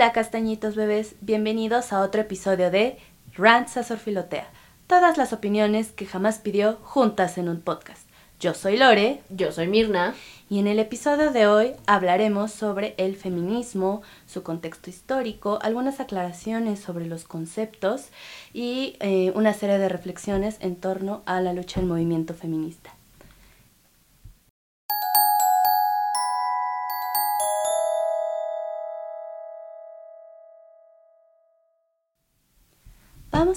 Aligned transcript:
Hola 0.00 0.12
castañitos 0.12 0.76
bebés, 0.76 1.14
bienvenidos 1.20 1.92
a 1.92 2.00
otro 2.00 2.22
episodio 2.22 2.70
de 2.70 2.96
Rants 3.34 3.76
a 3.76 3.82
Sorfilotea. 3.82 4.48
Todas 4.86 5.18
las 5.18 5.34
opiniones 5.34 5.92
que 5.92 6.06
jamás 6.06 6.38
pidió 6.38 6.78
juntas 6.82 7.36
en 7.36 7.50
un 7.50 7.60
podcast. 7.60 8.08
Yo 8.40 8.54
soy 8.54 8.78
Lore. 8.78 9.20
Yo 9.28 9.52
soy 9.52 9.66
Mirna. 9.66 10.14
Y 10.48 10.58
en 10.58 10.68
el 10.68 10.78
episodio 10.78 11.32
de 11.32 11.46
hoy 11.46 11.72
hablaremos 11.86 12.50
sobre 12.50 12.94
el 12.96 13.14
feminismo, 13.14 14.00
su 14.26 14.42
contexto 14.42 14.88
histórico, 14.88 15.58
algunas 15.60 16.00
aclaraciones 16.00 16.80
sobre 16.80 17.04
los 17.04 17.24
conceptos 17.24 18.06
y 18.54 18.96
eh, 19.00 19.32
una 19.34 19.52
serie 19.52 19.76
de 19.76 19.90
reflexiones 19.90 20.56
en 20.60 20.76
torno 20.76 21.22
a 21.26 21.42
la 21.42 21.52
lucha 21.52 21.78
del 21.78 21.90
movimiento 21.90 22.32
feminista. 22.32 22.90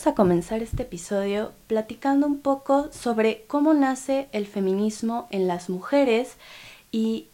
Vamos 0.03 0.15
a 0.15 0.21
comenzar 0.21 0.61
este 0.61 0.83
episodio 0.83 1.53
platicando 1.67 2.27
un 2.27 2.39
poco 2.39 2.89
sobre 2.91 3.45
cómo 3.47 3.73
nace 3.73 4.27
el 4.33 4.47
feminismo 4.47 5.29
en 5.31 5.47
las 5.47 5.69
mujeres 5.69 6.33
y 6.91 7.27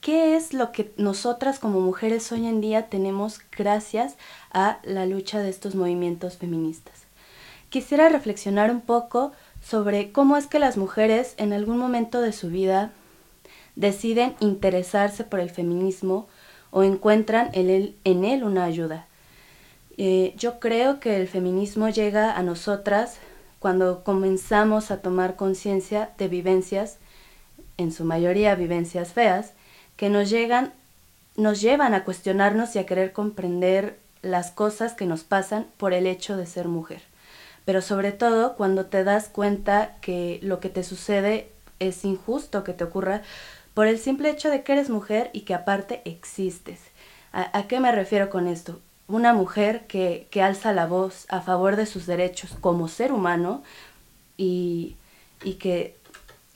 qué 0.00 0.34
es 0.34 0.54
lo 0.54 0.72
que 0.72 0.94
nosotras 0.96 1.58
como 1.58 1.82
mujeres 1.82 2.32
hoy 2.32 2.46
en 2.46 2.62
día 2.62 2.88
tenemos 2.88 3.40
gracias 3.54 4.14
a 4.50 4.78
la 4.82 5.04
lucha 5.04 5.40
de 5.40 5.50
estos 5.50 5.74
movimientos 5.74 6.38
feministas. 6.38 7.02
Quisiera 7.68 8.08
reflexionar 8.08 8.70
un 8.70 8.80
poco 8.80 9.32
sobre 9.62 10.10
cómo 10.10 10.38
es 10.38 10.46
que 10.46 10.58
las 10.58 10.78
mujeres 10.78 11.34
en 11.36 11.52
algún 11.52 11.76
momento 11.76 12.22
de 12.22 12.32
su 12.32 12.48
vida 12.48 12.92
deciden 13.74 14.36
interesarse 14.40 15.22
por 15.22 15.38
el 15.38 15.50
feminismo 15.50 16.28
o 16.70 16.82
encuentran 16.82 17.50
en 17.52 17.68
él, 17.68 17.94
en 18.04 18.24
él 18.24 18.42
una 18.42 18.64
ayuda. 18.64 19.06
Eh, 19.98 20.34
yo 20.36 20.60
creo 20.60 21.00
que 21.00 21.16
el 21.16 21.28
feminismo 21.28 21.88
llega 21.88 22.36
a 22.36 22.42
nosotras 22.42 23.16
cuando 23.58 24.04
comenzamos 24.04 24.90
a 24.90 25.00
tomar 25.00 25.36
conciencia 25.36 26.10
de 26.18 26.28
vivencias, 26.28 26.98
en 27.78 27.92
su 27.92 28.04
mayoría 28.04 28.54
vivencias 28.54 29.12
feas, 29.12 29.52
que 29.96 30.10
nos 30.10 30.30
llegan, 30.30 30.72
nos 31.36 31.60
llevan 31.60 31.94
a 31.94 32.04
cuestionarnos 32.04 32.76
y 32.76 32.78
a 32.78 32.86
querer 32.86 33.12
comprender 33.12 33.98
las 34.22 34.50
cosas 34.50 34.92
que 34.94 35.06
nos 35.06 35.24
pasan 35.24 35.66
por 35.76 35.92
el 35.92 36.06
hecho 36.06 36.36
de 36.36 36.46
ser 36.46 36.68
mujer. 36.68 37.02
Pero 37.64 37.82
sobre 37.82 38.12
todo 38.12 38.54
cuando 38.56 38.86
te 38.86 39.04
das 39.04 39.28
cuenta 39.28 39.96
que 40.00 40.38
lo 40.42 40.60
que 40.60 40.68
te 40.68 40.84
sucede 40.84 41.50
es 41.78 42.04
injusto 42.04 42.64
que 42.64 42.72
te 42.72 42.84
ocurra 42.84 43.22
por 43.74 43.86
el 43.86 43.98
simple 43.98 44.30
hecho 44.30 44.50
de 44.50 44.62
que 44.62 44.72
eres 44.72 44.88
mujer 44.88 45.30
y 45.32 45.40
que 45.42 45.54
aparte 45.54 46.02
existes. 46.04 46.80
¿A, 47.32 47.66
qué 47.68 47.80
me 47.80 47.92
refiero 47.92 48.30
con 48.30 48.46
esto? 48.46 48.80
Una 49.08 49.34
mujer 49.34 49.86
que, 49.86 50.26
que, 50.30 50.42
alza 50.42 50.72
la 50.72 50.86
voz 50.86 51.26
a 51.28 51.40
favor 51.40 51.76
de 51.76 51.86
sus 51.86 52.06
derechos 52.06 52.50
como 52.60 52.88
ser 52.88 53.12
humano 53.12 53.62
y, 54.36 54.96
y 55.44 55.54
que 55.54 55.96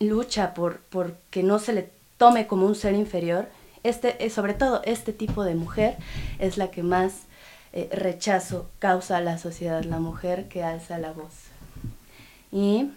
lucha 0.01 0.55
por, 0.55 0.81
por, 0.81 1.15
que 1.31 1.43
no 1.43 1.59
se 1.59 1.73
le 1.73 1.91
tome 2.17 2.47
como 2.47 2.67
un 2.67 2.75
ser 2.75 2.95
inferior, 2.95 3.49
este, 3.83 4.25
eh, 4.25 4.31
sobre 4.31 4.55
todo 4.55 4.83
este 4.85 5.13
tipo 5.13 5.45
de 5.45 5.55
mujer 5.55 5.97
es 6.39 6.59
la 6.59 6.71
que 6.71 6.83
más 6.83 7.23
eh, 7.73 7.89
rechazo 7.93 8.69
causa 8.79 9.19
a 9.19 9.21
la 9.21 9.39
sociedad, 9.39 9.85
la 9.85 10.01
mujer 10.01 10.49
que 10.49 10.63
alza 10.63 10.99
la 10.99 11.13
voz. 11.13 11.33
Y 12.51 12.91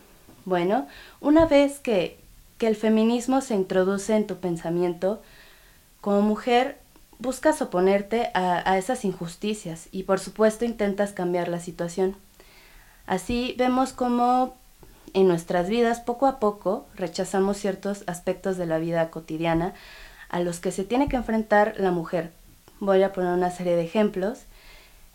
bueno, 0.45 0.87
una 1.21 1.45
vez 1.45 1.79
que, 1.79 2.17
que 2.57 2.67
el 2.67 2.75
feminismo 2.75 3.41
se 3.41 3.55
introduce 3.55 4.15
en 4.15 4.25
tu 4.25 4.37
pensamiento, 4.37 5.21
como 6.01 6.21
mujer 6.21 6.79
buscas 7.19 7.61
oponerte 7.61 8.29
a, 8.33 8.77
esas 8.77 9.05
injusticias 9.05 9.87
y 9.91 10.03
por 10.03 10.19
supuesto 10.19 10.65
intentas 10.65 11.11
cambiar 11.11 11.47
la 11.47 11.59
situación. 11.59 12.15
Así 13.05 13.55
vemos 13.57 13.93
cómo 13.93 14.55
en 15.13 15.27
nuestras 15.27 15.69
vidas 15.69 15.99
poco 15.99 16.25
a 16.25 16.39
poco 16.39 16.85
rechazamos 16.95 17.57
ciertos 17.57 18.03
aspectos 18.07 18.57
de 18.57 18.65
la 18.65 18.77
vida 18.79 19.09
cotidiana 19.09 19.73
a 20.29 20.39
los 20.39 20.59
que 20.59 20.71
se 20.71 20.83
tiene 20.83 21.07
que 21.07 21.15
enfrentar 21.15 21.75
la 21.77 21.91
mujer. 21.91 22.31
Voy 22.79 23.03
a 23.03 23.13
poner 23.13 23.33
una 23.33 23.51
serie 23.51 23.75
de 23.75 23.83
ejemplos. 23.83 24.39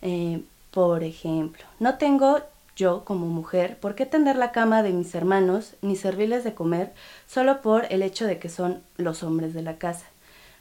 Eh, 0.01 0.43
por 0.71 1.03
ejemplo, 1.03 1.65
no 1.79 1.97
tengo 1.97 2.39
yo 2.75 3.03
como 3.03 3.27
mujer 3.27 3.77
por 3.79 3.93
qué 3.95 4.05
tender 4.05 4.37
la 4.37 4.53
cama 4.53 4.83
de 4.83 4.93
mis 4.93 5.13
hermanos 5.13 5.75
ni 5.81 5.97
servirles 5.97 6.45
de 6.45 6.53
comer 6.53 6.93
solo 7.27 7.61
por 7.61 7.85
el 7.89 8.01
hecho 8.01 8.25
de 8.25 8.39
que 8.39 8.47
son 8.47 8.81
los 8.95 9.21
hombres 9.23 9.53
de 9.53 9.61
la 9.61 9.77
casa. 9.77 10.05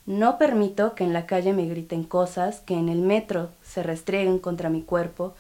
No 0.09 0.39
permito 0.39 0.95
que 0.95 1.05
en 1.05 1.13
la 1.13 1.27
calle 1.27 1.53
me 1.53 1.67
griten 1.67 2.03
cosas, 2.03 2.61
que 2.61 2.73
en 2.73 2.89
el 2.89 3.01
metro 3.01 3.51
se 3.63 3.83
restrieguen 3.83 4.39
contra 4.39 4.71
mi 4.71 4.81
cuerpo. 4.81 5.35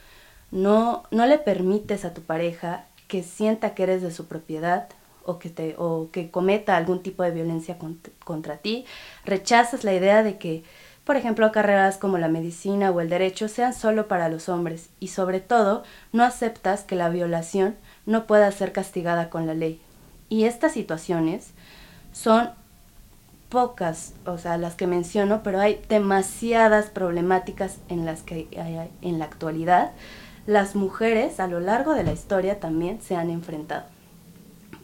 No, 0.51 1.05
no 1.11 1.25
le 1.25 1.39
permites 1.39 2.05
a 2.05 2.13
tu 2.13 2.21
pareja 2.21 2.85
que 3.07 3.23
sienta 3.23 3.75
que 3.75 3.85
eres 3.85 4.03
de 4.03 4.11
su 4.11 4.27
propiedad 4.27 4.89
o 5.25 5.39
que, 5.39 5.49
te, 5.49 5.75
o 5.79 6.11
que 6.13 6.31
cometa 6.31 6.77
algún 6.77 7.03
tipo 7.03 7.23
de 7.23 7.31
violencia 7.31 7.79
contra 8.23 8.59
ti. 8.59 8.85
Rechazas 9.25 9.85
la 9.85 9.95
idea 9.95 10.23
de 10.23 10.37
que, 10.37 10.65
por 11.05 11.17
ejemplo, 11.17 11.51
carreras 11.51 11.97
como 11.97 12.19
la 12.19 12.29
medicina 12.29 12.91
o 12.91 13.01
el 13.01 13.09
derecho 13.09 13.49
sean 13.49 13.73
solo 13.73 14.07
para 14.07 14.29
los 14.29 14.51
hombres 14.51 14.91
y 15.01 15.09
sobre 15.09 15.41
todo 15.41 15.83
no 16.13 16.25
aceptas 16.25 16.83
que 16.83 16.95
la 16.95 17.09
violación 17.09 17.75
no 18.05 18.27
pueda 18.27 18.53
ser 18.53 18.73
castigada 18.73 19.31
con 19.31 19.47
la 19.47 19.55
ley. 19.55 19.81
Y 20.29 20.45
estas 20.45 20.73
situaciones 20.73 21.53
son 22.13 22.51
pocas, 23.49 24.15
o 24.27 24.39
sea, 24.39 24.59
las 24.59 24.75
que 24.75 24.87
menciono, 24.87 25.43
pero 25.43 25.61
hay 25.61 25.81
demasiadas 25.89 26.87
problemáticas 26.87 27.79
en 27.89 28.05
las 28.05 28.23
que 28.23 28.49
en 29.03 29.19
la 29.19 29.25
actualidad 29.25 29.93
las 30.47 30.75
mujeres 30.75 31.41
a 31.41 31.47
lo 31.47 31.61
largo 31.61 31.95
de 31.95 32.05
la 32.05 32.13
historia 32.13 32.59
también 32.59 33.03
se 33.03 33.17
han 33.17 33.31
enfrentado. 33.31 33.85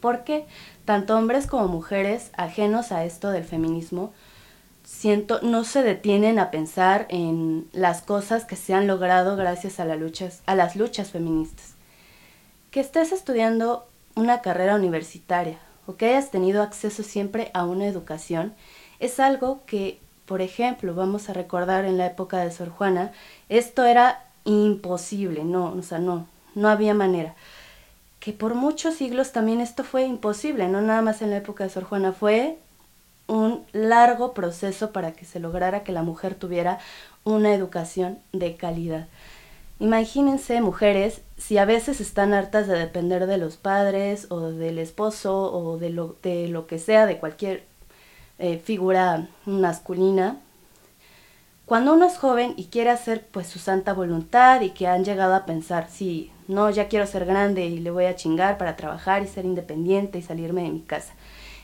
Porque 0.00 0.46
tanto 0.84 1.16
hombres 1.16 1.46
como 1.46 1.68
mujeres 1.68 2.30
ajenos 2.36 2.92
a 2.92 3.04
esto 3.04 3.30
del 3.30 3.44
feminismo 3.44 4.12
siento 4.84 5.40
no 5.42 5.64
se 5.64 5.82
detienen 5.82 6.38
a 6.38 6.50
pensar 6.50 7.06
en 7.08 7.66
las 7.72 8.02
cosas 8.02 8.44
que 8.44 8.56
se 8.56 8.74
han 8.74 8.86
logrado 8.86 9.36
gracias 9.36 9.80
a, 9.80 9.84
a 9.84 10.54
las 10.54 10.76
luchas 10.76 11.10
feministas. 11.10 11.74
Que 12.70 12.80
estés 12.80 13.12
estudiando 13.12 13.86
una 14.14 14.42
carrera 14.42 14.74
universitaria 14.74 15.58
o 15.86 15.96
que 15.96 16.06
hayas 16.06 16.30
tenido 16.30 16.62
acceso 16.62 17.02
siempre 17.02 17.50
a 17.54 17.64
una 17.64 17.86
educación, 17.86 18.54
es 19.00 19.20
algo 19.20 19.60
que, 19.66 19.98
por 20.26 20.40
ejemplo, 20.40 20.94
vamos 20.94 21.28
a 21.28 21.32
recordar 21.32 21.84
en 21.84 21.98
la 21.98 22.06
época 22.06 22.38
de 22.38 22.50
Sor 22.50 22.70
Juana, 22.70 23.12
esto 23.48 23.84
era 23.84 24.24
imposible, 24.44 25.44
no, 25.44 25.72
o 25.72 25.82
sea, 25.82 25.98
no, 25.98 26.26
no 26.54 26.68
había 26.68 26.94
manera. 26.94 27.34
Que 28.20 28.32
por 28.32 28.54
muchos 28.54 28.94
siglos 28.94 29.32
también 29.32 29.60
esto 29.60 29.84
fue 29.84 30.04
imposible, 30.04 30.68
no 30.68 30.80
nada 30.80 31.02
más 31.02 31.22
en 31.22 31.30
la 31.30 31.36
época 31.36 31.64
de 31.64 31.70
Sor 31.70 31.84
Juana, 31.84 32.12
fue 32.12 32.58
un 33.26 33.64
largo 33.72 34.34
proceso 34.34 34.92
para 34.92 35.12
que 35.12 35.24
se 35.24 35.40
lograra 35.40 35.82
que 35.82 35.92
la 35.92 36.02
mujer 36.02 36.34
tuviera 36.34 36.78
una 37.24 37.54
educación 37.54 38.18
de 38.32 38.56
calidad. 38.56 39.08
Imagínense, 39.84 40.62
mujeres, 40.62 41.20
si 41.36 41.58
a 41.58 41.66
veces 41.66 42.00
están 42.00 42.32
hartas 42.32 42.66
de 42.66 42.78
depender 42.78 43.26
de 43.26 43.36
los 43.36 43.58
padres 43.58 44.28
o 44.30 44.40
del 44.40 44.78
esposo 44.78 45.52
o 45.52 45.76
de 45.76 45.90
lo, 45.90 46.16
de 46.22 46.48
lo 46.48 46.66
que 46.66 46.78
sea, 46.78 47.04
de 47.04 47.18
cualquier 47.18 47.64
eh, 48.38 48.56
figura 48.64 49.28
masculina, 49.44 50.38
cuando 51.66 51.92
uno 51.92 52.06
es 52.06 52.16
joven 52.16 52.54
y 52.56 52.68
quiere 52.68 52.88
hacer 52.88 53.26
pues 53.30 53.46
su 53.46 53.58
santa 53.58 53.92
voluntad 53.92 54.62
y 54.62 54.70
que 54.70 54.86
han 54.86 55.04
llegado 55.04 55.34
a 55.34 55.44
pensar, 55.44 55.90
sí, 55.90 56.32
no, 56.48 56.70
ya 56.70 56.88
quiero 56.88 57.06
ser 57.06 57.26
grande 57.26 57.66
y 57.66 57.78
le 57.78 57.90
voy 57.90 58.06
a 58.06 58.16
chingar 58.16 58.56
para 58.56 58.76
trabajar 58.76 59.22
y 59.22 59.26
ser 59.26 59.44
independiente 59.44 60.16
y 60.16 60.22
salirme 60.22 60.62
de 60.62 60.70
mi 60.70 60.80
casa. 60.80 61.12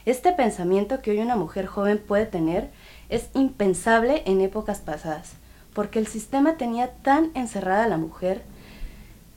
Este 0.05 0.33
pensamiento 0.33 1.01
que 1.01 1.13
hoy 1.13 1.21
una 1.21 1.37
mujer 1.37 1.65
joven 1.65 1.97
puede 1.97 2.27
tener 2.27 2.69
es 3.09 3.31
impensable 3.33 4.25
en 4.27 4.43
épocas 4.43 4.81
pasadas 4.81 5.40
porque 5.75 5.99
el 5.99 6.07
sistema 6.07 6.57
tenía 6.57 6.93
tan 6.93 7.31
encerrada 7.35 7.85
a 7.85 7.89
la 7.89 7.97
mujer, 7.97 8.43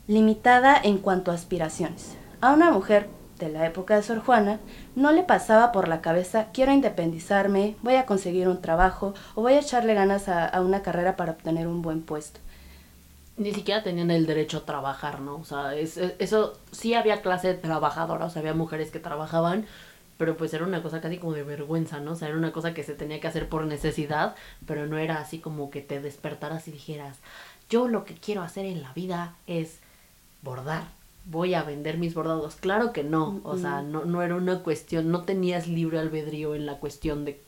limitada 0.08 0.80
en 0.82 0.98
cuanto 0.98 1.32
a 1.32 1.36
aspiraciones. 1.36 2.16
A 2.42 2.54
una 2.54 2.72
mujer 2.72 3.08
de 3.40 3.50
la 3.50 3.66
época 3.66 3.96
de 3.96 4.04
Sor 4.04 4.20
Juana 4.20 4.60
no 4.96 5.12
le 5.12 5.24
pasaba 5.24 5.72
por 5.72 5.88
la 5.88 6.02
cabeza 6.02 6.48
quiero 6.54 6.72
independizarme, 6.72 7.76
voy 7.82 7.96
a 7.96 8.06
conseguir 8.06 8.48
un 8.48 8.62
trabajo 8.62 9.14
o 9.36 9.42
voy 9.42 9.54
a 9.54 9.60
echarle 9.60 9.94
ganas 9.94 10.30
a, 10.30 10.60
una 10.62 10.82
carrera 10.82 11.16
para 11.16 11.34
obtener 11.34 11.68
un 11.68 11.82
buen 11.82 12.02
puesto. 12.02 12.40
Ni 13.36 13.52
siquiera 13.52 13.82
tenían 13.82 14.12
el 14.12 14.28
derecho 14.28 14.60
a 14.60 14.66
trabajar, 14.66 15.20
¿no? 15.20 15.38
O 15.38 15.46
sea, 15.46 15.74
eso 15.74 16.54
sí 16.72 16.94
había 16.94 17.24
clase 17.24 17.56
trabajadora, 17.56 18.26
o 18.26 18.30
sea, 18.30 18.42
había 18.42 18.54
mujeres 18.54 18.92
que 18.92 19.00
trabajaban, 19.00 19.66
pero 20.18 20.38
pues 20.38 20.54
era 20.54 20.65
una 20.65 20.83
cosa 20.83 21.01
casi 21.01 21.18
como 21.18 21.33
de 21.33 21.44
vergüenza, 21.44 22.00
¿no? 22.00 22.12
O 22.12 22.15
sea, 22.15 22.30
era 22.30 22.38
una 22.38 22.51
cosa 22.51 22.74
que 22.74 22.83
se 22.83 22.94
tenía 22.94 23.19
que 23.19 23.27
hacer 23.27 23.50
por 23.50 23.65
necesidad, 23.65 24.36
pero 24.65 24.88
no 24.88 24.98
era 24.98 25.19
así 25.19 25.39
como 25.39 25.69
que 25.69 25.81
te 25.81 26.01
despertaras 26.01 26.68
y 26.68 26.71
dijeras, 26.71 27.18
yo 27.69 27.88
lo 27.88 28.06
que 28.06 28.15
quiero 28.15 28.42
hacer 28.42 28.65
en 28.65 28.81
la 28.81 28.94
vida 28.94 29.36
es 29.48 29.80
bordar, 30.42 30.83
voy 31.25 31.54
a 31.54 31.63
vender 31.63 31.98
mis 31.98 32.13
bordados. 32.13 32.56
Claro 32.56 32.94
que 32.94 33.04
no, 33.04 33.42
o 33.44 33.57
sea, 33.57 33.81
no, 33.81 34.06
no 34.06 34.21
era 34.21 34.36
una 34.36 34.60
cuestión, 34.60 35.12
no 35.12 35.24
tenías 35.24 35.68
libre 35.68 36.00
albedrío 36.00 36.56
en 36.56 36.65
la 36.65 36.77
cuestión 36.80 37.25
de 37.25 37.42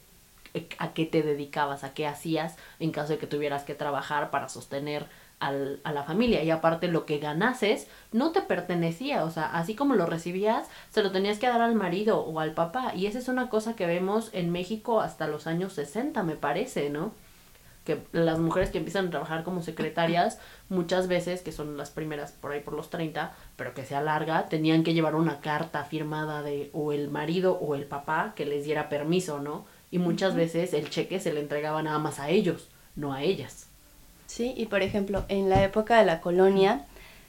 a 0.78 0.94
qué 0.94 1.06
te 1.06 1.22
dedicabas, 1.22 1.84
a 1.84 1.94
qué 1.94 2.07
hacías 2.07 2.56
en 2.80 2.92
caso 2.92 3.13
de 3.13 3.19
que 3.19 3.28
tuvieras 3.28 3.63
que 3.63 3.75
trabajar 3.75 4.31
para 4.31 4.50
sostener 4.50 5.07
al, 5.40 5.80
a 5.84 5.92
la 5.92 6.04
familia. 6.04 6.44
Y 6.44 6.52
aparte 6.52 6.88
lo 6.88 7.06
que 7.06 7.19
ganases 7.19 7.88
no 8.12 8.31
te 8.31 8.42
pertenecía, 8.42 9.24
o 9.25 9.31
sea, 9.31 9.46
así 9.46 9.75
como 9.75 9.96
lo 9.96 10.06
recibías, 10.06 10.68
se 10.90 11.04
lo 11.04 11.12
tenías 11.12 11.40
que 11.40 11.48
dar 11.48 11.62
al 11.62 11.75
marido 11.75 12.19
o 12.19 12.40
al 12.40 12.54
papá. 12.54 12.94
Y 12.96 13.06
esa 13.06 13.19
es 13.19 13.28
una 13.28 13.50
cosa 13.50 13.75
que 13.75 13.86
vemos 13.86 14.30
en 14.34 14.52
México 14.52 15.02
hasta 15.02 15.28
los 15.28 15.48
años 15.48 15.74
60, 15.74 16.24
me 16.24 16.36
parece, 16.36 16.90
¿no? 16.90 17.12
que 17.86 18.01
las 18.12 18.40
mujeres 18.40 18.72
que 18.72 18.80
empiezan 18.80 19.08
a 19.08 19.12
trabajar 19.12 19.44
como 19.44 19.62
secretarias, 19.62 20.40
muchas 20.69 21.08
veces, 21.08 21.42
que 21.42 21.51
son 21.51 21.78
las 21.78 21.92
primeras 21.92 22.31
por 22.31 22.51
ahí 22.51 22.60
por 22.60 22.74
los 22.74 22.90
30, 22.90 23.31
pero 23.56 23.75
que 23.75 23.86
se 23.86 23.96
alarga, 23.96 24.50
tenían 24.50 24.84
que 24.84 24.96
llevar 24.96 25.16
una 25.16 25.40
carta 25.40 25.84
firmada 25.84 26.42
de 26.42 26.72
o 26.74 26.92
el 26.92 27.10
marido 27.10 27.60
o 27.60 27.75
el 27.75 27.86
papá 27.86 28.34
que 28.36 28.46
les 28.46 28.66
diera 28.66 28.90
permiso, 28.90 29.40
¿no? 29.40 29.66
Y 29.92 30.00
muchas 30.00 30.36
veces 30.36 30.74
el 30.74 30.90
cheque 30.90 31.20
se 31.20 31.34
le 31.34 31.40
entregaba 31.40 31.82
nada 31.82 32.00
más 32.00 32.20
a 32.20 32.30
ellos, 32.30 32.70
no 32.96 33.14
a 33.14 33.24
ellas. 33.24 33.68
Sí, 34.28 34.54
y 34.58 34.66
por 34.66 34.82
ejemplo, 34.82 35.24
en 35.30 35.50
la 35.50 35.64
época 35.64 35.98
de 35.98 36.06
la 36.06 36.22
colonia 36.22 36.86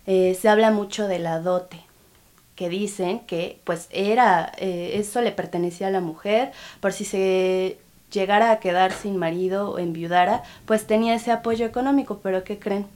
eh, 0.06 0.37
se 0.41 0.49
habla 0.49 0.70
mucho 0.70 1.06
de 1.06 1.19
la 1.19 1.41
dote, 1.41 1.81
que 2.56 2.69
dicen 2.69 3.20
que 3.20 3.61
pues 3.64 3.88
era, 3.91 4.53
eh, 4.56 4.93
eso 4.94 5.20
le 5.20 5.32
pertenecía 5.32 5.88
a 5.88 5.91
la 5.91 6.00
mujer, 6.00 6.53
por 6.81 6.93
si 6.93 7.05
se 7.05 7.79
llegara 8.11 8.50
a 8.50 8.61
quedar 8.61 8.93
sin 8.93 9.17
marido 9.17 9.70
o 9.70 9.79
enviudara, 9.79 10.43
pues 10.64 10.87
tenía 10.87 11.14
ese 11.14 11.32
apoyo 11.32 11.67
económico, 11.67 12.20
pero 12.23 12.44
¿qué 12.44 12.58
creen? 12.58 12.87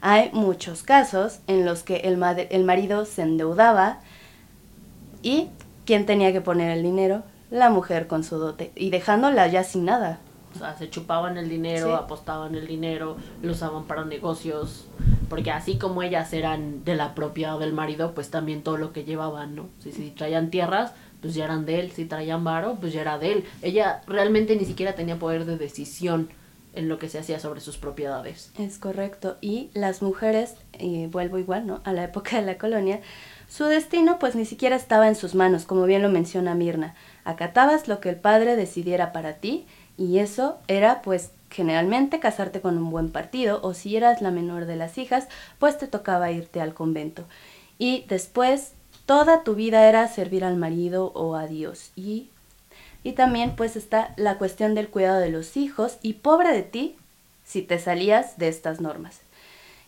Hay 0.00 0.30
muchos 0.32 0.82
casos 0.82 1.38
en 1.46 1.64
los 1.64 1.82
que 1.82 1.96
el, 1.96 2.22
el 2.50 2.64
marido 2.64 3.04
se 3.04 3.22
endeudaba 3.22 4.00
y 5.22 5.48
¿quién 5.84 6.06
tenía 6.06 6.32
que 6.32 6.40
poner 6.40 6.70
el 6.70 6.82
dinero? 6.82 7.22
La 7.50 7.70
mujer 7.70 8.06
con 8.06 8.24
su 8.24 8.38
dote 8.38 8.72
y 8.74 8.90
dejándola 8.90 9.46
ya 9.46 9.64
sin 9.64 9.84
nada. 9.84 10.18
O 10.54 10.58
sea, 10.58 10.76
se 10.76 10.88
chupaban 10.88 11.36
el 11.36 11.48
dinero, 11.50 11.94
apostaban 11.96 12.54
el 12.54 12.66
dinero, 12.66 13.16
lo 13.42 13.52
usaban 13.52 13.84
para 13.84 14.06
negocios, 14.06 14.86
porque 15.28 15.50
así 15.50 15.76
como 15.76 16.02
ellas 16.02 16.32
eran 16.32 16.82
de 16.84 16.94
la 16.94 17.14
propiedad 17.14 17.58
del 17.58 17.74
marido, 17.74 18.14
pues 18.14 18.30
también 18.30 18.62
todo 18.62 18.78
lo 18.78 18.92
que 18.92 19.04
llevaban, 19.04 19.54
¿no? 19.54 19.68
Si, 19.80 19.92
si 19.92 20.10
traían 20.10 20.50
tierras, 20.50 20.92
pues 21.20 21.34
ya 21.34 21.44
eran 21.44 21.66
de 21.66 21.80
él, 21.80 21.90
si 21.92 22.06
traían 22.06 22.42
varo, 22.42 22.78
pues 22.80 22.94
ya 22.94 23.02
era 23.02 23.18
de 23.18 23.32
él. 23.32 23.44
Ella 23.60 24.00
realmente 24.06 24.56
ni 24.56 24.64
siquiera 24.64 24.94
tenía 24.94 25.18
poder 25.18 25.44
de 25.44 25.58
decisión 25.58 26.30
en 26.76 26.88
lo 26.88 26.98
que 26.98 27.08
se 27.08 27.18
hacía 27.18 27.40
sobre 27.40 27.60
sus 27.60 27.78
propiedades. 27.78 28.52
Es 28.58 28.78
correcto. 28.78 29.36
Y 29.40 29.70
las 29.74 30.02
mujeres, 30.02 30.54
y 30.78 31.06
vuelvo 31.06 31.38
igual, 31.38 31.66
¿no? 31.66 31.80
A 31.84 31.92
la 31.92 32.04
época 32.04 32.36
de 32.36 32.46
la 32.46 32.58
colonia, 32.58 33.00
su 33.48 33.64
destino 33.64 34.18
pues 34.18 34.36
ni 34.36 34.44
siquiera 34.44 34.76
estaba 34.76 35.08
en 35.08 35.16
sus 35.16 35.34
manos, 35.34 35.64
como 35.64 35.84
bien 35.84 36.02
lo 36.02 36.10
menciona 36.10 36.54
Mirna. 36.54 36.94
Acatabas 37.26 37.88
lo 37.88 37.98
que 37.98 38.08
el 38.08 38.16
padre 38.16 38.54
decidiera 38.54 39.12
para 39.12 39.34
ti 39.34 39.66
y 39.98 40.20
eso 40.20 40.58
era 40.68 41.02
pues 41.02 41.32
generalmente 41.50 42.20
casarte 42.20 42.60
con 42.60 42.78
un 42.78 42.88
buen 42.88 43.10
partido 43.10 43.58
o 43.64 43.74
si 43.74 43.96
eras 43.96 44.22
la 44.22 44.30
menor 44.30 44.66
de 44.66 44.76
las 44.76 44.96
hijas, 44.96 45.26
pues 45.58 45.76
te 45.76 45.88
tocaba 45.88 46.30
irte 46.30 46.60
al 46.60 46.72
convento. 46.72 47.24
Y 47.78 48.04
después 48.08 48.74
toda 49.06 49.42
tu 49.42 49.56
vida 49.56 49.88
era 49.88 50.06
servir 50.06 50.44
al 50.44 50.56
marido 50.56 51.10
o 51.14 51.34
a 51.34 51.48
Dios. 51.48 51.90
Y, 51.96 52.28
y 53.02 53.12
también 53.12 53.56
pues 53.56 53.74
está 53.74 54.14
la 54.16 54.38
cuestión 54.38 54.76
del 54.76 54.88
cuidado 54.88 55.18
de 55.18 55.30
los 55.30 55.56
hijos 55.56 55.98
y 56.02 56.14
pobre 56.14 56.52
de 56.52 56.62
ti 56.62 56.96
si 57.44 57.60
te 57.60 57.80
salías 57.80 58.38
de 58.38 58.46
estas 58.46 58.80
normas. 58.80 59.25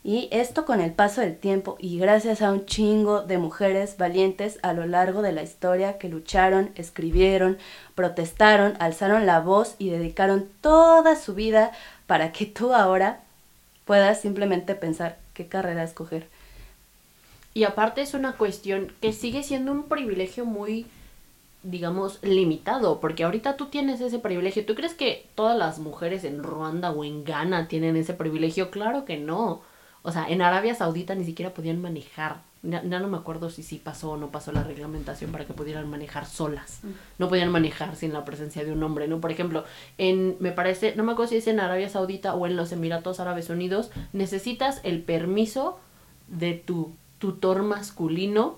Y 0.04 0.28
esto 0.30 0.64
con 0.64 0.80
el 0.80 0.92
paso 0.92 1.20
del 1.20 1.36
tiempo 1.36 1.76
y 1.80 1.98
gracias 1.98 2.40
a 2.40 2.52
un 2.52 2.66
chingo 2.66 3.22
de 3.22 3.38
mujeres 3.38 3.96
valientes 3.98 4.58
a 4.62 4.72
lo 4.72 4.86
largo 4.86 5.22
de 5.22 5.32
la 5.32 5.42
historia 5.42 5.98
que 5.98 6.08
lucharon, 6.08 6.70
escribieron, 6.76 7.58
protestaron, 7.94 8.74
alzaron 8.78 9.26
la 9.26 9.40
voz 9.40 9.74
y 9.78 9.90
dedicaron 9.90 10.48
toda 10.60 11.16
su 11.16 11.34
vida 11.34 11.72
para 12.06 12.32
que 12.32 12.46
tú 12.46 12.72
ahora 12.74 13.20
puedas 13.84 14.20
simplemente 14.20 14.74
pensar 14.74 15.18
qué 15.34 15.46
carrera 15.48 15.82
escoger. 15.82 16.28
Y 17.54 17.64
aparte 17.64 18.02
es 18.02 18.14
una 18.14 18.34
cuestión 18.34 18.92
que 19.00 19.12
sigue 19.12 19.42
siendo 19.42 19.72
un 19.72 19.88
privilegio 19.88 20.44
muy, 20.44 20.86
digamos, 21.64 22.22
limitado, 22.22 23.00
porque 23.00 23.24
ahorita 23.24 23.56
tú 23.56 23.66
tienes 23.66 24.00
ese 24.00 24.20
privilegio. 24.20 24.64
¿Tú 24.64 24.74
crees 24.76 24.94
que 24.94 25.26
todas 25.34 25.58
las 25.58 25.80
mujeres 25.80 26.22
en 26.22 26.42
Ruanda 26.42 26.92
o 26.92 27.04
en 27.04 27.24
Ghana 27.24 27.66
tienen 27.66 27.96
ese 27.96 28.14
privilegio? 28.14 28.70
Claro 28.70 29.04
que 29.04 29.16
no. 29.16 29.62
O 30.08 30.10
sea, 30.10 30.26
en 30.26 30.40
Arabia 30.40 30.75
Saudita 30.75 31.14
ni 31.14 31.26
siquiera 31.26 31.52
podían 31.52 31.82
manejar. 31.82 32.38
Ya, 32.62 32.81
no 32.82 33.08
me 33.08 33.19
acuerdo 33.19 33.50
si 33.50 33.62
sí 33.62 33.76
pasó 33.76 34.12
o 34.12 34.16
no 34.16 34.28
pasó 34.28 34.52
la 34.52 34.64
reglamentación 34.64 35.31
para 35.31 35.44
que 35.44 35.52
pudieran 35.52 35.87
manejar 35.90 36.25
solas. 36.25 36.81
Mm. 36.82 36.88
No 37.19 37.28
podían 37.28 37.50
manejar 37.50 37.94
sin 37.94 38.14
la 38.14 38.25
presencia 38.25 38.64
de 38.64 38.72
un 38.72 38.82
hombre, 38.82 39.06
¿no? 39.06 39.20
Por 39.20 39.31
ejemplo, 39.31 39.66
en, 39.99 40.37
me 40.40 40.50
parece, 40.50 40.96
no 40.96 41.05
me 41.05 41.12
acuerdo 41.12 41.28
si 41.28 41.37
es 41.37 41.46
en 41.46 41.60
Arabia 41.60 41.90
Saudita 41.90 42.34
o 42.34 42.46
en 42.46 42.56
los 42.56 42.72
Emiratos 42.72 43.20
Árabes 43.20 43.50
Unidos, 43.50 43.90
necesitas 44.14 44.81
el 44.82 45.02
permiso 45.02 45.78
de 46.28 46.55
tu 46.55 46.94
tutor 47.19 47.62
masculino 47.62 48.56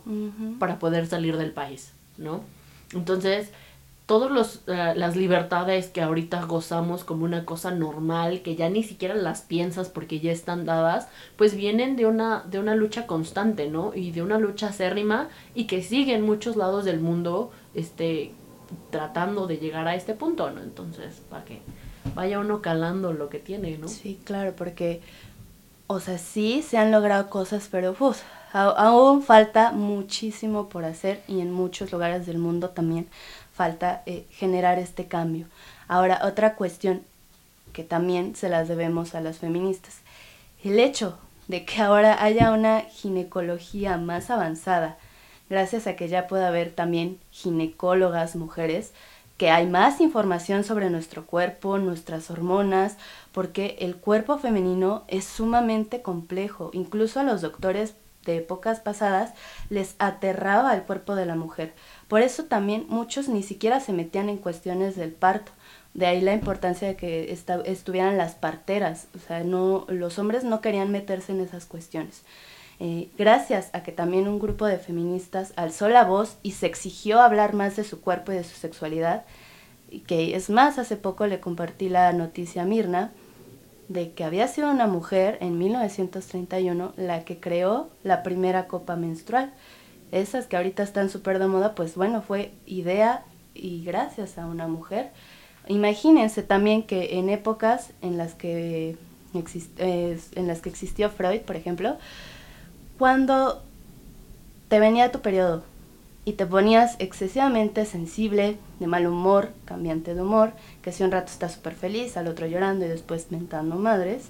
para 0.60 0.78
poder 0.78 1.08
salir 1.08 1.36
del 1.36 1.50
país, 1.50 1.90
¿no? 2.16 2.42
Entonces, 2.92 3.50
todas 4.10 4.56
uh, 4.66 4.72
las 4.96 5.14
libertades 5.14 5.86
que 5.86 6.02
ahorita 6.02 6.42
gozamos 6.46 7.04
como 7.04 7.24
una 7.24 7.44
cosa 7.44 7.70
normal, 7.70 8.42
que 8.42 8.56
ya 8.56 8.68
ni 8.68 8.82
siquiera 8.82 9.14
las 9.14 9.42
piensas 9.42 9.88
porque 9.88 10.18
ya 10.18 10.32
están 10.32 10.64
dadas, 10.64 11.06
pues 11.36 11.54
vienen 11.54 11.94
de 11.94 12.06
una, 12.06 12.42
de 12.50 12.58
una 12.58 12.74
lucha 12.74 13.06
constante, 13.06 13.70
¿no? 13.70 13.94
Y 13.94 14.10
de 14.10 14.22
una 14.22 14.36
lucha 14.36 14.70
acérrima 14.70 15.28
y 15.54 15.68
que 15.68 15.80
sigue 15.84 16.12
en 16.12 16.22
muchos 16.22 16.56
lados 16.56 16.84
del 16.84 16.98
mundo, 16.98 17.52
este, 17.72 18.32
tratando 18.90 19.46
de 19.46 19.58
llegar 19.58 19.86
a 19.86 19.94
este 19.94 20.14
punto, 20.14 20.50
¿no? 20.50 20.60
Entonces, 20.60 21.22
para 21.30 21.44
que 21.44 21.60
vaya 22.16 22.40
uno 22.40 22.60
calando 22.62 23.12
lo 23.12 23.28
que 23.28 23.38
tiene, 23.38 23.78
¿no? 23.78 23.86
Sí, 23.86 24.18
claro, 24.24 24.54
porque, 24.56 25.02
o 25.86 26.00
sea, 26.00 26.18
sí 26.18 26.62
se 26.62 26.78
han 26.78 26.90
logrado 26.90 27.30
cosas, 27.30 27.68
pero, 27.70 27.94
aún 28.52 29.22
falta 29.22 29.70
muchísimo 29.70 30.68
por 30.68 30.84
hacer 30.84 31.22
y 31.28 31.38
en 31.40 31.52
muchos 31.52 31.92
lugares 31.92 32.26
del 32.26 32.38
mundo 32.38 32.70
también 32.70 33.06
falta 33.60 34.02
eh, 34.06 34.24
generar 34.30 34.78
este 34.78 35.04
cambio. 35.06 35.46
Ahora, 35.86 36.22
otra 36.24 36.54
cuestión 36.54 37.02
que 37.74 37.84
también 37.84 38.34
se 38.34 38.48
las 38.48 38.68
debemos 38.68 39.14
a 39.14 39.20
las 39.20 39.36
feministas. 39.36 39.98
El 40.64 40.80
hecho 40.80 41.18
de 41.46 41.66
que 41.66 41.82
ahora 41.82 42.24
haya 42.24 42.52
una 42.52 42.80
ginecología 42.80 43.98
más 43.98 44.30
avanzada, 44.30 44.96
gracias 45.50 45.86
a 45.86 45.94
que 45.94 46.08
ya 46.08 46.26
pueda 46.26 46.48
haber 46.48 46.70
también 46.70 47.18
ginecólogas 47.32 48.34
mujeres, 48.34 48.92
que 49.36 49.50
hay 49.50 49.66
más 49.66 50.00
información 50.00 50.64
sobre 50.64 50.88
nuestro 50.88 51.26
cuerpo, 51.26 51.76
nuestras 51.76 52.30
hormonas, 52.30 52.96
porque 53.30 53.76
el 53.80 53.96
cuerpo 53.96 54.38
femenino 54.38 55.04
es 55.06 55.26
sumamente 55.26 56.00
complejo. 56.00 56.70
Incluso 56.72 57.20
a 57.20 57.24
los 57.24 57.42
doctores 57.42 57.92
de 58.24 58.38
épocas 58.38 58.80
pasadas 58.80 59.34
les 59.68 59.96
aterraba 59.98 60.74
el 60.74 60.82
cuerpo 60.84 61.14
de 61.14 61.26
la 61.26 61.36
mujer. 61.36 61.74
Por 62.10 62.22
eso 62.22 62.46
también 62.46 62.86
muchos 62.88 63.28
ni 63.28 63.44
siquiera 63.44 63.78
se 63.78 63.92
metían 63.92 64.28
en 64.28 64.36
cuestiones 64.36 64.96
del 64.96 65.12
parto. 65.12 65.52
De 65.94 66.06
ahí 66.06 66.20
la 66.20 66.34
importancia 66.34 66.88
de 66.88 66.96
que 66.96 67.32
estuvieran 67.66 68.18
las 68.18 68.34
parteras. 68.34 69.06
O 69.14 69.20
sea, 69.20 69.44
no, 69.44 69.86
los 69.88 70.18
hombres 70.18 70.42
no 70.42 70.60
querían 70.60 70.90
meterse 70.90 71.30
en 71.30 71.38
esas 71.38 71.66
cuestiones. 71.66 72.22
Eh, 72.80 73.10
gracias 73.16 73.70
a 73.74 73.84
que 73.84 73.92
también 73.92 74.26
un 74.26 74.40
grupo 74.40 74.66
de 74.66 74.78
feministas 74.78 75.52
alzó 75.54 75.88
la 75.88 76.02
voz 76.02 76.36
y 76.42 76.50
se 76.50 76.66
exigió 76.66 77.20
hablar 77.20 77.54
más 77.54 77.76
de 77.76 77.84
su 77.84 78.00
cuerpo 78.00 78.32
y 78.32 78.34
de 78.34 78.44
su 78.44 78.56
sexualidad, 78.56 79.22
y 79.88 80.00
que 80.00 80.34
es 80.34 80.50
más, 80.50 80.80
hace 80.80 80.96
poco 80.96 81.28
le 81.28 81.38
compartí 81.38 81.88
la 81.88 82.12
noticia 82.12 82.62
a 82.62 82.64
Mirna, 82.64 83.12
de 83.86 84.10
que 84.14 84.24
había 84.24 84.48
sido 84.48 84.68
una 84.68 84.88
mujer 84.88 85.38
en 85.40 85.58
1931 85.58 86.92
la 86.96 87.24
que 87.24 87.38
creó 87.38 87.88
la 88.02 88.24
primera 88.24 88.66
copa 88.66 88.96
menstrual. 88.96 89.52
Esas 90.12 90.46
que 90.46 90.56
ahorita 90.56 90.82
están 90.82 91.08
súper 91.08 91.38
de 91.38 91.46
moda, 91.46 91.74
pues 91.74 91.94
bueno, 91.94 92.22
fue 92.22 92.52
idea 92.66 93.22
y 93.54 93.84
gracias 93.84 94.38
a 94.38 94.46
una 94.46 94.66
mujer. 94.66 95.10
Imagínense 95.68 96.42
también 96.42 96.82
que 96.82 97.18
en 97.18 97.28
épocas 97.28 97.90
en 98.02 98.16
las 98.16 98.34
que, 98.34 98.96
en 99.32 100.46
las 100.46 100.60
que 100.60 100.68
existió 100.68 101.10
Freud, 101.10 101.42
por 101.42 101.56
ejemplo, 101.56 101.96
cuando 102.98 103.62
te 104.68 104.80
venía 104.80 105.12
tu 105.12 105.20
periodo 105.20 105.62
y 106.24 106.32
te 106.32 106.46
ponías 106.46 106.96
excesivamente 106.98 107.86
sensible, 107.86 108.58
de 108.78 108.86
mal 108.86 109.06
humor, 109.06 109.50
cambiante 109.64 110.14
de 110.14 110.22
humor, 110.22 110.52
que 110.82 110.92
si 110.92 111.02
un 111.02 111.10
rato 111.10 111.30
estás 111.30 111.52
súper 111.52 111.74
feliz, 111.74 112.16
al 112.16 112.26
otro 112.28 112.46
llorando 112.46 112.84
y 112.84 112.88
después 112.88 113.30
mentando 113.30 113.76
madres, 113.76 114.28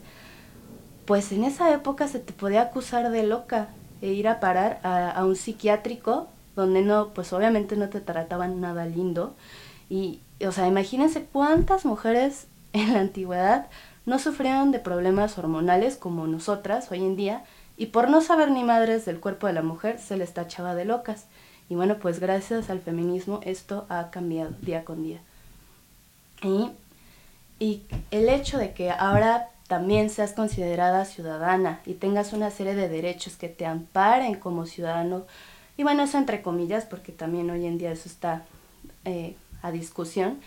pues 1.04 1.32
en 1.32 1.44
esa 1.44 1.72
época 1.72 2.06
se 2.06 2.20
te 2.20 2.32
podía 2.32 2.62
acusar 2.62 3.10
de 3.10 3.22
loca 3.22 3.68
e 4.02 4.08
ir 4.08 4.28
a 4.28 4.40
parar 4.40 4.80
a, 4.82 5.10
a 5.10 5.24
un 5.24 5.36
psiquiátrico 5.36 6.28
donde 6.56 6.82
no, 6.82 7.08
pues 7.08 7.32
obviamente 7.32 7.76
no 7.76 7.88
te 7.88 8.00
trataban 8.00 8.60
nada 8.60 8.86
lindo. 8.86 9.34
Y, 9.88 10.20
o 10.46 10.52
sea, 10.52 10.66
imagínense 10.66 11.24
cuántas 11.32 11.84
mujeres 11.84 12.46
en 12.72 12.92
la 12.92 13.00
antigüedad 13.00 13.66
no 14.06 14.18
sufrieron 14.18 14.72
de 14.72 14.78
problemas 14.78 15.38
hormonales 15.38 15.96
como 15.96 16.26
nosotras 16.26 16.90
hoy 16.90 17.00
en 17.00 17.16
día, 17.16 17.44
y 17.76 17.86
por 17.86 18.10
no 18.10 18.20
saber 18.20 18.50
ni 18.50 18.62
madres 18.62 19.04
del 19.06 19.20
cuerpo 19.20 19.46
de 19.46 19.54
la 19.54 19.62
mujer 19.62 19.98
se 19.98 20.16
les 20.16 20.34
tachaba 20.34 20.74
de 20.74 20.84
locas. 20.84 21.26
Y 21.70 21.76
bueno, 21.76 21.96
pues 21.98 22.20
gracias 22.20 22.68
al 22.68 22.80
feminismo 22.80 23.40
esto 23.42 23.86
ha 23.88 24.10
cambiado 24.10 24.50
día 24.60 24.84
con 24.84 25.02
día. 25.02 25.20
Y 26.42 26.70
y 27.60 27.82
el 28.10 28.30
hecho 28.30 28.56
de 28.56 28.72
que 28.72 28.90
ahora 28.90 29.50
también 29.70 30.10
seas 30.10 30.32
considerada 30.32 31.04
ciudadana 31.04 31.78
y 31.86 31.94
tengas 31.94 32.32
una 32.32 32.50
serie 32.50 32.74
de 32.74 32.88
derechos 32.88 33.36
que 33.36 33.48
te 33.48 33.66
amparen 33.66 34.34
como 34.34 34.66
ciudadano, 34.66 35.26
y 35.76 35.84
bueno, 35.84 36.02
eso 36.02 36.18
entre 36.18 36.42
comillas, 36.42 36.86
porque 36.86 37.12
también 37.12 37.48
hoy 37.50 37.64
en 37.66 37.78
día 37.78 37.92
eso 37.92 38.08
está 38.08 38.42
eh, 39.04 39.36
a 39.62 39.70
discusión, 39.70 40.40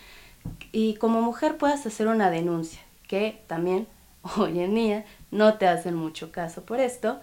y 0.72 0.96
como 0.96 1.22
mujer 1.22 1.56
puedas 1.56 1.86
hacer 1.86 2.08
una 2.08 2.28
denuncia, 2.28 2.82
que 3.08 3.40
también 3.46 3.86
hoy 4.36 4.60
en 4.60 4.74
día 4.74 5.06
no 5.30 5.54
te 5.54 5.68
hacen 5.68 5.94
mucho 5.94 6.30
caso 6.30 6.60
por 6.66 6.78
esto, 6.78 7.18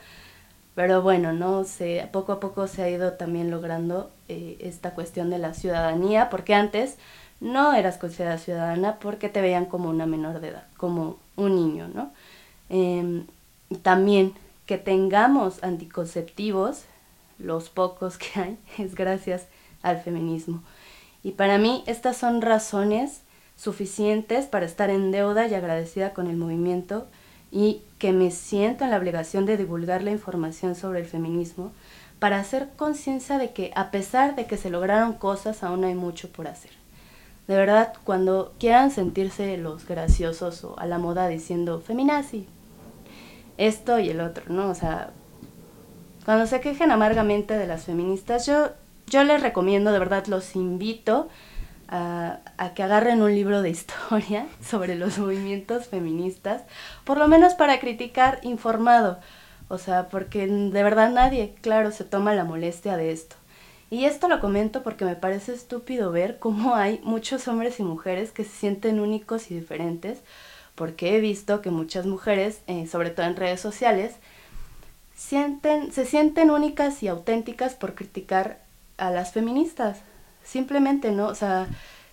pero 0.74 1.04
bueno, 1.04 1.34
no 1.34 1.66
sé, 1.66 2.10
poco 2.12 2.32
a 2.32 2.40
poco 2.40 2.66
se 2.66 2.82
ha 2.82 2.90
ido 2.90 3.14
también 3.14 3.52
logrando 3.52 4.10
eh, 4.28 4.58
esta 4.60 4.96
cuestión 4.96 5.30
de 5.30 5.38
la 5.38 5.54
ciudadanía, 5.54 6.32
porque 6.32 6.56
antes 6.56 6.98
no 7.42 7.74
eras 7.74 7.98
considerada 7.98 8.38
ciudadana 8.38 9.00
porque 9.00 9.28
te 9.28 9.42
veían 9.42 9.66
como 9.66 9.90
una 9.90 10.06
menor 10.06 10.40
de 10.40 10.50
edad, 10.50 10.68
como 10.78 11.18
un 11.36 11.56
niño, 11.56 11.90
¿no? 11.94 12.12
Em, 12.70 13.26
también 13.82 14.34
que 14.66 14.78
tengamos 14.78 15.62
anticonceptivos, 15.64 16.84
los 17.40 17.70
pocos 17.70 18.18
que 18.18 18.40
hay, 18.40 18.58
es 18.78 18.96
gracias 18.96 19.48
al 19.82 20.00
feminismo. 20.00 20.64
Y 21.24 21.32
para 21.32 21.58
mí 21.58 21.84
estas 21.88 22.16
son 22.16 22.42
razones 22.42 23.22
suficientes 23.58 24.46
para 24.46 24.66
estar 24.66 24.90
en 24.90 25.12
deuda 25.12 25.48
y 25.48 25.54
agradecida 25.54 26.14
con 26.14 26.28
el 26.28 26.38
movimiento 26.38 27.08
y 27.52 27.82
que 27.98 28.12
me 28.12 28.32
siento 28.32 28.84
en 28.84 28.92
la 28.92 28.98
obligación 28.98 29.46
de 29.46 29.58
divulgar 29.58 30.04
la 30.04 30.12
información 30.12 30.76
sobre 30.76 31.00
el 31.00 31.06
feminismo 31.06 31.72
para 32.20 32.40
hacer 32.40 32.70
conciencia 32.76 33.38
de 33.38 33.52
que 33.52 33.72
a 33.76 33.92
pesar 33.92 34.36
de 34.36 34.46
que 34.46 34.58
se 34.58 34.70
lograron 34.70 35.14
cosas, 35.14 35.64
aún 35.64 35.84
hay 35.84 35.96
mucho 35.96 36.32
por 36.32 36.48
hacer. 36.48 36.81
De 37.48 37.56
verdad, 37.56 37.94
cuando 38.04 38.54
quieran 38.60 38.92
sentirse 38.92 39.58
los 39.58 39.88
graciosos 39.88 40.64
o 40.64 40.80
a 40.80 40.86
la 40.86 40.98
moda 40.98 41.28
diciendo 41.28 41.82
feminazi, 41.82 42.48
esto 43.58 44.00
y 44.00 44.10
el 44.10 44.22
otro, 44.22 44.46
¿no? 44.48 44.70
O 44.70 44.76
sea, 44.76 45.12
cuando 46.26 46.46
se 46.48 46.62
quejen 46.62 46.92
amargamente 46.92 47.58
de 47.58 47.68
las 47.68 47.86
feministas, 47.86 48.46
yo, 48.46 48.70
yo 49.08 49.24
les 49.24 49.42
recomiendo, 49.42 49.92
de 49.92 50.00
verdad, 50.00 50.26
los 50.28 50.56
invito 50.56 51.30
a, 51.92 52.40
que 52.74 52.84
agarren 52.84 53.22
un 53.22 53.34
libro 53.34 53.62
de 53.62 53.70
historia 53.70 54.48
sobre 54.64 54.96
los 54.96 55.18
movimientos 55.18 55.88
feministas, 55.88 56.64
por 57.04 57.18
lo 57.18 57.28
menos 57.28 57.54
para 57.54 57.80
criticar 57.80 58.40
informado. 58.44 59.20
O 59.68 59.78
sea, 59.78 60.10
porque 60.10 60.48
de 60.48 60.84
verdad 60.84 61.12
nadie, 61.12 61.56
claro, 61.62 61.92
se 61.92 62.04
toma 62.04 62.34
la 62.34 62.44
molestia 62.44 62.98
de 62.98 63.12
esto. 63.12 63.36
Y 63.92 64.06
esto 64.06 64.30
lo 64.30 64.40
comento 64.40 64.84
porque 64.84 65.04
me 65.04 65.18
parece 65.18 65.54
estúpido 65.54 66.12
ver 66.12 66.40
cómo 66.40 66.74
hay 66.76 67.00
muchos 67.04 67.48
hombres 67.48 67.80
y 67.80 67.84
mujeres 67.84 68.32
que 68.32 68.46
se 68.46 68.50
sienten 68.50 69.00
únicos 69.00 69.52
y 69.52 69.60
diferentes, 69.60 70.22
porque 70.74 71.16
he 71.16 71.20
visto 71.20 71.62
que 71.62 71.70
muchas 71.70 72.08
mujeres, 72.08 72.62
eh, 72.66 72.88
sobre 72.88 73.12
todo 73.12 73.28
en 73.28 73.36
redes 73.36 73.60
sociales, 73.60 74.16
sienten, 75.14 75.92
se 75.92 76.06
sienten 76.06 76.50
únicas 76.50 77.04
y 77.04 77.10
auténticas 77.10 77.76
por 77.76 77.94
criticar 77.94 78.62
a 78.98 79.12
las 79.12 79.34
feministas 79.34 80.00
simplemente, 80.42 81.12
¿no? 81.12 81.28
O 81.28 81.36
sea, 81.36 81.68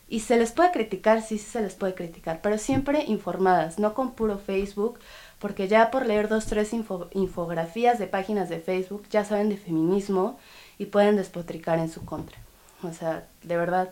y 0.08 0.20
se 0.20 0.36
les 0.36 0.50
puede 0.50 0.72
criticar, 0.72 1.22
sí, 1.22 1.38
sí 1.38 1.46
se 1.46 1.62
les 1.62 1.74
puede 1.74 1.94
criticar, 1.94 2.40
pero 2.42 2.58
siempre 2.58 3.04
informadas, 3.04 3.78
no 3.78 3.94
con 3.94 4.12
puro 4.12 4.38
Facebook, 4.38 4.98
porque 5.38 5.68
ya 5.68 5.92
por 5.92 6.06
leer 6.06 6.28
dos, 6.28 6.46
tres 6.46 6.72
infografías 6.72 8.00
de 8.00 8.08
páginas 8.08 8.48
de 8.48 8.58
Facebook 8.58 9.04
ya 9.10 9.24
saben 9.24 9.48
de 9.48 9.56
feminismo 9.56 10.38
y 10.78 10.86
pueden 10.86 11.16
despotricar 11.16 11.78
en 11.78 11.90
su 11.90 12.04
contra. 12.04 12.36
O 12.82 12.92
sea, 12.92 13.26
de 13.42 13.56
verdad, 13.56 13.90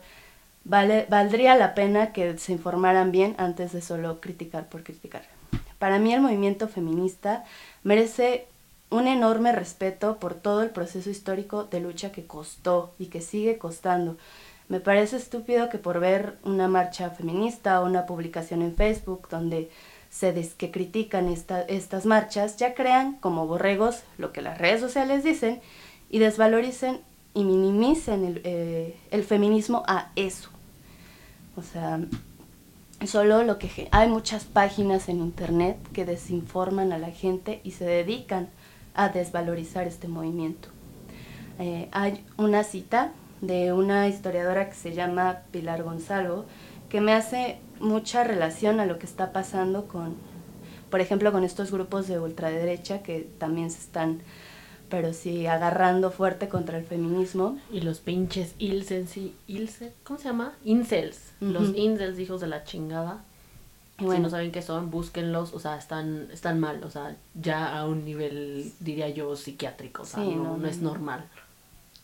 vale, 0.64 1.06
valdría 1.08 1.56
la 1.56 1.74
pena 1.74 2.12
que 2.12 2.38
se 2.38 2.52
informaran 2.52 3.12
bien 3.12 3.34
antes 3.38 3.72
de 3.72 3.82
solo 3.82 4.20
criticar 4.20 4.68
por 4.68 4.82
criticar. 4.82 5.22
Para 5.78 5.98
mí 5.98 6.14
el 6.14 6.20
movimiento 6.20 6.68
feminista 6.68 7.44
merece 7.82 8.46
un 8.90 9.08
enorme 9.08 9.52
respeto 9.52 10.18
por 10.18 10.34
todo 10.34 10.62
el 10.62 10.70
proceso 10.70 11.10
histórico 11.10 11.64
de 11.64 11.80
lucha 11.80 12.12
que 12.12 12.26
costó 12.26 12.94
y 12.98 13.06
que 13.06 13.20
sigue 13.20 13.58
costando. 13.58 14.16
Me 14.68 14.80
parece 14.80 15.16
estúpido 15.16 15.68
que 15.68 15.78
por 15.78 16.00
ver 16.00 16.38
una 16.44 16.68
marcha 16.68 17.10
feminista 17.10 17.80
o 17.80 17.86
una 17.86 18.06
publicación 18.06 18.62
en 18.62 18.74
Facebook 18.74 19.28
donde 19.28 19.70
se 20.10 20.32
des 20.32 20.54
que 20.54 20.70
critican 20.70 21.28
estas 21.28 22.06
marchas 22.06 22.56
ya 22.56 22.74
crean 22.74 23.16
como 23.16 23.46
borregos 23.46 24.02
lo 24.18 24.32
que 24.32 24.40
las 24.40 24.56
redes 24.58 24.80
sociales 24.80 25.24
dicen 25.24 25.60
y 26.10 26.18
desvaloricen 26.18 27.00
y 27.34 27.44
minimicen 27.44 28.24
el, 28.24 28.40
eh, 28.44 28.96
el 29.10 29.24
feminismo 29.24 29.82
a 29.86 30.10
eso. 30.16 30.50
O 31.56 31.62
sea, 31.62 32.00
solo 33.06 33.42
lo 33.42 33.58
que 33.58 33.88
hay 33.90 34.08
muchas 34.08 34.44
páginas 34.44 35.08
en 35.08 35.20
internet 35.20 35.76
que 35.92 36.04
desinforman 36.04 36.92
a 36.92 36.98
la 36.98 37.10
gente 37.10 37.60
y 37.64 37.72
se 37.72 37.84
dedican 37.84 38.48
a 38.94 39.10
desvalorizar 39.10 39.86
este 39.86 40.08
movimiento. 40.08 40.68
Eh, 41.58 41.88
hay 41.92 42.24
una 42.36 42.64
cita 42.64 43.12
de 43.40 43.72
una 43.72 44.08
historiadora 44.08 44.68
que 44.68 44.74
se 44.74 44.94
llama 44.94 45.42
Pilar 45.50 45.82
Gonzalo 45.82 46.46
que 46.88 47.00
me 47.00 47.12
hace 47.12 47.58
mucha 47.80 48.24
relación 48.24 48.80
a 48.80 48.86
lo 48.86 48.98
que 48.98 49.06
está 49.06 49.32
pasando 49.32 49.86
con, 49.86 50.16
por 50.90 51.00
ejemplo, 51.00 51.32
con 51.32 51.44
estos 51.44 51.70
grupos 51.70 52.08
de 52.08 52.18
ultraderecha 52.18 53.02
que 53.02 53.28
también 53.38 53.70
se 53.70 53.80
están, 53.80 54.20
pero 54.88 55.12
sí, 55.12 55.46
agarrando 55.46 56.10
fuerte 56.10 56.48
contra 56.48 56.78
el 56.78 56.84
feminismo. 56.84 57.58
Y 57.72 57.80
los 57.80 58.00
pinches 58.00 58.54
ilsens 58.58 59.16
y 59.16 59.34
¿cómo 60.04 60.18
se 60.18 60.26
llama? 60.26 60.52
Incels. 60.64 61.32
Los 61.40 61.74
incels, 61.76 62.18
hijos 62.18 62.40
de 62.40 62.46
la 62.46 62.64
chingada 62.64 63.22
si 63.98 64.04
no 64.04 64.28
saben 64.28 64.52
qué 64.52 64.62
son, 64.62 64.90
búsquenlos, 64.90 65.54
o 65.54 65.60
sea, 65.60 65.76
están, 65.76 66.28
están 66.32 66.60
mal, 66.60 66.84
o 66.84 66.90
sea, 66.90 67.16
ya 67.34 67.78
a 67.78 67.86
un 67.86 68.04
nivel, 68.04 68.72
diría 68.80 69.08
yo, 69.08 69.34
psiquiátrico, 69.36 70.02
o 70.02 70.04
sea, 70.04 70.22
no, 70.22 70.56
no, 70.56 70.68
es 70.68 70.78
normal. 70.78 71.24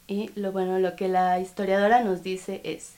Y 0.07 0.31
lo 0.35 0.53
bueno, 0.53 0.79
lo 0.79 0.97
que 0.97 1.09
la 1.09 1.39
historiadora 1.39 2.03
nos 2.03 2.23
dice 2.23 2.63
es, 2.65 2.95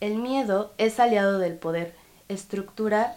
el 0.00 0.16
miedo 0.16 0.72
es 0.78 1.00
aliado 1.00 1.38
del 1.38 1.54
poder, 1.54 1.94
estructura 2.28 3.14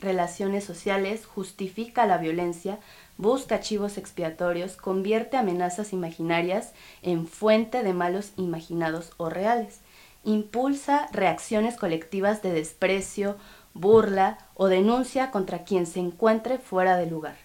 relaciones 0.00 0.64
sociales, 0.64 1.26
justifica 1.26 2.06
la 2.06 2.18
violencia, 2.18 2.78
busca 3.18 3.60
chivos 3.60 3.98
expiatorios, 3.98 4.76
convierte 4.76 5.36
amenazas 5.36 5.92
imaginarias 5.92 6.72
en 7.02 7.26
fuente 7.26 7.82
de 7.82 7.92
malos 7.92 8.32
imaginados 8.36 9.12
o 9.18 9.28
reales, 9.28 9.80
impulsa 10.24 11.08
reacciones 11.12 11.76
colectivas 11.76 12.42
de 12.42 12.52
desprecio, 12.52 13.36
burla 13.74 14.38
o 14.54 14.68
denuncia 14.68 15.30
contra 15.30 15.64
quien 15.64 15.86
se 15.86 16.00
encuentre 16.00 16.58
fuera 16.58 16.96
de 16.96 17.06
lugar. 17.06 17.36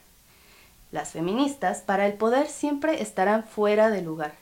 Las 0.91 1.11
feministas 1.11 1.81
para 1.81 2.05
el 2.05 2.13
poder 2.13 2.47
siempre 2.47 3.01
estarán 3.01 3.43
fuera 3.43 3.89
de 3.89 4.03
lugar, 4.03 4.33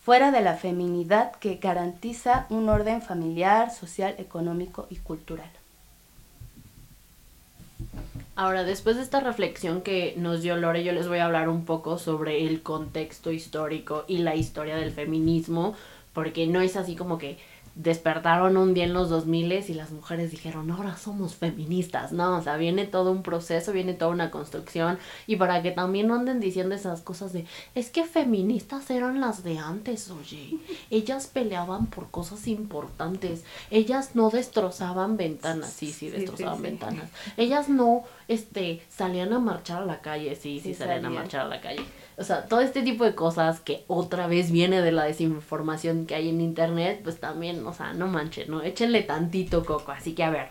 fuera 0.00 0.30
de 0.30 0.42
la 0.42 0.54
feminidad 0.54 1.32
que 1.32 1.56
garantiza 1.56 2.46
un 2.50 2.68
orden 2.68 3.00
familiar, 3.00 3.70
social, 3.70 4.14
económico 4.18 4.86
y 4.90 4.96
cultural. 4.96 5.50
Ahora, 8.36 8.64
después 8.64 8.96
de 8.96 9.02
esta 9.02 9.20
reflexión 9.20 9.80
que 9.82 10.14
nos 10.16 10.42
dio 10.42 10.56
Lore, 10.56 10.82
yo 10.82 10.92
les 10.92 11.06
voy 11.06 11.18
a 11.18 11.26
hablar 11.26 11.48
un 11.48 11.64
poco 11.64 11.98
sobre 11.98 12.46
el 12.46 12.62
contexto 12.62 13.30
histórico 13.30 14.04
y 14.08 14.18
la 14.18 14.34
historia 14.34 14.74
del 14.76 14.90
feminismo, 14.90 15.74
porque 16.12 16.48
no 16.48 16.60
es 16.60 16.76
así 16.76 16.96
como 16.96 17.16
que 17.16 17.38
despertaron 17.74 18.56
un 18.56 18.72
día 18.72 18.84
en 18.84 18.92
los 18.92 19.08
2000 19.08 19.44
y 19.68 19.74
las 19.74 19.90
mujeres 19.90 20.30
dijeron, 20.30 20.70
ahora 20.70 20.96
somos 20.96 21.34
feministas, 21.34 22.12
¿no? 22.12 22.38
O 22.38 22.42
sea, 22.42 22.56
viene 22.56 22.86
todo 22.86 23.10
un 23.10 23.22
proceso, 23.22 23.72
viene 23.72 23.94
toda 23.94 24.12
una 24.12 24.30
construcción 24.30 24.98
y 25.26 25.36
para 25.36 25.60
que 25.60 25.72
también 25.72 26.06
no 26.06 26.14
anden 26.14 26.38
diciendo 26.38 26.74
esas 26.74 27.02
cosas 27.02 27.32
de, 27.32 27.46
es 27.74 27.90
que 27.90 28.04
feministas 28.04 28.90
eran 28.90 29.20
las 29.20 29.42
de 29.42 29.58
antes, 29.58 30.10
oye, 30.10 30.56
ellas 30.90 31.26
peleaban 31.26 31.86
por 31.86 32.10
cosas 32.10 32.46
importantes, 32.46 33.42
ellas 33.70 34.10
no 34.14 34.30
destrozaban 34.30 35.16
ventanas, 35.16 35.70
sí, 35.70 35.92
sí, 35.92 36.10
destrozaban 36.10 36.62
ventanas, 36.62 37.10
ellas 37.36 37.68
no, 37.68 38.04
este, 38.28 38.82
salían 38.88 39.32
a 39.32 39.38
marchar 39.38 39.82
a 39.82 39.86
la 39.86 40.00
calle, 40.00 40.34
sí, 40.36 40.60
sí, 40.60 40.74
salían 40.74 41.06
a 41.06 41.10
marchar 41.10 41.42
a 41.42 41.48
la 41.48 41.60
calle 41.60 41.84
o 42.16 42.22
sea, 42.22 42.46
todo 42.46 42.60
este 42.60 42.82
tipo 42.82 43.04
de 43.04 43.14
cosas 43.14 43.60
que 43.60 43.84
otra 43.88 44.26
vez 44.26 44.52
viene 44.52 44.82
de 44.82 44.92
la 44.92 45.04
desinformación 45.04 46.06
que 46.06 46.14
hay 46.14 46.28
en 46.28 46.40
internet, 46.40 47.00
pues 47.02 47.18
también, 47.18 47.66
o 47.66 47.72
sea, 47.72 47.92
no 47.92 48.06
manchen, 48.06 48.50
¿no? 48.50 48.62
Échenle 48.62 49.02
tantito 49.02 49.64
coco. 49.64 49.90
Así 49.90 50.14
que 50.14 50.22
a 50.22 50.30
ver, 50.30 50.48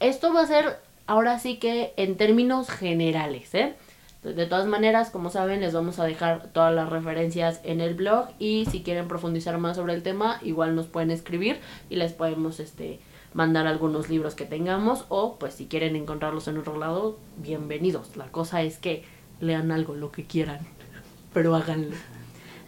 esto 0.00 0.32
va 0.34 0.42
a 0.42 0.46
ser 0.46 0.78
ahora 1.06 1.38
sí 1.38 1.56
que 1.56 1.94
en 1.96 2.16
términos 2.16 2.68
generales, 2.68 3.54
¿eh? 3.54 3.74
De 4.22 4.46
todas 4.46 4.66
maneras, 4.66 5.10
como 5.10 5.28
saben, 5.28 5.60
les 5.60 5.74
vamos 5.74 5.98
a 5.98 6.04
dejar 6.04 6.48
todas 6.52 6.74
las 6.74 6.88
referencias 6.88 7.60
en 7.62 7.82
el 7.82 7.94
blog 7.94 8.28
y 8.38 8.66
si 8.70 8.82
quieren 8.82 9.06
profundizar 9.06 9.58
más 9.58 9.76
sobre 9.76 9.92
el 9.92 10.02
tema, 10.02 10.38
igual 10.42 10.74
nos 10.74 10.86
pueden 10.86 11.10
escribir 11.10 11.60
y 11.90 11.96
les 11.96 12.14
podemos 12.14 12.58
este 12.58 13.00
mandar 13.34 13.66
algunos 13.66 14.08
libros 14.08 14.34
que 14.34 14.46
tengamos 14.46 15.04
o 15.08 15.36
pues 15.38 15.54
si 15.54 15.66
quieren 15.66 15.96
encontrarlos 15.96 16.48
en 16.48 16.56
otro 16.56 16.78
lado, 16.78 17.18
bienvenidos. 17.36 18.16
La 18.16 18.30
cosa 18.30 18.62
es 18.62 18.78
que 18.78 19.04
lean 19.40 19.72
algo, 19.72 19.94
lo 19.94 20.10
que 20.10 20.24
quieran 20.24 20.60
pero 21.34 21.54
háganlo. 21.54 21.96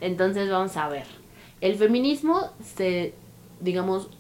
Entonces 0.01 0.51
vamos 0.51 0.77
a 0.77 0.89
ver. 0.89 1.07
El 1.61 1.77
feminismo 1.77 2.51
se, 2.63 3.15
digamos, 3.61 4.11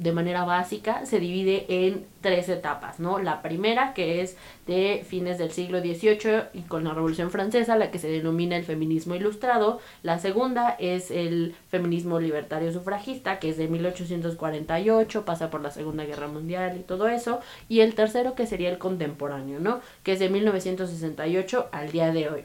de 0.00 0.12
manera 0.12 0.46
básica, 0.46 1.04
se 1.04 1.20
divide 1.20 1.66
en 1.68 2.06
tres 2.22 2.48
etapas, 2.48 3.00
¿no? 3.00 3.18
La 3.18 3.42
primera, 3.42 3.92
que 3.92 4.22
es 4.22 4.34
de 4.66 5.04
fines 5.06 5.36
del 5.36 5.50
siglo 5.50 5.80
XVIII 5.80 6.44
y 6.54 6.62
con 6.62 6.84
la 6.84 6.94
Revolución 6.94 7.30
Francesa, 7.30 7.76
la 7.76 7.90
que 7.90 7.98
se 7.98 8.08
denomina 8.08 8.56
el 8.56 8.64
feminismo 8.64 9.14
ilustrado. 9.14 9.78
La 10.02 10.18
segunda 10.18 10.70
es 10.78 11.10
el 11.10 11.54
feminismo 11.68 12.18
libertario 12.18 12.72
sufragista, 12.72 13.38
que 13.38 13.50
es 13.50 13.58
de 13.58 13.68
1848, 13.68 15.26
pasa 15.26 15.50
por 15.50 15.60
la 15.60 15.70
Segunda 15.70 16.04
Guerra 16.04 16.28
Mundial 16.28 16.78
y 16.78 16.82
todo 16.82 17.06
eso. 17.06 17.40
Y 17.68 17.80
el 17.80 17.94
tercero, 17.94 18.34
que 18.34 18.46
sería 18.46 18.70
el 18.70 18.78
contemporáneo, 18.78 19.60
¿no? 19.60 19.80
Que 20.02 20.12
es 20.12 20.18
de 20.18 20.30
1968 20.30 21.68
al 21.72 21.92
día 21.92 22.10
de 22.10 22.30
hoy. 22.30 22.44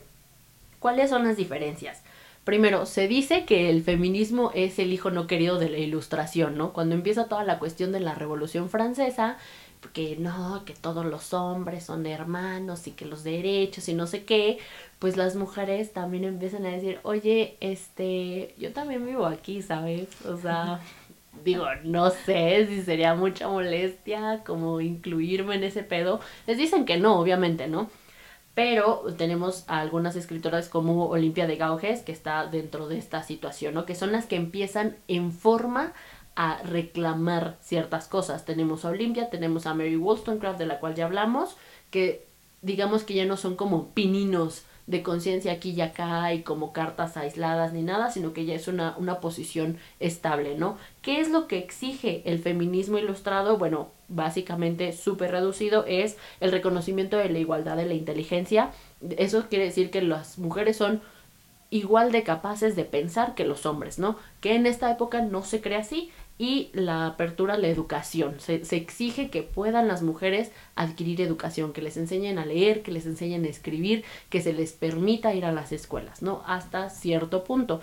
¿Cuáles 0.80 1.10
son 1.10 1.24
las 1.24 1.38
diferencias? 1.38 2.04
Primero, 2.46 2.86
se 2.86 3.08
dice 3.08 3.44
que 3.46 3.72
el 3.72 3.82
feminismo 3.82 4.52
es 4.54 4.78
el 4.78 4.94
hijo 4.94 5.10
no 5.10 5.25
querido 5.25 5.58
de 5.58 5.68
la 5.68 5.80
ilustración, 5.80 6.58
¿no? 6.58 6.74
Cuando 6.74 6.94
empieza 6.94 7.28
toda 7.28 7.44
la 7.44 7.58
cuestión 7.58 7.92
de 7.92 8.00
la 8.00 8.14
Revolución 8.14 8.70
Francesa, 8.70 9.38
que 9.94 10.16
no, 10.18 10.64
que 10.64 10.74
todos 10.74 11.06
los 11.06 11.34
hombres 11.34 11.84
son 11.86 12.06
hermanos 12.06 12.88
y 12.88 12.92
que 12.92 13.06
los 13.06 13.24
derechos 13.24 13.90
y 13.90 13.94
no 13.96 14.08
sé 14.08 14.25
qué, 14.25 14.60
pues 15.00 15.18
las 15.18 15.36
mujeres 15.36 15.92
también 15.92 16.24
empiezan 16.24 16.66
a 16.66 16.70
decir, 16.70 17.00
oye, 17.04 17.58
este, 17.62 18.54
yo 18.58 18.74
también 18.74 19.06
vivo 19.06 19.25
aquí, 19.25 19.62
¿sabes? 19.62 20.08
O 20.25 20.38
sea, 20.38 20.80
digo, 21.44 21.66
no 21.84 22.12
sé 22.12 22.68
si 22.68 22.84
sería 22.84 23.16
mucha 23.16 23.48
molestia 23.48 24.44
como 24.46 24.82
incluirme 24.82 25.56
en 25.56 25.64
ese 25.64 25.84
pedo. 25.84 26.20
Les 26.48 26.58
dicen 26.58 26.86
que 26.86 26.98
no, 26.98 27.20
obviamente, 27.20 27.68
¿no? 27.68 27.90
Pero 28.56 29.04
tenemos 29.18 29.66
a 29.68 29.82
algunas 29.82 30.16
escritoras 30.16 30.70
como 30.70 31.10
Olimpia 31.10 31.46
de 31.46 31.58
Gauges, 31.58 32.02
que 32.02 32.14
está 32.14 32.48
dentro 32.48 32.88
de 32.88 32.98
esta 32.98 33.22
situación, 33.22 33.74
¿no? 33.74 33.86
Que 33.86 33.96
son 33.96 34.14
las 34.14 34.26
que 34.26 34.38
empiezan 34.38 34.96
en 35.10 35.34
forma 35.34 35.94
a 36.38 36.62
reclamar 36.64 37.58
ciertas 37.62 38.08
cosas. 38.08 38.46
Tenemos 38.46 38.86
a 38.86 38.90
Olimpia, 38.90 39.30
tenemos 39.30 39.66
a 39.66 39.74
Mary 39.74 39.98
Wollstonecraft, 39.98 40.58
de 40.58 40.66
la 40.66 40.80
cual 40.80 40.96
ya 40.96 41.06
hablamos, 41.06 41.58
que 41.92 42.26
digamos 42.62 43.04
que 43.04 43.14
ya 43.14 43.26
no 43.26 43.36
son 43.36 43.56
como 43.58 43.90
pininos 43.90 44.64
de 44.88 45.01
conciencia 45.01 45.51
aquí 45.54 45.72
y 45.72 45.82
acá 45.82 46.34
y 46.34 46.44
como 46.44 46.72
cartas 46.72 47.18
aisladas 47.18 47.74
ni 47.74 47.82
nada, 47.82 48.12
sino 48.12 48.34
que 48.34 48.46
ya 48.46 48.54
es 48.54 48.68
una, 48.68 48.96
una 48.98 49.20
posición 49.20 49.77
estable, 50.00 50.56
¿no? 50.56 50.77
¿Qué 51.01 51.20
es 51.20 51.30
lo 51.30 51.48
que 51.48 51.58
exige 51.58 52.22
el 52.25 52.39
feminismo 52.39 52.98
ilustrado? 52.98 53.58
Bueno, 53.58 53.89
básicamente 54.08 54.92
súper 54.94 55.32
reducido 55.32 55.86
es 55.88 56.18
el 56.39 56.51
reconocimiento 56.51 57.18
de 57.18 57.30
la 57.30 57.39
igualdad 57.39 57.77
de 57.77 57.86
la 57.86 57.96
inteligencia. 57.96 58.72
Eso 59.18 59.46
quiere 59.50 59.65
decir 59.65 59.89
que 59.89 60.01
las 60.01 60.38
mujeres 60.38 60.77
son 60.77 61.01
igual 61.72 62.12
de 62.12 62.24
capaces 62.24 62.75
de 62.75 62.86
pensar 62.86 63.34
que 63.34 63.44
los 63.44 63.65
hombres, 63.65 63.98
¿no? 63.98 64.18
Que 64.39 64.56
en 64.56 64.68
esta 64.68 64.92
época 64.92 65.22
no 65.22 65.44
se 65.44 65.62
cree 65.62 65.77
así 65.77 66.12
y 66.38 66.70
la 66.74 67.08
apertura 67.08 67.54
a 67.54 67.58
la 67.58 67.68
educación. 67.68 68.39
Se, 68.39 68.65
se, 68.65 68.75
exige 68.75 69.30
que 69.30 69.44
puedan 69.44 69.88
las 69.88 70.01
mujeres 70.01 70.51
adquirir 70.75 71.22
educación, 71.22 71.72
que 71.72 71.82
les 71.82 71.98
enseñen 71.98 72.39
a 72.39 72.46
leer, 72.46 72.82
que 72.82 72.92
les 72.92 73.06
enseñen 73.06 73.46
a 73.46 73.50
escribir, 73.50 74.04
que 74.30 74.42
se 74.42 74.54
les 74.54 74.74
permita 74.74 75.34
ir 75.34 75.45
a 75.45 75.54
las 75.54 75.71
escuelas, 75.71 76.21
¿no? 76.21 76.43
Hasta 76.45 76.89
cierto 76.89 77.43
punto. 77.43 77.82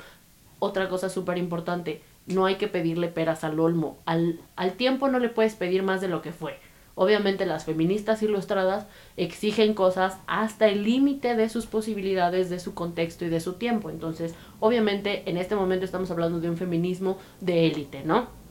Otra 0.59 0.89
cosa 0.89 1.09
súper 1.09 1.39
importante, 1.39 2.03
no 2.27 2.47
hay 2.47 2.57
que 2.57 2.69
pedirle 2.69 3.09
peras 3.09 3.43
al 3.43 3.59
olmo. 3.59 3.99
Al, 4.05 4.39
al 4.55 4.73
tiempo 4.75 5.09
no 5.09 5.19
le 5.19 5.29
puedes 5.29 5.55
pedir 5.55 5.83
más 5.83 6.01
de 6.01 6.09
lo 6.09 6.23
que 6.23 6.33
fue. 6.33 6.59
Obviamente 6.95 7.47
las 7.47 7.65
feministas 7.65 8.23
ilustradas 8.23 8.87
exigen 9.17 9.73
cosas 9.73 10.19
hasta 10.27 10.69
el 10.69 10.85
límite 10.85 11.37
de 11.37 11.49
sus 11.49 11.65
posibilidades, 11.65 12.51
de 12.51 12.61
su 12.61 12.75
contexto 12.75 13.25
y 13.25 13.31
de 13.31 13.41
su 13.41 13.55
tiempo. 13.55 13.89
Entonces, 13.89 14.35
obviamente 14.61 15.23
en 15.29 15.39
este 15.39 15.57
momento 15.57 15.87
estamos 15.87 16.11
hablando 16.11 16.39
de 16.41 16.51
un 16.51 16.59
feminismo 16.59 17.17
de 17.41 17.67
élite, 17.67 18.03
¿no? 18.05 18.42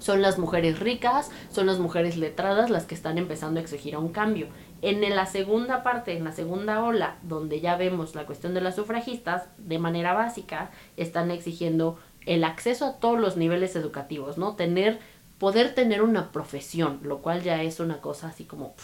Son 0.00 0.22
las 0.22 0.38
mujeres 0.38 0.80
ricas, 0.80 1.30
son 1.52 1.66
las 1.66 1.78
mujeres 1.78 2.16
letradas 2.16 2.70
las 2.70 2.86
que 2.86 2.94
están 2.94 3.18
empezando 3.18 3.60
a 3.60 3.62
exigir 3.62 3.96
un 3.96 4.08
cambio. 4.08 4.48
En 4.82 5.08
la 5.14 5.26
segunda 5.26 5.82
parte, 5.82 6.16
en 6.16 6.24
la 6.24 6.32
segunda 6.32 6.82
ola, 6.82 7.18
donde 7.22 7.60
ya 7.60 7.76
vemos 7.76 8.14
la 8.14 8.26
cuestión 8.26 8.54
de 8.54 8.62
las 8.62 8.76
sufragistas, 8.76 9.44
de 9.58 9.78
manera 9.78 10.14
básica, 10.14 10.70
están 10.96 11.30
exigiendo 11.30 11.98
el 12.26 12.44
acceso 12.44 12.86
a 12.86 12.92
todos 12.94 13.20
los 13.20 13.36
niveles 13.36 13.76
educativos, 13.76 14.38
¿no? 14.38 14.56
Tener, 14.56 14.98
poder 15.38 15.74
tener 15.74 16.02
una 16.02 16.32
profesión, 16.32 17.00
lo 17.02 17.18
cual 17.18 17.42
ya 17.42 17.62
es 17.62 17.78
una 17.78 18.00
cosa 18.00 18.28
así 18.28 18.44
como 18.44 18.74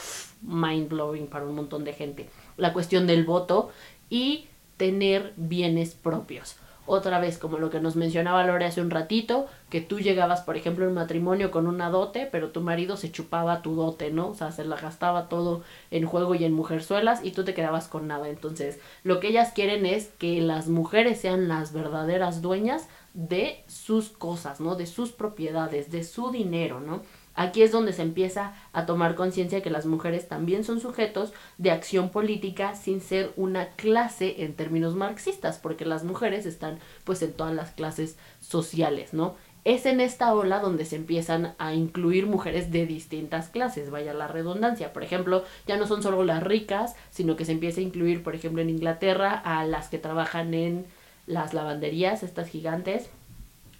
mind 0.42 0.88
blowing 0.88 1.26
para 1.28 1.46
un 1.46 1.54
montón 1.54 1.84
de 1.84 1.94
gente. 1.94 2.28
La 2.56 2.72
cuestión 2.72 3.06
del 3.06 3.24
voto 3.24 3.70
y 4.10 4.46
tener 4.76 5.32
bienes 5.36 5.94
propios 5.94 6.56
otra 6.86 7.18
vez, 7.20 7.38
como 7.38 7.58
lo 7.58 7.70
que 7.70 7.80
nos 7.80 7.96
mencionaba 7.96 8.44
Lore 8.44 8.66
hace 8.66 8.80
un 8.80 8.90
ratito, 8.90 9.46
que 9.70 9.80
tú 9.80 10.00
llegabas, 10.00 10.40
por 10.42 10.56
ejemplo, 10.56 10.86
en 10.86 10.94
matrimonio 10.94 11.50
con 11.50 11.66
una 11.66 11.90
dote, 11.90 12.28
pero 12.30 12.50
tu 12.50 12.60
marido 12.60 12.96
se 12.96 13.10
chupaba 13.10 13.62
tu 13.62 13.74
dote, 13.74 14.10
¿no? 14.10 14.28
O 14.28 14.34
sea, 14.34 14.52
se 14.52 14.64
la 14.64 14.76
gastaba 14.76 15.28
todo 15.28 15.62
en 15.90 16.06
juego 16.06 16.34
y 16.34 16.44
en 16.44 16.52
mujerzuelas 16.52 17.24
y 17.24 17.32
tú 17.32 17.44
te 17.44 17.54
quedabas 17.54 17.88
con 17.88 18.06
nada. 18.06 18.28
Entonces, 18.28 18.78
lo 19.02 19.20
que 19.20 19.28
ellas 19.28 19.52
quieren 19.52 19.86
es 19.86 20.08
que 20.18 20.40
las 20.40 20.68
mujeres 20.68 21.20
sean 21.20 21.48
las 21.48 21.72
verdaderas 21.72 22.42
dueñas 22.42 22.88
de 23.14 23.64
sus 23.66 24.10
cosas, 24.10 24.60
¿no? 24.60 24.76
De 24.76 24.86
sus 24.86 25.10
propiedades, 25.12 25.90
de 25.90 26.04
su 26.04 26.30
dinero, 26.30 26.80
¿no? 26.80 27.02
Aquí 27.36 27.62
es 27.62 27.70
donde 27.70 27.92
se 27.92 28.00
empieza 28.00 28.54
a 28.72 28.86
tomar 28.86 29.14
conciencia 29.14 29.62
que 29.62 29.70
las 29.70 29.84
mujeres 29.84 30.26
también 30.26 30.64
son 30.64 30.80
sujetos 30.80 31.34
de 31.58 31.70
acción 31.70 32.08
política 32.08 32.74
sin 32.74 33.02
ser 33.02 33.32
una 33.36 33.68
clase 33.76 34.42
en 34.42 34.54
términos 34.54 34.94
marxistas, 34.94 35.58
porque 35.58 35.84
las 35.84 36.02
mujeres 36.02 36.46
están 36.46 36.78
pues 37.04 37.20
en 37.20 37.34
todas 37.34 37.54
las 37.54 37.70
clases 37.72 38.16
sociales, 38.40 39.12
¿no? 39.12 39.36
Es 39.64 39.84
en 39.84 40.00
esta 40.00 40.32
ola 40.32 40.60
donde 40.60 40.84
se 40.84 40.96
empiezan 40.96 41.54
a 41.58 41.74
incluir 41.74 42.26
mujeres 42.26 42.70
de 42.70 42.86
distintas 42.86 43.48
clases, 43.48 43.90
vaya 43.90 44.14
la 44.14 44.28
redundancia. 44.28 44.92
Por 44.92 45.02
ejemplo, 45.02 45.44
ya 45.66 45.76
no 45.76 45.86
son 45.86 46.02
solo 46.02 46.24
las 46.24 46.42
ricas, 46.42 46.94
sino 47.10 47.36
que 47.36 47.44
se 47.44 47.52
empieza 47.52 47.80
a 47.80 47.84
incluir, 47.84 48.22
por 48.22 48.34
ejemplo, 48.34 48.62
en 48.62 48.70
Inglaterra 48.70 49.32
a 49.32 49.66
las 49.66 49.88
que 49.88 49.98
trabajan 49.98 50.54
en 50.54 50.86
las 51.26 51.52
lavanderías, 51.52 52.22
estas 52.22 52.48
gigantes, 52.48 53.10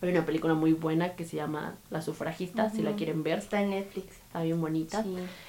hay 0.03 0.11
una 0.11 0.27
película 0.27 0.55
muy 0.55 0.73
buena 0.73 1.15
que 1.15 1.25
se 1.25 1.37
llama 1.37 1.77
La 1.91 2.03
sufragista, 2.03 2.71
si 2.71 2.83
la 2.83 2.97
quieren 2.97 3.23
ver. 3.23 3.39
Está 3.39 3.63
en 3.63 3.71
Netflix. 3.71 4.13
Está 4.27 4.43
bien 4.43 4.61
bonita. 4.61 5.05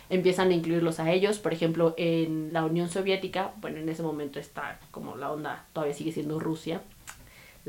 Empiezan 0.09 0.49
a 0.49 0.53
incluirlos 0.53 0.99
a 0.99 1.11
ellos. 1.11 1.39
Por 1.39 1.53
ejemplo, 1.53 1.93
en 1.97 2.53
la 2.53 2.65
Unión 2.65 2.89
Soviética, 2.89 3.51
bueno, 3.59 3.77
en 3.77 3.89
ese 3.89 4.03
momento 4.03 4.39
está 4.39 4.79
como 4.91 5.15
la 5.15 5.31
onda, 5.31 5.65
todavía 5.73 5.93
sigue 5.93 6.11
siendo 6.11 6.39
Rusia 6.39 6.81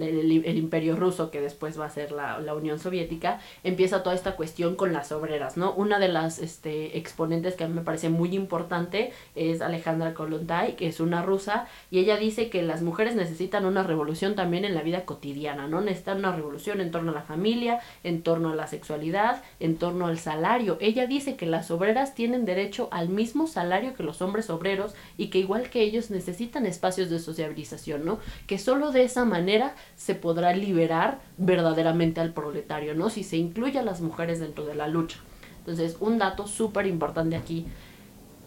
el, 0.00 0.58
imperio 0.58 0.96
ruso, 0.96 1.30
que 1.30 1.40
después 1.40 1.78
va 1.78 1.86
a 1.86 1.90
ser 1.90 2.12
la, 2.12 2.38
la, 2.40 2.54
Unión 2.54 2.78
Soviética, 2.78 3.40
empieza 3.64 4.02
toda 4.02 4.14
esta 4.14 4.36
cuestión 4.36 4.76
con 4.76 4.92
las 4.92 5.12
obreras, 5.12 5.56
¿no? 5.56 5.72
Una 5.74 5.98
de 5.98 6.08
las 6.08 6.38
este, 6.38 6.98
exponentes 6.98 7.54
que 7.54 7.64
a 7.64 7.68
mí 7.68 7.74
me 7.74 7.82
parece 7.82 8.08
muy 8.08 8.34
importante 8.34 9.12
es 9.34 9.60
Alejandra 9.60 10.14
Kolontai, 10.14 10.76
que 10.76 10.88
es 10.88 11.00
una 11.00 11.22
rusa, 11.22 11.66
y 11.90 11.98
ella 11.98 12.16
dice 12.16 12.50
que 12.50 12.62
las 12.62 12.82
mujeres 12.82 13.14
necesitan 13.14 13.66
una 13.66 13.82
revolución 13.82 14.34
también 14.34 14.64
en 14.64 14.74
la 14.74 14.82
vida 14.82 15.04
cotidiana, 15.04 15.66
¿no? 15.66 15.80
Necesitan 15.80 16.18
una 16.18 16.34
revolución 16.34 16.80
en 16.80 16.90
torno 16.90 17.12
a 17.12 17.14
la 17.14 17.22
familia, 17.22 17.80
en 18.04 18.22
torno 18.22 18.50
a 18.50 18.56
la 18.56 18.66
sexualidad, 18.66 19.42
en 19.60 19.76
torno 19.76 20.06
al 20.06 20.18
salario. 20.18 20.78
Ella 20.80 21.06
dice 21.06 21.36
que 21.36 21.46
las 21.46 21.70
obreras 21.70 22.14
tienen 22.14 22.44
derecho 22.44 22.88
al 22.90 23.08
mismo 23.08 23.46
salario 23.46 23.94
que 23.94 24.02
los 24.02 24.22
hombres 24.22 24.50
obreros 24.50 24.94
y 25.16 25.28
que 25.28 25.38
igual 25.38 25.70
que 25.70 25.82
ellos 25.82 26.10
necesitan 26.10 26.66
espacios 26.66 27.10
de 27.10 27.18
sociabilización, 27.18 28.04
¿no? 28.04 28.18
Que 28.46 28.58
solo 28.58 28.92
de 28.92 29.04
esa 29.04 29.24
manera 29.24 29.74
se 29.96 30.14
podrá 30.14 30.54
liberar 30.54 31.20
verdaderamente 31.36 32.20
al 32.20 32.32
proletario, 32.32 32.94
¿no? 32.94 33.10
Si 33.10 33.24
se 33.24 33.36
incluye 33.36 33.78
a 33.78 33.82
las 33.82 34.00
mujeres 34.00 34.40
dentro 34.40 34.64
de 34.64 34.74
la 34.74 34.88
lucha. 34.88 35.18
Entonces, 35.58 35.96
un 36.00 36.18
dato 36.18 36.46
súper 36.46 36.86
importante 36.86 37.36
aquí, 37.36 37.66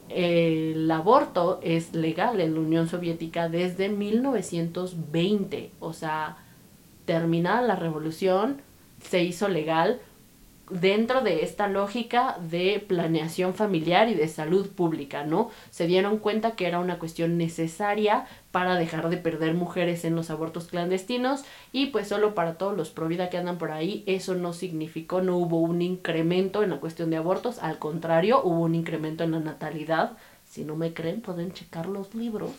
el 0.10 0.89
aborto 0.91 1.60
es 1.63 1.93
legal 1.93 2.41
en 2.41 2.56
la 2.56 2.60
Unión 2.60 2.88
Soviética 2.88 3.47
desde 3.47 3.89
1920, 3.89 5.71
o 5.80 5.93
sea, 5.93 6.38
terminada 7.06 7.62
la 7.62 7.75
revolución, 7.75 8.62
se 9.01 9.23
hizo 9.23 9.47
legal 9.47 9.99
dentro 10.72 11.22
de 11.22 11.44
esta 11.44 11.68
lógica 11.68 12.38
de 12.40 12.84
planeación 12.88 13.54
familiar 13.54 14.10
y 14.10 14.14
de 14.14 14.28
salud 14.28 14.70
pública, 14.70 15.24
¿no? 15.24 15.52
Se 15.70 15.86
dieron 15.86 16.18
cuenta 16.18 16.52
que 16.52 16.66
era 16.66 16.80
una 16.80 16.98
cuestión 16.98 17.38
necesaria 17.38 18.26
para 18.52 18.76
dejar 18.76 19.10
de 19.10 19.18
perder 19.18 19.54
mujeres 19.54 20.06
en 20.06 20.16
los 20.16 20.30
abortos 20.30 20.68
clandestinos 20.68 21.44
y 21.72 21.88
pues 21.88 22.08
solo 22.08 22.34
para 22.34 22.56
todos 22.56 22.76
los 22.76 22.90
pro 22.90 23.08
vida 23.08 23.30
que 23.30 23.38
andan 23.38 23.58
por 23.58 23.72
ahí, 23.72 24.04
eso 24.08 24.36
no 24.36 24.54
significó, 24.54 25.22
no 25.22 25.38
hubo 25.38 25.60
un 25.60 25.82
incremento 25.82 26.64
en 26.64 26.70
la 26.70 26.80
cuestión 26.80 27.10
de 27.10 27.18
abortos, 27.18 27.60
al 27.60 27.78
contrario, 27.78 28.42
hubo 28.44 28.62
un 28.62 28.76
incremento 28.76 29.24
en 29.24 29.32
la 29.32 29.40
natalidad. 29.40 30.18
Si 30.50 30.66
no 30.66 30.76
me 30.76 30.94
creen, 30.94 31.22
pueden 31.22 31.54
checar 31.54 31.88
los 31.88 32.14
libros. 32.14 32.52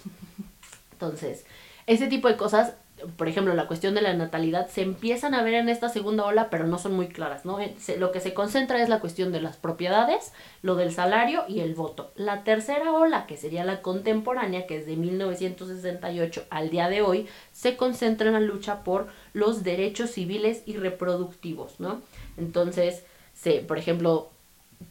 Entonces, 0.93 1.45
ese 1.87 2.07
tipo 2.07 2.29
de 2.29 2.37
cosas 2.37 2.75
por 3.17 3.29
ejemplo, 3.29 3.55
la 3.55 3.67
cuestión 3.67 3.95
de 3.95 4.03
la 4.03 4.15
natalidad 4.15 4.69
se 4.69 4.83
empiezan 4.83 5.35
a 5.35 5.43
ver 5.43 5.55
en 5.55 5.69
esta 5.69 5.89
segunda 5.89 6.25
ola, 6.25 6.51
pero 6.51 6.67
no 6.67 6.79
son 6.79 6.95
muy 6.95 7.09
claras, 7.09 7.45
¿no? 7.45 7.59
Lo 7.99 8.13
que 8.13 8.21
se 8.21 8.35
concentra 8.35 8.83
es 8.83 8.89
la 8.89 9.01
cuestión 9.01 9.33
de 9.33 9.41
las 9.41 9.57
propiedades, 9.57 10.33
lo 10.63 10.75
del 10.75 10.93
salario 10.93 11.45
y 11.49 11.61
el 11.61 11.75
voto. 11.75 12.13
La 12.17 12.45
tercera 12.45 12.93
ola, 12.93 13.27
que 13.27 13.37
sería 13.37 13.65
la 13.65 13.83
contemporánea, 13.83 14.67
que 14.67 14.79
es 14.79 14.87
de 14.87 14.97
1968 14.97 16.45
al 16.51 16.71
día 16.71 16.89
de 16.89 17.03
hoy, 17.03 17.29
se 17.53 17.77
concentra 17.77 18.29
en 18.29 18.35
la 18.35 18.41
lucha 18.41 18.85
por 18.85 19.09
los 19.33 19.63
derechos 19.63 20.11
civiles 20.11 20.63
y 20.67 20.77
reproductivos, 20.77 21.81
¿no? 21.81 22.01
Entonces, 22.37 23.05
se, 23.35 23.61
por 23.61 23.79
ejemplo, 23.79 24.31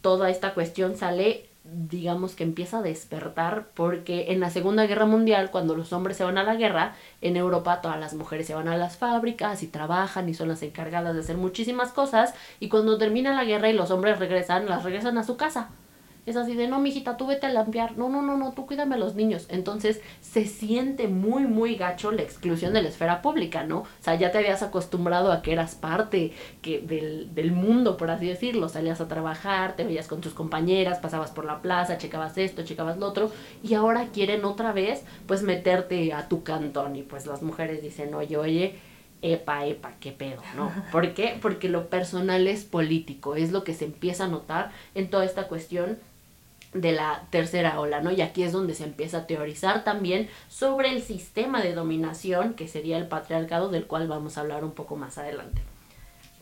toda 0.00 0.30
esta 0.30 0.54
cuestión 0.54 0.96
sale 0.96 1.46
digamos 1.64 2.34
que 2.34 2.44
empieza 2.44 2.78
a 2.78 2.82
despertar 2.82 3.68
porque 3.74 4.32
en 4.32 4.40
la 4.40 4.50
Segunda 4.50 4.86
Guerra 4.86 5.06
Mundial, 5.06 5.50
cuando 5.50 5.76
los 5.76 5.92
hombres 5.92 6.16
se 6.16 6.24
van 6.24 6.38
a 6.38 6.42
la 6.42 6.56
guerra, 6.56 6.94
en 7.20 7.36
Europa 7.36 7.80
todas 7.80 8.00
las 8.00 8.14
mujeres 8.14 8.46
se 8.46 8.54
van 8.54 8.68
a 8.68 8.76
las 8.76 8.96
fábricas 8.96 9.62
y 9.62 9.68
trabajan 9.68 10.28
y 10.28 10.34
son 10.34 10.48
las 10.48 10.62
encargadas 10.62 11.14
de 11.14 11.20
hacer 11.20 11.36
muchísimas 11.36 11.92
cosas 11.92 12.34
y 12.60 12.68
cuando 12.68 12.98
termina 12.98 13.34
la 13.34 13.44
guerra 13.44 13.70
y 13.70 13.74
los 13.74 13.90
hombres 13.90 14.18
regresan, 14.18 14.66
las 14.66 14.84
regresan 14.84 15.18
a 15.18 15.24
su 15.24 15.36
casa 15.36 15.70
es 16.24 16.36
así 16.36 16.54
de, 16.54 16.68
no, 16.68 16.78
mijita, 16.78 17.16
tú 17.16 17.26
vete 17.26 17.46
a 17.46 17.50
lampear. 17.50 17.98
No, 17.98 18.08
no, 18.08 18.22
no, 18.22 18.36
no, 18.36 18.52
tú 18.52 18.64
cuídame 18.66 18.94
a 18.94 18.98
los 18.98 19.16
niños. 19.16 19.46
Entonces 19.48 20.00
se 20.20 20.44
siente 20.46 21.08
muy, 21.08 21.44
muy 21.44 21.74
gacho 21.74 22.12
la 22.12 22.22
exclusión 22.22 22.72
de 22.72 22.82
la 22.82 22.88
esfera 22.88 23.22
pública, 23.22 23.64
¿no? 23.64 23.78
O 23.78 23.86
sea, 24.00 24.14
ya 24.14 24.30
te 24.30 24.38
habías 24.38 24.62
acostumbrado 24.62 25.32
a 25.32 25.42
que 25.42 25.52
eras 25.52 25.74
parte 25.74 26.32
que 26.60 26.78
del, 26.80 27.34
del 27.34 27.50
mundo, 27.50 27.96
por 27.96 28.10
así 28.10 28.26
decirlo. 28.26 28.68
Salías 28.68 29.00
a 29.00 29.08
trabajar, 29.08 29.74
te 29.74 29.82
veías 29.82 30.06
con 30.06 30.20
tus 30.20 30.32
compañeras, 30.32 31.00
pasabas 31.00 31.32
por 31.32 31.44
la 31.44 31.60
plaza, 31.60 31.98
checabas 31.98 32.38
esto, 32.38 32.62
checabas 32.62 32.98
lo 32.98 33.08
otro. 33.08 33.32
Y 33.64 33.74
ahora 33.74 34.06
quieren 34.12 34.44
otra 34.44 34.72
vez, 34.72 35.04
pues, 35.26 35.42
meterte 35.42 36.12
a 36.12 36.28
tu 36.28 36.44
cantón. 36.44 36.94
Y 36.94 37.02
pues 37.02 37.26
las 37.26 37.42
mujeres 37.42 37.82
dicen, 37.82 38.14
oye, 38.14 38.36
oye, 38.36 38.76
epa, 39.22 39.66
epa, 39.66 39.94
qué 39.98 40.12
pedo, 40.12 40.42
¿no? 40.56 40.70
¿Por 40.92 41.14
qué? 41.14 41.36
Porque 41.42 41.68
lo 41.68 41.88
personal 41.88 42.46
es 42.46 42.62
político, 42.62 43.34
es 43.34 43.50
lo 43.50 43.64
que 43.64 43.74
se 43.74 43.86
empieza 43.86 44.24
a 44.24 44.28
notar 44.28 44.70
en 44.94 45.10
toda 45.10 45.24
esta 45.24 45.48
cuestión 45.48 45.98
de 46.74 46.92
la 46.92 47.26
tercera 47.30 47.78
ola, 47.78 48.00
¿no? 48.00 48.10
Y 48.10 48.22
aquí 48.22 48.42
es 48.42 48.52
donde 48.52 48.74
se 48.74 48.84
empieza 48.84 49.18
a 49.18 49.26
teorizar 49.26 49.84
también 49.84 50.28
sobre 50.48 50.90
el 50.90 51.02
sistema 51.02 51.62
de 51.62 51.74
dominación 51.74 52.54
que 52.54 52.68
sería 52.68 52.96
el 52.96 53.08
patriarcado 53.08 53.68
del 53.68 53.86
cual 53.86 54.08
vamos 54.08 54.38
a 54.38 54.40
hablar 54.40 54.64
un 54.64 54.72
poco 54.72 54.96
más 54.96 55.18
adelante. 55.18 55.62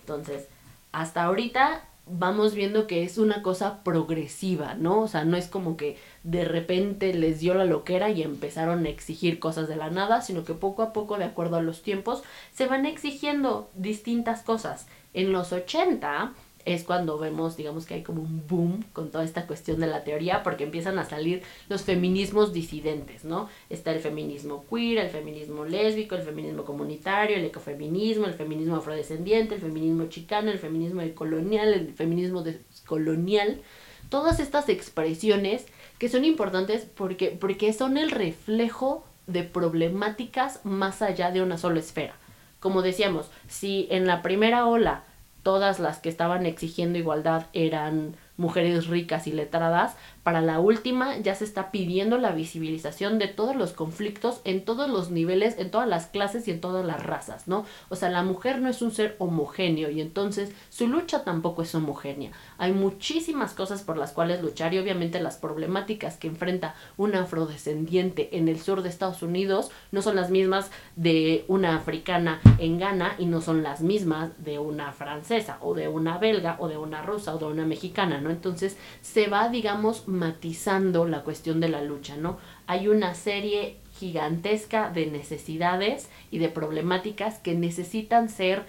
Entonces, 0.01 0.47
hasta 0.93 1.25
ahorita 1.25 1.85
vamos 2.07 2.55
viendo 2.55 2.87
que 2.87 3.05
es 3.05 3.19
una 3.19 3.43
cosa 3.43 3.83
progresiva, 3.85 4.75
¿no? 4.75 5.01
O 5.01 5.09
sea, 5.09 5.25
no 5.25 5.37
es 5.37 5.47
como 5.47 5.77
que 5.77 5.97
de 6.25 6.45
repente 6.45 7.14
les 7.14 7.40
dio 7.40 7.55
la 7.55 7.64
loquera 7.64 8.11
y 8.11 8.23
empezaron 8.23 8.85
a 8.85 8.88
exigir 8.88 9.38
cosas 9.38 9.69
de 9.69 9.77
la 9.77 9.90
nada, 9.90 10.21
sino 10.21 10.45
que 10.45 10.55
poco 10.55 10.83
a 10.83 10.93
poco, 10.93 11.19
de 11.19 11.25
acuerdo 11.25 11.57
a 11.57 11.62
los 11.62 11.83
tiempos, 11.83 12.23
se 12.53 12.66
van 12.66 12.87
exigiendo 12.87 13.71
distintas 13.75 14.43
cosas. 14.43 14.87
En 15.14 15.33
los 15.33 15.53
80 15.53 16.33
es 16.64 16.85
cuando 16.85 17.18
vemos, 17.18 17.57
digamos 17.57 17.87
que 17.87 17.94
hay 17.94 18.03
como 18.03 18.23
un 18.23 18.46
boom 18.46 18.85
con 18.92 19.11
toda 19.11 19.25
esta 19.25 19.46
cuestión 19.46 19.81
de 19.81 19.87
la 19.87 20.05
teoría, 20.05 20.42
porque 20.42 20.64
empiezan 20.64 20.99
a 20.99 21.05
salir 21.05 21.42
los 21.68 21.83
feminismos 21.83 22.53
disidentes, 22.53 23.25
¿no? 23.25 23.49
Está 23.70 23.92
el 23.92 24.01
feminismo 24.01 24.64
queer, 24.68 24.99
el 24.99 25.11
feminismo 25.11 25.64
lésbico, 25.64 26.14
el 26.14 26.23
feminismo 26.23 26.64
comunitario, 26.64 27.37
el 27.37 27.44
ecofeminismo, 27.44 28.27
el 28.27 28.35
feminismo 28.35 28.77
afrodescendiente, 28.77 29.55
el 29.55 29.61
feminismo 29.61 30.07
chicano, 30.07 30.51
el 30.51 30.59
feminismo 30.59 31.03
colonial, 31.14 31.73
el 31.73 31.94
feminismo 31.94 32.44
colonial. 32.87 33.62
Todas 34.09 34.40
estas 34.40 34.68
expresiones 34.68 35.66
que 35.99 36.09
son 36.09 36.25
importantes 36.25 36.87
porque, 36.94 37.31
porque 37.31 37.73
son 37.73 37.96
el 37.96 38.11
reflejo 38.11 39.05
de 39.27 39.44
problemáticas 39.44 40.61
más 40.64 41.03
allá 41.03 41.31
de 41.31 41.42
una 41.42 41.59
sola 41.59 41.81
esfera. 41.81 42.14
Como 42.59 42.83
decíamos, 42.83 43.31
si 43.49 43.87
en 43.90 44.07
la 44.07 44.20
primera 44.20 44.66
ola 44.66 45.05
todas 45.42 45.81
las 45.81 45.98
que 45.98 46.09
estaban 46.09 46.46
exigiendo 46.46 46.98
igualdad 46.98 47.46
eran 47.53 48.16
mujeres 48.40 48.87
ricas 48.87 49.26
y 49.26 49.33
letradas, 49.33 49.96
para 50.22 50.40
la 50.40 50.61
última 50.61 51.18
ya 51.18 51.35
se 51.35 51.44
está 51.44 51.70
pidiendo 51.70 52.16
la 52.16 52.33
visibilización 52.33 53.18
de 53.18 53.29
todos 53.29 53.55
los 53.55 53.72
conflictos 53.72 54.40
en 54.44 54.64
todos 54.64 54.88
los 54.88 55.11
niveles, 55.11 55.59
en 55.59 55.70
todas 55.70 55.87
las 55.87 56.07
clases 56.07 56.48
y 56.48 56.53
en 56.53 56.61
todas 56.61 56.85
las 56.85 57.03
razas, 57.05 57.48
¿no? 57.48 57.66
O 57.90 57.96
sea, 57.96 58.09
la 58.09 58.22
mujer 58.22 58.61
no 58.61 58.70
es 58.70 58.81
un 58.81 58.92
ser 58.92 59.14
homogéneo 59.18 59.90
y 59.90 60.00
entonces 60.00 60.53
su 60.70 60.88
lucha 60.88 61.22
tampoco 61.22 61.62
es 61.62 61.74
homogénea. 61.74 62.33
Hay 62.61 62.73
muchísimas 62.73 63.55
cosas 63.55 63.81
por 63.81 63.96
las 63.96 64.12
cuales 64.12 64.42
luchar 64.42 64.75
y 64.75 64.79
obviamente 64.79 65.18
las 65.18 65.38
problemáticas 65.38 66.18
que 66.18 66.29
enfrenta 66.29 66.75
una 66.99 67.23
afrodescendiente 67.23 68.37
en 68.37 68.49
el 68.49 68.61
sur 68.61 68.83
de 68.83 68.90
Estados 68.90 69.23
Unidos 69.23 69.70
no 69.92 70.03
son 70.03 70.14
las 70.14 70.29
mismas 70.29 70.70
de 70.94 71.46
una 71.49 71.75
africana 71.75 72.38
en 72.59 72.79
Ghana 72.79 73.14
y 73.16 73.25
no 73.25 73.40
son 73.40 73.62
las 73.62 73.81
mismas 73.81 74.33
de 74.44 74.59
una 74.59 74.92
francesa 74.92 75.57
o 75.62 75.73
de 75.73 75.88
una 75.88 76.18
belga 76.18 76.57
o 76.59 76.68
de 76.68 76.77
una 76.77 77.01
rusa 77.01 77.35
o 77.35 77.38
de 77.38 77.46
una 77.46 77.64
mexicana, 77.64 78.20
¿no? 78.20 78.29
Entonces 78.29 78.77
se 79.01 79.29
va, 79.29 79.49
digamos, 79.49 80.07
matizando 80.07 81.07
la 81.07 81.23
cuestión 81.23 81.61
de 81.61 81.70
la 81.70 81.81
lucha, 81.81 82.18
¿no? 82.18 82.37
Hay 82.66 82.88
una 82.88 83.14
serie 83.14 83.79
gigantesca 83.94 84.90
de 84.90 85.07
necesidades 85.07 86.11
y 86.31 86.40
de 86.40 86.51
problemáticas 86.51 87.38
que 87.38 87.55
necesitan 87.55 88.29
ser 88.29 88.66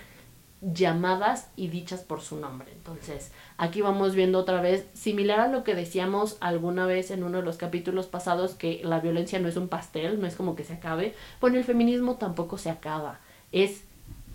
llamadas 0.61 1.49
y 1.55 1.67
dichas 1.67 2.01
por 2.01 2.21
su 2.21 2.37
nombre. 2.37 2.71
Entonces, 2.71 3.31
aquí 3.57 3.81
vamos 3.81 4.13
viendo 4.13 4.39
otra 4.39 4.61
vez, 4.61 4.85
similar 4.93 5.39
a 5.39 5.47
lo 5.47 5.63
que 5.63 5.75
decíamos 5.75 6.37
alguna 6.39 6.85
vez 6.85 7.09
en 7.11 7.23
uno 7.23 7.39
de 7.39 7.43
los 7.43 7.57
capítulos 7.57 8.05
pasados, 8.05 8.53
que 8.53 8.81
la 8.83 8.99
violencia 8.99 9.39
no 9.39 9.47
es 9.47 9.57
un 9.57 9.67
pastel, 9.67 10.21
no 10.21 10.27
es 10.27 10.35
como 10.35 10.55
que 10.55 10.63
se 10.63 10.73
acabe, 10.73 11.15
bueno, 11.39 11.57
el 11.57 11.63
feminismo 11.63 12.15
tampoco 12.15 12.57
se 12.59 12.69
acaba, 12.69 13.19
es 13.51 13.83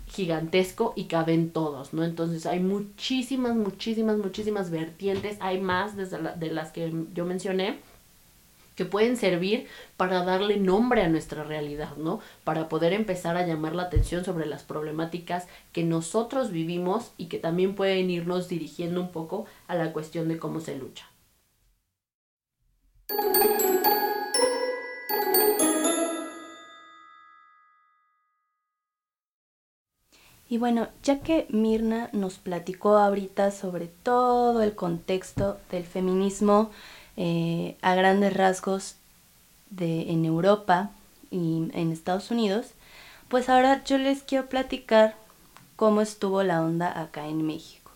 gigantesco 0.07 0.93
y 0.95 1.05
caben 1.05 1.51
todos, 1.51 1.93
¿no? 1.93 2.03
Entonces 2.03 2.45
hay 2.45 2.59
muchísimas, 2.59 3.55
muchísimas, 3.55 4.17
muchísimas 4.17 4.69
vertientes, 4.69 5.37
hay 5.39 5.59
más 5.59 5.95
desde 5.95 6.17
de 6.35 6.51
las 6.51 6.71
que 6.71 6.93
yo 7.13 7.25
mencioné 7.25 7.79
que 8.77 8.85
pueden 8.85 9.17
servir 9.17 9.67
para 9.97 10.23
darle 10.23 10.57
nombre 10.57 11.01
a 11.01 11.09
nuestra 11.09 11.43
realidad, 11.43 11.97
¿no? 11.97 12.21
Para 12.43 12.69
poder 12.69 12.93
empezar 12.93 13.35
a 13.35 13.45
llamar 13.45 13.75
la 13.75 13.83
atención 13.83 14.23
sobre 14.23 14.45
las 14.45 14.63
problemáticas 14.63 15.47
que 15.73 15.83
nosotros 15.83 16.51
vivimos 16.51 17.11
y 17.17 17.25
que 17.25 17.39
también 17.39 17.73
pueden 17.73 18.11
irnos 18.11 18.47
dirigiendo 18.47 19.01
un 19.01 19.11
poco 19.11 19.47
a 19.67 19.73
la 19.75 19.91
cuestión 19.91 20.29
de 20.29 20.37
cómo 20.37 20.59
se 20.59 20.77
lucha. 20.77 21.07
Y 30.49 30.59
bueno, 30.59 30.87
ya 31.03 31.19
que 31.19 31.47
Mirna 31.49 32.09
nos 32.13 32.37
platicó 32.37 32.97
ahorita 32.97 33.51
sobre 33.51 33.87
todo 33.87 34.61
el 34.61 34.75
contexto 34.75 35.57
del 35.71 35.83
feminismo 35.83 36.69
eh, 37.17 37.77
a 37.81 37.95
grandes 37.95 38.33
rasgos 38.33 38.95
de, 39.69 40.11
en 40.11 40.23
Europa 40.23 40.91
y 41.31 41.69
en 41.73 41.91
Estados 41.91 42.31
Unidos, 42.31 42.67
pues 43.27 43.49
ahora 43.49 43.83
yo 43.83 43.97
les 43.97 44.23
quiero 44.23 44.47
platicar 44.47 45.15
cómo 45.75 46.01
estuvo 46.01 46.43
la 46.43 46.61
onda 46.61 46.99
acá 46.99 47.27
en 47.27 47.45
México. 47.45 47.91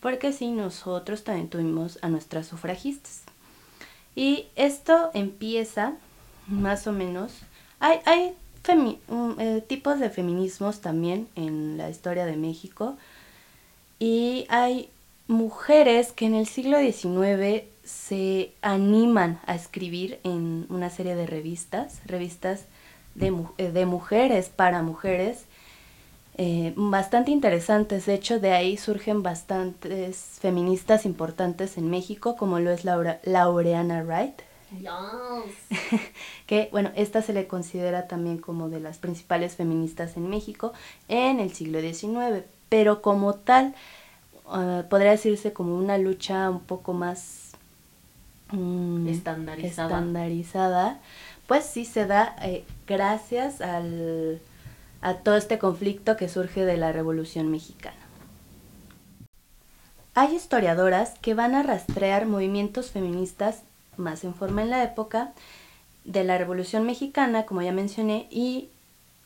Porque 0.00 0.32
sí, 0.32 0.50
nosotros 0.50 1.24
también 1.24 1.48
tuvimos 1.48 1.98
a 2.02 2.08
nuestras 2.08 2.46
sufragistas. 2.46 3.22
Y 4.14 4.46
esto 4.54 5.10
empieza 5.14 5.94
más 6.46 6.86
o 6.86 6.92
menos. 6.92 7.32
Hay, 7.80 7.98
hay 8.04 8.34
eh, 9.38 9.64
tipos 9.66 9.98
de 9.98 10.10
feminismos 10.10 10.80
también 10.80 11.28
en 11.34 11.78
la 11.78 11.90
historia 11.90 12.26
de 12.26 12.36
México. 12.36 12.96
Y 13.98 14.46
hay 14.48 14.90
mujeres 15.26 16.12
que 16.12 16.26
en 16.26 16.34
el 16.34 16.46
siglo 16.46 16.78
XIX 16.78 17.64
se 17.88 18.52
animan 18.60 19.40
a 19.46 19.54
escribir 19.54 20.20
en 20.22 20.66
una 20.68 20.90
serie 20.90 21.16
de 21.16 21.26
revistas, 21.26 22.00
revistas 22.04 22.66
de, 23.14 23.32
eh, 23.56 23.86
mujeres 23.86 24.50
para 24.50 24.82
mujeres, 24.82 25.46
eh, 26.36 26.74
bastante 26.76 27.30
interesantes. 27.30 28.04
De 28.04 28.14
hecho, 28.14 28.40
de 28.40 28.52
ahí 28.52 28.76
surgen 28.76 29.22
bastantes 29.22 30.36
feministas 30.38 31.06
importantes 31.06 31.78
en 31.78 31.88
México, 31.88 32.36
como 32.36 32.60
lo 32.60 32.70
es 32.70 32.84
Laura, 32.84 33.20
Laureana 33.24 34.02
Wright, 34.02 34.42
que 36.46 36.68
bueno, 36.70 36.90
esta 36.94 37.22
se 37.22 37.32
le 37.32 37.46
considera 37.46 38.06
también 38.06 38.36
como 38.36 38.68
de 38.68 38.80
las 38.80 38.98
principales 38.98 39.56
feministas 39.56 40.18
en 40.18 40.28
México 40.28 40.74
en 41.08 41.40
el 41.40 41.54
siglo 41.54 41.80
XIX, 41.80 42.44
pero 42.68 43.00
como 43.00 43.32
tal, 43.34 43.74
ah, 44.46 44.84
podría 44.90 45.12
decirse 45.12 45.54
como 45.54 45.74
una 45.74 45.96
lucha 45.96 46.50
un 46.50 46.60
poco 46.60 46.92
más 46.92 47.47
mm, 48.52 49.08
estandarizada. 49.08 49.88
estandarizada. 49.88 51.00
pues 51.46 51.64
sí 51.64 51.84
se 51.84 52.06
da 52.06 52.36
eh, 52.42 52.64
gracias 52.86 53.60
al, 53.60 54.40
a 55.00 55.14
todo 55.14 55.36
este 55.36 55.58
conflicto 55.58 56.16
que 56.16 56.28
surge 56.28 56.64
de 56.64 56.76
la 56.76 56.92
Revolución 56.92 57.50
Mexicana. 57.50 57.96
Hay 60.14 60.34
historiadoras 60.34 61.14
que 61.20 61.34
van 61.34 61.54
a 61.54 61.62
rastrear 61.62 62.26
movimientos 62.26 62.90
feministas 62.90 63.62
más 63.96 64.24
en 64.24 64.34
forma 64.34 64.62
en 64.62 64.70
la 64.70 64.82
época 64.82 65.32
de 66.04 66.24
la 66.24 66.38
Revolución 66.38 66.86
Mexicana, 66.86 67.44
como 67.44 67.62
ya 67.62 67.72
mencioné, 67.72 68.26
y 68.30 68.70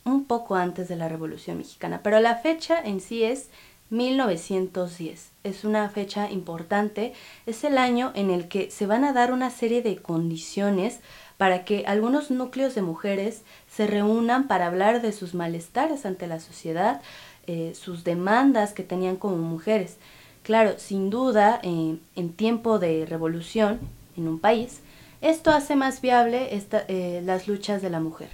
un 0.03 0.25
poco 0.25 0.55
antes 0.55 0.87
de 0.87 0.95
la 0.95 1.07
Revolución 1.07 1.57
Mexicana. 1.57 2.01
Pero 2.03 2.19
la 2.19 2.35
fecha 2.35 2.79
en 2.79 2.99
sí 2.99 3.23
es 3.23 3.49
1910. 3.89 5.32
Es 5.43 5.65
una 5.65 5.89
fecha 5.89 6.31
importante, 6.31 7.13
es 7.45 7.63
el 7.63 7.77
año 7.77 8.11
en 8.15 8.29
el 8.29 8.47
que 8.47 8.71
se 8.71 8.85
van 8.85 9.03
a 9.03 9.11
dar 9.11 9.33
una 9.33 9.49
serie 9.49 9.81
de 9.81 9.97
condiciones 9.97 10.99
para 11.37 11.65
que 11.65 11.83
algunos 11.85 12.31
núcleos 12.31 12.75
de 12.75 12.81
mujeres 12.81 13.41
se 13.69 13.85
reúnan 13.87 14.47
para 14.47 14.67
hablar 14.67 15.01
de 15.01 15.11
sus 15.11 15.33
malestares 15.33 16.05
ante 16.05 16.27
la 16.27 16.39
sociedad, 16.39 17.01
eh, 17.47 17.73
sus 17.75 18.05
demandas 18.05 18.71
que 18.71 18.83
tenían 18.83 19.17
como 19.17 19.35
mujeres. 19.37 19.97
Claro, 20.43 20.75
sin 20.77 21.09
duda, 21.09 21.59
en 21.63 21.99
tiempo 22.35 22.79
de 22.79 23.05
revolución 23.05 23.79
en 24.15 24.27
un 24.27 24.39
país, 24.39 24.79
esto 25.23 25.51
hace 25.51 25.77
más 25.77 26.01
viable 26.01 26.49
eh, 26.51 27.21
las 27.25 27.47
luchas 27.47 27.81
de 27.81 27.89
la 27.89 28.01
mujer, 28.01 28.27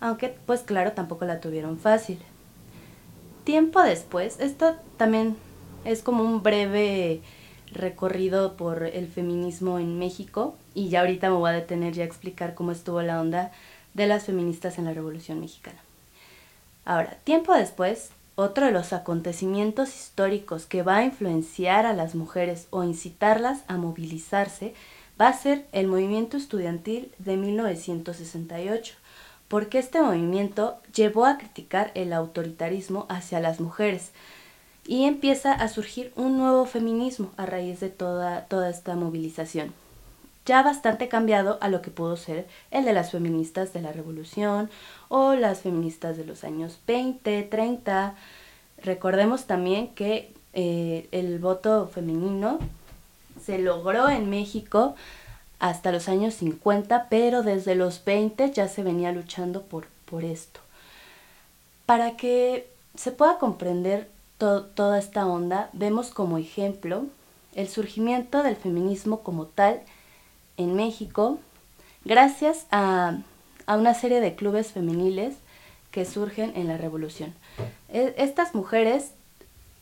aunque 0.00 0.34
pues 0.46 0.62
claro, 0.62 0.92
tampoco 0.92 1.26
la 1.26 1.40
tuvieron 1.40 1.78
fácil. 1.78 2.18
Tiempo 3.44 3.82
después, 3.82 4.40
esto 4.40 4.76
también 4.96 5.36
es 5.84 6.02
como 6.02 6.24
un 6.24 6.42
breve 6.42 7.20
recorrido 7.72 8.56
por 8.56 8.84
el 8.84 9.08
feminismo 9.08 9.78
en 9.78 9.98
México 9.98 10.56
y 10.74 10.88
ya 10.88 11.00
ahorita 11.00 11.30
me 11.30 11.36
voy 11.36 11.50
a 11.50 11.54
detener 11.54 11.94
ya 11.94 12.02
a 12.02 12.06
explicar 12.06 12.54
cómo 12.54 12.72
estuvo 12.72 13.02
la 13.02 13.20
onda 13.20 13.52
de 13.94 14.06
las 14.06 14.24
feministas 14.24 14.78
en 14.78 14.84
la 14.84 14.94
Revolución 14.94 15.40
Mexicana. 15.40 15.78
Ahora, 16.84 17.18
tiempo 17.24 17.54
después, 17.54 18.10
otro 18.34 18.66
de 18.66 18.72
los 18.72 18.92
acontecimientos 18.92 19.94
históricos 19.94 20.66
que 20.66 20.82
va 20.82 20.98
a 20.98 21.04
influenciar 21.04 21.86
a 21.86 21.92
las 21.92 22.14
mujeres 22.14 22.66
o 22.70 22.82
incitarlas 22.82 23.60
a 23.68 23.76
movilizarse 23.76 24.74
va 25.20 25.28
a 25.28 25.38
ser 25.38 25.66
el 25.72 25.86
movimiento 25.86 26.36
estudiantil 26.36 27.12
de 27.18 27.36
1968, 27.36 28.94
porque 29.48 29.78
este 29.78 30.00
movimiento 30.00 30.76
llevó 30.94 31.26
a 31.26 31.36
criticar 31.36 31.92
el 31.94 32.12
autoritarismo 32.12 33.06
hacia 33.10 33.38
las 33.38 33.60
mujeres 33.60 34.12
y 34.86 35.04
empieza 35.04 35.52
a 35.52 35.68
surgir 35.68 36.12
un 36.16 36.38
nuevo 36.38 36.66
feminismo 36.66 37.32
a 37.36 37.46
raíz 37.46 37.80
de 37.80 37.90
toda, 37.90 38.46
toda 38.46 38.70
esta 38.70 38.94
movilización 38.96 39.72
ya 40.44 40.62
bastante 40.62 41.08
cambiado 41.08 41.58
a 41.60 41.68
lo 41.68 41.82
que 41.82 41.90
pudo 41.90 42.16
ser 42.16 42.46
el 42.70 42.84
de 42.84 42.92
las 42.92 43.12
feministas 43.12 43.72
de 43.72 43.80
la 43.80 43.92
revolución 43.92 44.70
o 45.08 45.34
las 45.34 45.60
feministas 45.60 46.16
de 46.16 46.24
los 46.24 46.44
años 46.44 46.78
20, 46.86 47.42
30. 47.44 48.14
Recordemos 48.82 49.44
también 49.46 49.88
que 49.88 50.32
eh, 50.52 51.08
el 51.12 51.38
voto 51.38 51.88
femenino 51.88 52.58
se 53.44 53.58
logró 53.58 54.08
en 54.08 54.30
México 54.30 54.96
hasta 55.60 55.92
los 55.92 56.08
años 56.08 56.34
50, 56.34 57.06
pero 57.08 57.42
desde 57.42 57.76
los 57.76 58.04
20 58.04 58.50
ya 58.50 58.66
se 58.66 58.82
venía 58.82 59.12
luchando 59.12 59.62
por, 59.62 59.86
por 60.06 60.24
esto. 60.24 60.58
Para 61.86 62.16
que 62.16 62.66
se 62.96 63.12
pueda 63.12 63.38
comprender 63.38 64.08
toda 64.42 64.98
esta 64.98 65.26
onda, 65.26 65.70
vemos 65.72 66.10
como 66.10 66.36
ejemplo 66.36 67.06
el 67.54 67.68
surgimiento 67.68 68.42
del 68.42 68.56
feminismo 68.56 69.20
como 69.20 69.46
tal 69.46 69.80
en 70.56 70.74
México 70.74 71.38
gracias 72.04 72.66
a, 72.70 73.18
una 73.68 73.94
serie 73.94 74.20
de 74.20 74.34
clubes 74.34 74.72
femeniles 74.72 75.34
que 75.92 76.04
surgen 76.04 76.52
en 76.56 76.66
la 76.66 76.76
revolución. 76.76 77.32
E, 77.88 78.14
estas 78.18 78.54
mujeres 78.54 79.12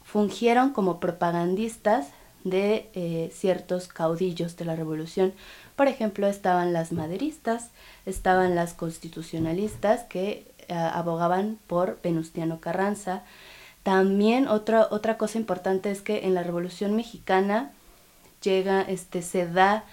fungieron 0.05 0.71
como 0.71 1.01
propagandistas 1.01 2.09
de 2.45 2.89
eh, 2.95 3.31
ciertos 3.35 3.89
caudillos 3.89 4.57
de 4.57 4.65
la 4.65 4.77
revolución. 4.77 5.33
Por 5.77 5.89
ejemplo, 5.89 6.27
estaban 6.27 6.73
las 6.73 6.93
maderistas, 6.93 7.71
estaban 8.07 8.55
las 8.55 8.75
constitucionalistas 8.75 10.03
que 10.05 10.47
eh, 10.69 10.75
abogaban 10.75 11.59
por 11.67 11.99
Venustiano 12.03 12.61
Carranza. 12.61 13.23
También 13.83 14.49
otra, 14.49 14.89
otra 14.91 15.17
cosa 15.17 15.39
importante 15.39 15.91
es 15.91 16.03
que 16.03 16.27
en 16.27 16.35
la 16.35 16.43
Revolución 16.43 16.95
Mexicana 16.95 17.73
llega, 18.43 18.83
este, 18.83 19.23
se 19.23 19.47
da 19.47 19.85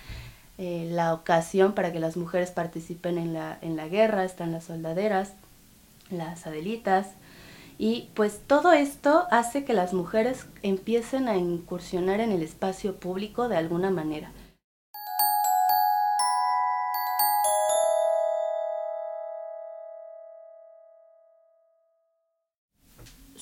eh, 0.58 0.88
la 0.92 1.14
ocasión 1.14 1.74
para 1.74 1.92
que 1.94 2.00
las 2.00 2.18
mujeres 2.18 2.52
participen 2.52 3.18
en 3.18 3.34
la, 3.34 3.58
en 3.62 3.76
la 3.76 3.88
guerra, 3.88 4.26
están 4.26 4.52
las 4.52 4.66
soldaderas, 4.66 5.34
las 6.10 6.48
adelitas, 6.48 7.08
y 7.78 8.10
pues 8.16 8.42
todo 8.46 8.74
esto 8.74 9.28
hace 9.30 9.64
que 9.64 9.74
las 9.74 9.94
mujeres 9.94 10.48
empiecen 10.64 11.28
a 11.28 11.38
incursionar 11.38 12.20
en 12.22 12.32
el 12.32 12.42
espacio 12.42 12.96
público 12.96 13.50
de 13.50 13.58
alguna 13.58 13.92
manera. 13.92 14.32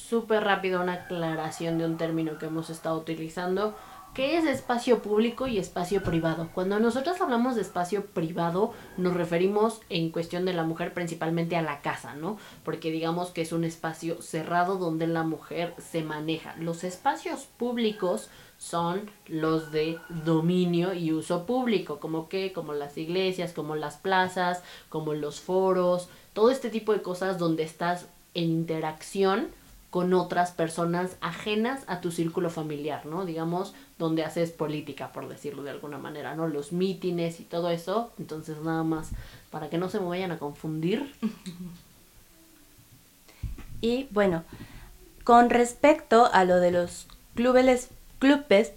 Súper 0.07 0.43
rápido 0.43 0.81
una 0.81 0.93
aclaración 0.93 1.79
de 1.79 1.85
un 1.85 1.97
término 1.97 2.37
que 2.37 2.45
hemos 2.45 2.69
estado 2.69 2.97
utilizando 2.97 3.75
¿Qué 4.13 4.37
es 4.37 4.45
espacio 4.45 5.01
público 5.01 5.45
y 5.45 5.57
espacio 5.57 6.01
privado? 6.01 6.47
Cuando 6.53 6.79
nosotros 6.79 7.19
hablamos 7.19 7.55
de 7.55 7.63
espacio 7.63 8.05
privado, 8.05 8.71
nos 8.95 9.13
referimos 9.13 9.81
en 9.89 10.09
cuestión 10.09 10.45
de 10.45 10.53
la 10.53 10.63
mujer 10.63 10.93
principalmente 10.93 11.57
a 11.57 11.61
la 11.61 11.81
casa, 11.81 12.15
¿no? 12.15 12.37
Porque 12.63 12.91
digamos 12.91 13.31
que 13.31 13.41
es 13.41 13.51
un 13.51 13.65
espacio 13.65 14.21
cerrado 14.21 14.77
donde 14.77 15.05
la 15.05 15.23
mujer 15.23 15.73
se 15.79 16.01
maneja. 16.01 16.55
Los 16.55 16.85
espacios 16.85 17.41
públicos 17.57 18.29
son 18.57 19.11
los 19.27 19.73
de 19.73 19.99
dominio 20.23 20.93
y 20.93 21.11
uso 21.11 21.45
público, 21.45 21.99
como 21.99 22.29
que, 22.29 22.53
como 22.53 22.71
las 22.71 22.97
iglesias, 22.97 23.51
como 23.51 23.75
las 23.75 23.97
plazas, 23.97 24.63
como 24.87 25.13
los 25.13 25.41
foros, 25.41 26.07
todo 26.31 26.51
este 26.51 26.69
tipo 26.69 26.93
de 26.93 27.01
cosas 27.01 27.37
donde 27.37 27.63
estás 27.63 28.07
en 28.33 28.45
interacción 28.45 29.49
con 29.95 30.13
otras 30.13 30.51
personas 30.51 31.15
ajenas 31.21 31.85
a 31.87 32.01
tu 32.01 32.11
círculo 32.11 32.49
familiar, 32.49 33.05
¿no? 33.05 33.25
Digamos, 33.25 33.73
donde 33.97 34.25
haces 34.25 34.51
política, 34.51 35.13
por 35.13 35.29
decirlo 35.29 35.63
de 35.63 35.69
alguna 35.69 35.97
manera, 35.97 36.35
¿no? 36.35 36.49
Los 36.49 36.73
mítines 36.73 37.39
y 37.39 37.43
todo 37.43 37.69
eso. 37.69 38.11
Entonces, 38.19 38.57
nada 38.61 38.83
más, 38.83 39.11
para 39.51 39.69
que 39.69 39.77
no 39.77 39.87
se 39.87 40.01
me 40.01 40.07
vayan 40.07 40.33
a 40.33 40.37
confundir. 40.37 41.13
Y 43.79 44.07
bueno, 44.11 44.43
con 45.23 45.49
respecto 45.49 46.29
a 46.33 46.43
lo 46.43 46.57
de 46.57 46.71
los 46.71 47.07
clubes, 47.33 47.87
clubes, 48.19 48.73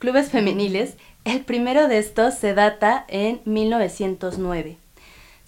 clubes 0.00 0.30
femeniles, 0.30 0.96
el 1.24 1.44
primero 1.44 1.86
de 1.86 1.98
estos 1.98 2.34
se 2.34 2.54
data 2.54 3.04
en 3.06 3.40
1909 3.44 4.78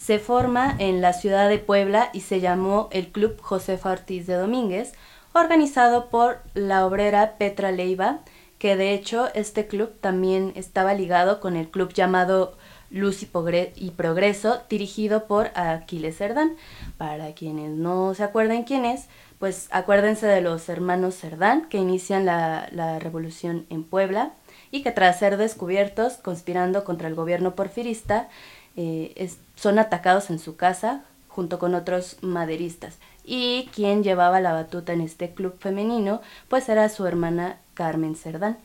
se 0.02 0.18
forma 0.18 0.74
en 0.80 1.00
la 1.00 1.12
ciudad 1.12 1.48
de 1.48 1.60
Puebla 1.60 2.10
y 2.12 2.22
se 2.22 2.40
llamó 2.40 2.88
el 2.90 3.12
Club 3.12 3.40
Josefa 3.40 3.92
Ortiz 3.92 4.26
de 4.26 4.34
Domínguez, 4.34 4.94
organizado 5.32 6.08
por 6.08 6.40
la 6.54 6.84
obrera 6.84 7.36
Petra 7.38 7.70
Leiva, 7.70 8.18
que 8.58 8.74
de 8.74 8.94
hecho 8.94 9.28
este 9.34 9.68
club 9.68 9.92
también 10.00 10.54
estaba 10.56 10.94
ligado 10.94 11.38
con 11.38 11.54
el 11.54 11.68
club 11.68 11.92
llamado 11.92 12.56
Luz 12.90 13.22
y, 13.22 13.90
Progreso, 13.90 14.62
dirigido 14.68 15.26
por 15.26 15.52
Aquiles 15.54 16.16
Cerdán. 16.16 16.56
Para 16.98 17.32
quienes 17.34 17.70
no 17.70 18.12
se 18.14 18.24
acuerden 18.24 18.64
quién 18.64 18.84
es, 18.84 19.06
pues 19.38 19.68
acuérdense 19.70 20.26
de 20.26 20.40
los 20.40 20.68
hermanos 20.68 21.14
Cerdán 21.14 21.68
que 21.68 21.78
inician 21.78 22.26
la, 22.26 22.68
la 22.72 22.98
revolución 22.98 23.66
en 23.70 23.84
Puebla 23.84 24.32
y 24.72 24.82
que 24.82 24.90
tras 24.90 25.20
ser 25.20 25.36
descubiertos 25.36 26.14
conspirando 26.14 26.82
contra 26.82 27.06
el 27.06 27.14
gobierno 27.14 27.54
porfirista, 27.54 28.28
eh, 28.76 29.30
son 29.56 29.78
atacados 29.78 30.30
en 30.30 30.38
su 30.38 30.56
casa 30.56 31.04
junto 31.28 31.58
con 31.58 31.74
otros 31.74 32.16
maderistas. 32.20 32.98
Y 33.24 33.68
quien 33.74 34.02
llevaba 34.02 34.40
la 34.40 34.52
batuta 34.52 34.92
en 34.92 35.00
este 35.00 35.32
club 35.32 35.56
femenino, 35.58 36.20
pues 36.48 36.68
era 36.68 36.88
su 36.88 37.06
hermana 37.06 37.58
Carmen 37.74 38.16
Cerdán. 38.16 38.58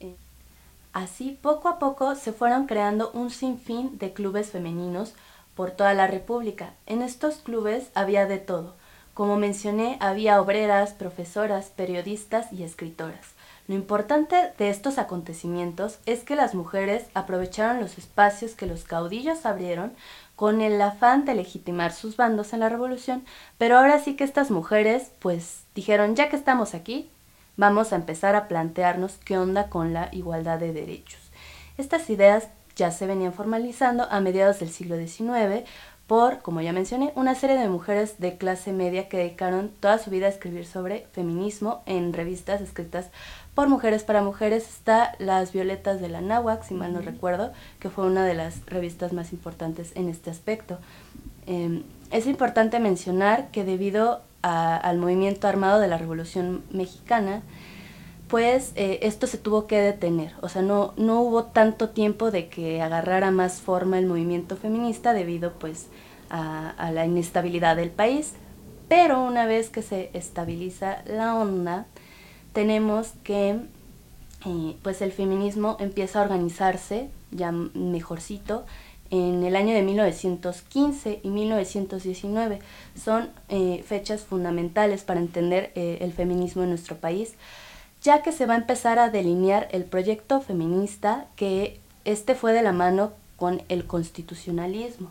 Eh, 0.00 0.14
así, 0.92 1.38
poco 1.42 1.68
a 1.68 1.78
poco 1.78 2.14
se 2.14 2.32
fueron 2.32 2.66
creando 2.66 3.10
un 3.12 3.30
sinfín 3.30 3.98
de 3.98 4.12
clubes 4.12 4.50
femeninos 4.50 5.14
por 5.56 5.72
toda 5.72 5.94
la 5.94 6.06
República. 6.06 6.74
En 6.86 7.02
estos 7.02 7.36
clubes 7.36 7.90
había 7.94 8.26
de 8.26 8.38
todo. 8.38 8.74
Como 9.14 9.36
mencioné, 9.36 9.98
había 10.00 10.40
obreras, 10.40 10.92
profesoras, 10.92 11.66
periodistas 11.66 12.50
y 12.52 12.62
escritoras. 12.62 13.31
Lo 13.72 13.78
importante 13.78 14.36
de 14.58 14.68
estos 14.68 14.98
acontecimientos 14.98 15.98
es 16.04 16.24
que 16.24 16.36
las 16.36 16.54
mujeres 16.54 17.04
aprovecharon 17.14 17.80
los 17.80 17.96
espacios 17.96 18.52
que 18.52 18.66
los 18.66 18.84
caudillos 18.84 19.46
abrieron 19.46 19.94
con 20.36 20.60
el 20.60 20.78
afán 20.82 21.24
de 21.24 21.34
legitimar 21.34 21.90
sus 21.94 22.18
bandos 22.18 22.52
en 22.52 22.60
la 22.60 22.68
revolución, 22.68 23.24
pero 23.56 23.78
ahora 23.78 23.98
sí 23.98 24.14
que 24.14 24.24
estas 24.24 24.50
mujeres 24.50 25.12
pues 25.20 25.62
dijeron, 25.74 26.16
ya 26.16 26.28
que 26.28 26.36
estamos 26.36 26.74
aquí, 26.74 27.08
vamos 27.56 27.94
a 27.94 27.96
empezar 27.96 28.36
a 28.36 28.46
plantearnos 28.46 29.14
qué 29.24 29.38
onda 29.38 29.70
con 29.70 29.94
la 29.94 30.10
igualdad 30.12 30.58
de 30.58 30.74
derechos. 30.74 31.22
Estas 31.78 32.10
ideas 32.10 32.48
ya 32.76 32.90
se 32.90 33.06
venían 33.06 33.32
formalizando 33.32 34.06
a 34.10 34.20
mediados 34.20 34.60
del 34.60 34.68
siglo 34.68 34.98
XIX 34.98 35.66
por, 36.06 36.40
como 36.40 36.60
ya 36.60 36.72
mencioné, 36.72 37.12
una 37.14 37.34
serie 37.34 37.56
de 37.56 37.68
mujeres 37.68 38.18
de 38.18 38.36
clase 38.36 38.72
media 38.72 39.08
que 39.08 39.16
dedicaron 39.16 39.70
toda 39.80 39.98
su 39.98 40.10
vida 40.10 40.26
a 40.26 40.30
escribir 40.30 40.66
sobre 40.66 41.06
feminismo 41.12 41.82
en 41.86 42.12
revistas 42.12 42.60
escritas 42.60 43.10
por 43.54 43.68
Mujeres 43.68 44.02
para 44.02 44.22
Mujeres 44.22 44.66
está 44.66 45.14
Las 45.18 45.52
Violetas 45.52 46.00
de 46.00 46.08
la 46.08 46.22
Náhuac, 46.22 46.64
si 46.64 46.72
mal 46.72 46.94
no 46.94 47.02
recuerdo, 47.02 47.52
que 47.80 47.90
fue 47.90 48.06
una 48.06 48.24
de 48.24 48.32
las 48.32 48.64
revistas 48.64 49.12
más 49.12 49.32
importantes 49.34 49.92
en 49.94 50.08
este 50.08 50.30
aspecto. 50.30 50.78
Em, 51.46 51.82
es 52.10 52.26
importante 52.26 52.78
mencionar 52.78 53.50
que 53.50 53.64
debido 53.64 54.22
al 54.40 54.98
movimiento 54.98 55.46
armado 55.46 55.80
de 55.80 55.86
la 55.86 55.98
Revolución 55.98 56.64
Mexicana, 56.70 57.42
pues 58.32 58.72
eh, 58.76 59.00
esto 59.02 59.26
se 59.26 59.36
tuvo 59.36 59.66
que 59.66 59.78
detener, 59.78 60.32
o 60.40 60.48
sea, 60.48 60.62
no, 60.62 60.94
no 60.96 61.20
hubo 61.20 61.44
tanto 61.44 61.90
tiempo 61.90 62.30
de 62.30 62.48
que 62.48 62.80
agarrara 62.80 63.30
más 63.30 63.60
forma 63.60 63.98
el 63.98 64.06
movimiento 64.06 64.56
feminista 64.56 65.12
debido 65.12 65.52
pues 65.52 65.88
a, 66.30 66.70
a 66.70 66.92
la 66.92 67.04
inestabilidad 67.04 67.76
del 67.76 67.90
país, 67.90 68.32
pero 68.88 69.22
una 69.22 69.44
vez 69.44 69.68
que 69.68 69.82
se 69.82 70.08
estabiliza 70.14 71.02
la 71.04 71.34
onda, 71.34 71.84
tenemos 72.54 73.12
que 73.22 73.58
eh, 74.46 74.76
pues 74.82 75.02
el 75.02 75.12
feminismo 75.12 75.76
empieza 75.78 76.20
a 76.20 76.22
organizarse 76.22 77.10
ya 77.32 77.52
mejorcito 77.52 78.64
en 79.10 79.44
el 79.44 79.56
año 79.56 79.74
de 79.74 79.82
1915 79.82 81.20
y 81.22 81.28
1919. 81.28 82.60
Son 82.96 83.28
eh, 83.50 83.84
fechas 83.86 84.22
fundamentales 84.22 85.04
para 85.04 85.20
entender 85.20 85.70
eh, 85.74 85.98
el 86.00 86.14
feminismo 86.14 86.62
en 86.62 86.70
nuestro 86.70 86.96
país, 86.96 87.34
ya 88.02 88.22
que 88.22 88.32
se 88.32 88.46
va 88.46 88.54
a 88.54 88.58
empezar 88.58 88.98
a 88.98 89.10
delinear 89.10 89.68
el 89.70 89.84
proyecto 89.84 90.40
feminista 90.40 91.26
que 91.36 91.80
este 92.04 92.34
fue 92.34 92.52
de 92.52 92.62
la 92.62 92.72
mano 92.72 93.12
con 93.36 93.62
el 93.68 93.86
constitucionalismo, 93.86 95.10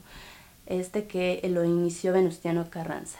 este 0.65 1.06
que 1.06 1.41
lo 1.49 1.63
inició 1.63 2.13
Venustiano 2.13 2.69
Carranza. 2.69 3.19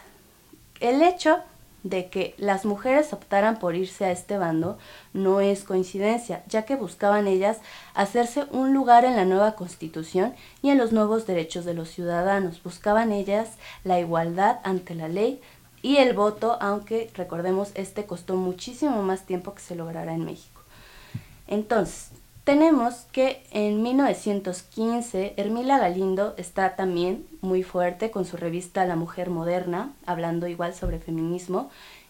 El 0.80 1.02
hecho 1.02 1.40
de 1.84 2.10
que 2.10 2.36
las 2.38 2.66
mujeres 2.66 3.12
optaran 3.12 3.58
por 3.58 3.76
irse 3.76 4.06
a 4.06 4.12
este 4.12 4.38
bando 4.38 4.78
no 5.14 5.42
es 5.42 5.64
coincidencia, 5.64 6.44
ya 6.48 6.64
que 6.64 6.76
buscaban 6.76 7.28
ellas 7.28 7.58
hacerse 7.94 8.46
un 8.52 8.74
lugar 8.74 9.04
en 9.04 9.16
la 9.16 9.26
nueva 9.26 9.56
constitución 9.56 10.36
y 10.62 10.70
en 10.70 10.78
los 10.78 10.92
nuevos 10.92 11.26
derechos 11.26 11.66
de 11.66 11.74
los 11.74 11.90
ciudadanos. 11.90 12.62
Buscaban 12.62 13.12
ellas 13.12 13.50
la 13.84 14.00
igualdad 14.00 14.60
ante 14.64 14.94
la 14.96 15.08
ley 15.08 15.42
y 15.82 15.98
el 15.98 16.14
voto, 16.14 16.58
aunque 16.62 17.10
recordemos, 17.16 17.72
este 17.76 18.06
costó 18.06 18.36
muchísimo 18.36 19.02
más 19.04 19.24
tiempo 19.24 19.54
que 19.54 19.62
se 19.62 19.76
lograra 19.76 20.14
en 20.14 20.26
México. 20.26 20.62
Entonces, 21.48 22.12
tenemos 22.44 23.06
que 23.12 23.44
en 23.52 23.84
1915 23.84 25.36
Hermila 25.38 25.78
Galindo 25.78 26.34
está 26.38 26.76
también 26.76 27.26
muy 27.42 27.62
fuerte 27.62 28.10
con 28.10 28.26
su 28.26 28.36
revista 28.36 28.86
La 28.86 28.96
Mujer 28.96 29.30
Moderna, 29.30 29.92
hablando 30.06 30.48
igual 30.48 30.74
sobre 30.74 31.00
feminismo. 31.00 31.70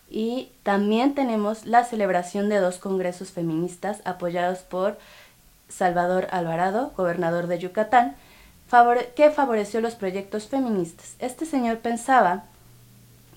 Y 0.09 0.49
también 0.63 1.15
tenemos 1.15 1.65
la 1.65 1.85
celebración 1.85 2.49
de 2.49 2.57
dos 2.57 2.77
congresos 2.77 3.31
feministas 3.31 4.01
apoyados 4.03 4.59
por 4.59 4.97
Salvador 5.69 6.27
Alvarado, 6.31 6.91
gobernador 6.95 7.47
de 7.47 7.59
Yucatán, 7.59 8.15
que 9.15 9.31
favoreció 9.31 9.81
los 9.81 9.95
proyectos 9.95 10.47
feministas. 10.47 11.15
Este 11.19 11.45
señor 11.45 11.79
pensaba 11.79 12.45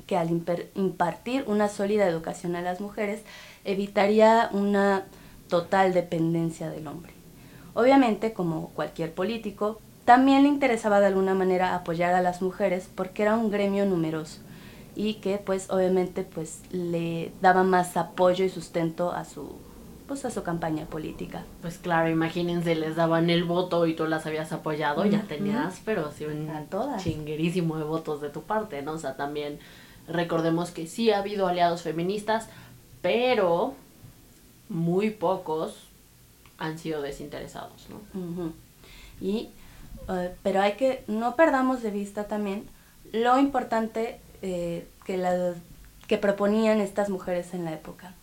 que 0.07 0.17
al 0.17 0.31
impartir 0.75 1.45
una 1.47 1.69
sólida 1.69 2.07
educación 2.07 2.57
a 2.57 2.63
las 2.63 2.81
mujeres 2.81 3.23
evitaría 3.65 4.49
una 4.53 5.05
total 5.49 5.95
dependencia 5.95 6.71
del 6.71 6.87
hombre. 6.87 7.13
Obviamente, 7.75 8.33
como 8.33 8.69
cualquier 8.71 9.13
político, 9.13 9.81
también 10.05 10.43
le 10.43 10.49
interesaba 10.49 11.01
de 11.01 11.07
alguna 11.07 11.35
manera 11.35 11.75
apoyar 11.75 12.15
a 12.15 12.23
las 12.23 12.43
mujeres 12.43 12.89
porque 12.95 13.23
era 13.23 13.37
un 13.37 13.51
gremio 13.51 13.87
numeroso 13.87 14.41
y 14.95 15.15
que 15.15 15.39
pues 15.39 15.71
obviamente 15.71 16.23
pues 16.23 16.61
le 16.71 17.33
daba 17.41 17.65
más 17.65 17.97
apoyo 17.97 18.45
y 18.45 18.49
sustento 18.49 19.13
a 19.13 19.25
su 19.25 19.57
pues 20.07 20.27
a 20.27 20.31
su 20.31 20.43
campaña 20.43 20.85
política. 20.85 21.45
Pues 21.63 21.79
claro, 21.79 22.11
imagínense, 22.11 22.75
les 22.75 22.95
daban 22.95 23.31
el 23.31 23.45
voto 23.45 23.87
y 23.87 23.95
tú 23.95 24.07
las 24.07 24.27
habías 24.27 24.53
apoyado, 24.53 25.07
ya 25.07 25.23
tenías, 25.23 25.81
pero 25.83 26.13
sí 26.13 26.27
un 26.27 26.47
chinguerísimo 26.99 27.79
de 27.79 27.85
votos 27.85 28.21
de 28.21 28.29
tu 28.29 28.43
parte, 28.43 28.83
¿no? 28.83 28.93
O 28.93 28.99
sea, 28.99 29.17
también 29.17 29.59
recordemos 30.09 30.71
que 30.71 30.87
sí 30.87 31.11
ha 31.11 31.19
habido 31.19 31.47
aliados 31.47 31.83
feministas, 31.83 32.49
pero 33.03 33.75
muy 34.69 35.11
pocos 35.11 35.75
han 36.59 36.79
sido 36.79 37.03
desinteresados, 37.03 37.87
¿no? 37.89 38.53
Y, 39.21 39.51
eh, 40.09 40.35
pero 40.43 40.61
hay 40.61 40.73
que, 40.73 41.05
no 41.07 41.37
perdamos 41.37 41.83
de 41.83 41.91
vista 41.91 42.25
también 42.25 42.67
lo 43.13 43.39
importante 43.39 44.19
eh, 44.43 44.87
que, 45.05 45.17
la, 45.17 45.55
que 46.09 46.19
proponían 46.19 46.81
estas 46.81 47.09
mujeres 47.09 47.55
en 47.55 47.65
la 47.65 47.73
época. 47.73 48.15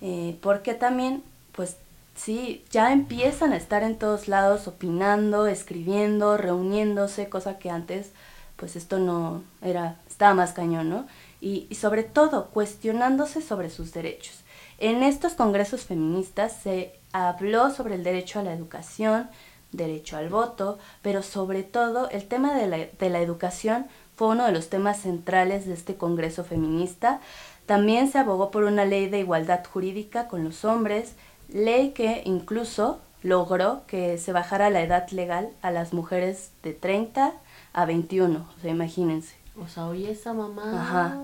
Eh, 0.00 0.36
porque 0.40 0.74
también, 0.74 1.22
pues 1.52 1.76
sí, 2.14 2.64
ya 2.70 2.92
empiezan 2.92 3.52
a 3.52 3.56
estar 3.56 3.82
en 3.82 3.96
todos 3.96 4.28
lados 4.28 4.68
opinando, 4.68 5.46
escribiendo, 5.46 6.36
reuniéndose, 6.36 7.28
cosa 7.28 7.58
que 7.58 7.70
antes, 7.70 8.10
pues 8.56 8.76
esto 8.76 8.98
no 8.98 9.42
era, 9.62 9.96
estaba 10.16 10.34
más 10.34 10.52
cañón, 10.52 10.88
¿no? 10.88 11.06
y 11.38 11.68
sobre 11.74 12.02
todo 12.02 12.46
cuestionándose 12.46 13.42
sobre 13.42 13.70
sus 13.70 13.92
derechos. 13.92 14.42
En 14.78 15.02
estos 15.02 15.34
congresos 15.34 15.82
feministas 15.82 16.52
se 16.62 16.98
habló 17.12 17.70
sobre 17.70 17.94
el 17.94 18.04
derecho 18.04 18.40
a 18.40 18.42
la 18.42 18.52
educación, 18.52 19.28
derecho 19.72 20.16
al 20.16 20.28
voto, 20.28 20.78
pero 21.02 21.22
sobre 21.22 21.62
todo 21.62 22.10
el 22.10 22.26
tema 22.26 22.54
de 22.54 22.66
la, 22.66 22.76
de 22.78 23.10
la 23.10 23.20
educación 23.20 23.86
fue 24.16 24.28
uno 24.28 24.44
de 24.44 24.52
los 24.52 24.68
temas 24.68 25.00
centrales 25.00 25.66
de 25.66 25.74
este 25.74 25.96
Congreso 25.96 26.44
feminista. 26.44 27.20
También 27.66 28.10
se 28.10 28.18
abogó 28.18 28.50
por 28.50 28.64
una 28.64 28.84
ley 28.84 29.08
de 29.08 29.20
igualdad 29.20 29.64
jurídica 29.64 30.28
con 30.28 30.44
los 30.44 30.64
hombres, 30.64 31.14
ley 31.48 31.90
que 31.90 32.22
incluso 32.24 33.00
logró 33.22 33.82
que 33.86 34.18
se 34.18 34.32
bajara 34.32 34.70
la 34.70 34.82
edad 34.82 35.08
legal 35.10 35.50
a 35.62 35.70
las 35.70 35.92
mujeres 35.92 36.50
de 36.62 36.72
30 36.72 37.32
a 37.72 37.84
21, 37.84 38.38
o 38.38 38.60
sea, 38.60 38.70
imagínense. 38.70 39.35
O 39.58 39.68
sea, 39.68 39.86
oye 39.86 40.10
esa 40.10 40.32
mamá. 40.32 40.80
Ajá. 40.80 41.20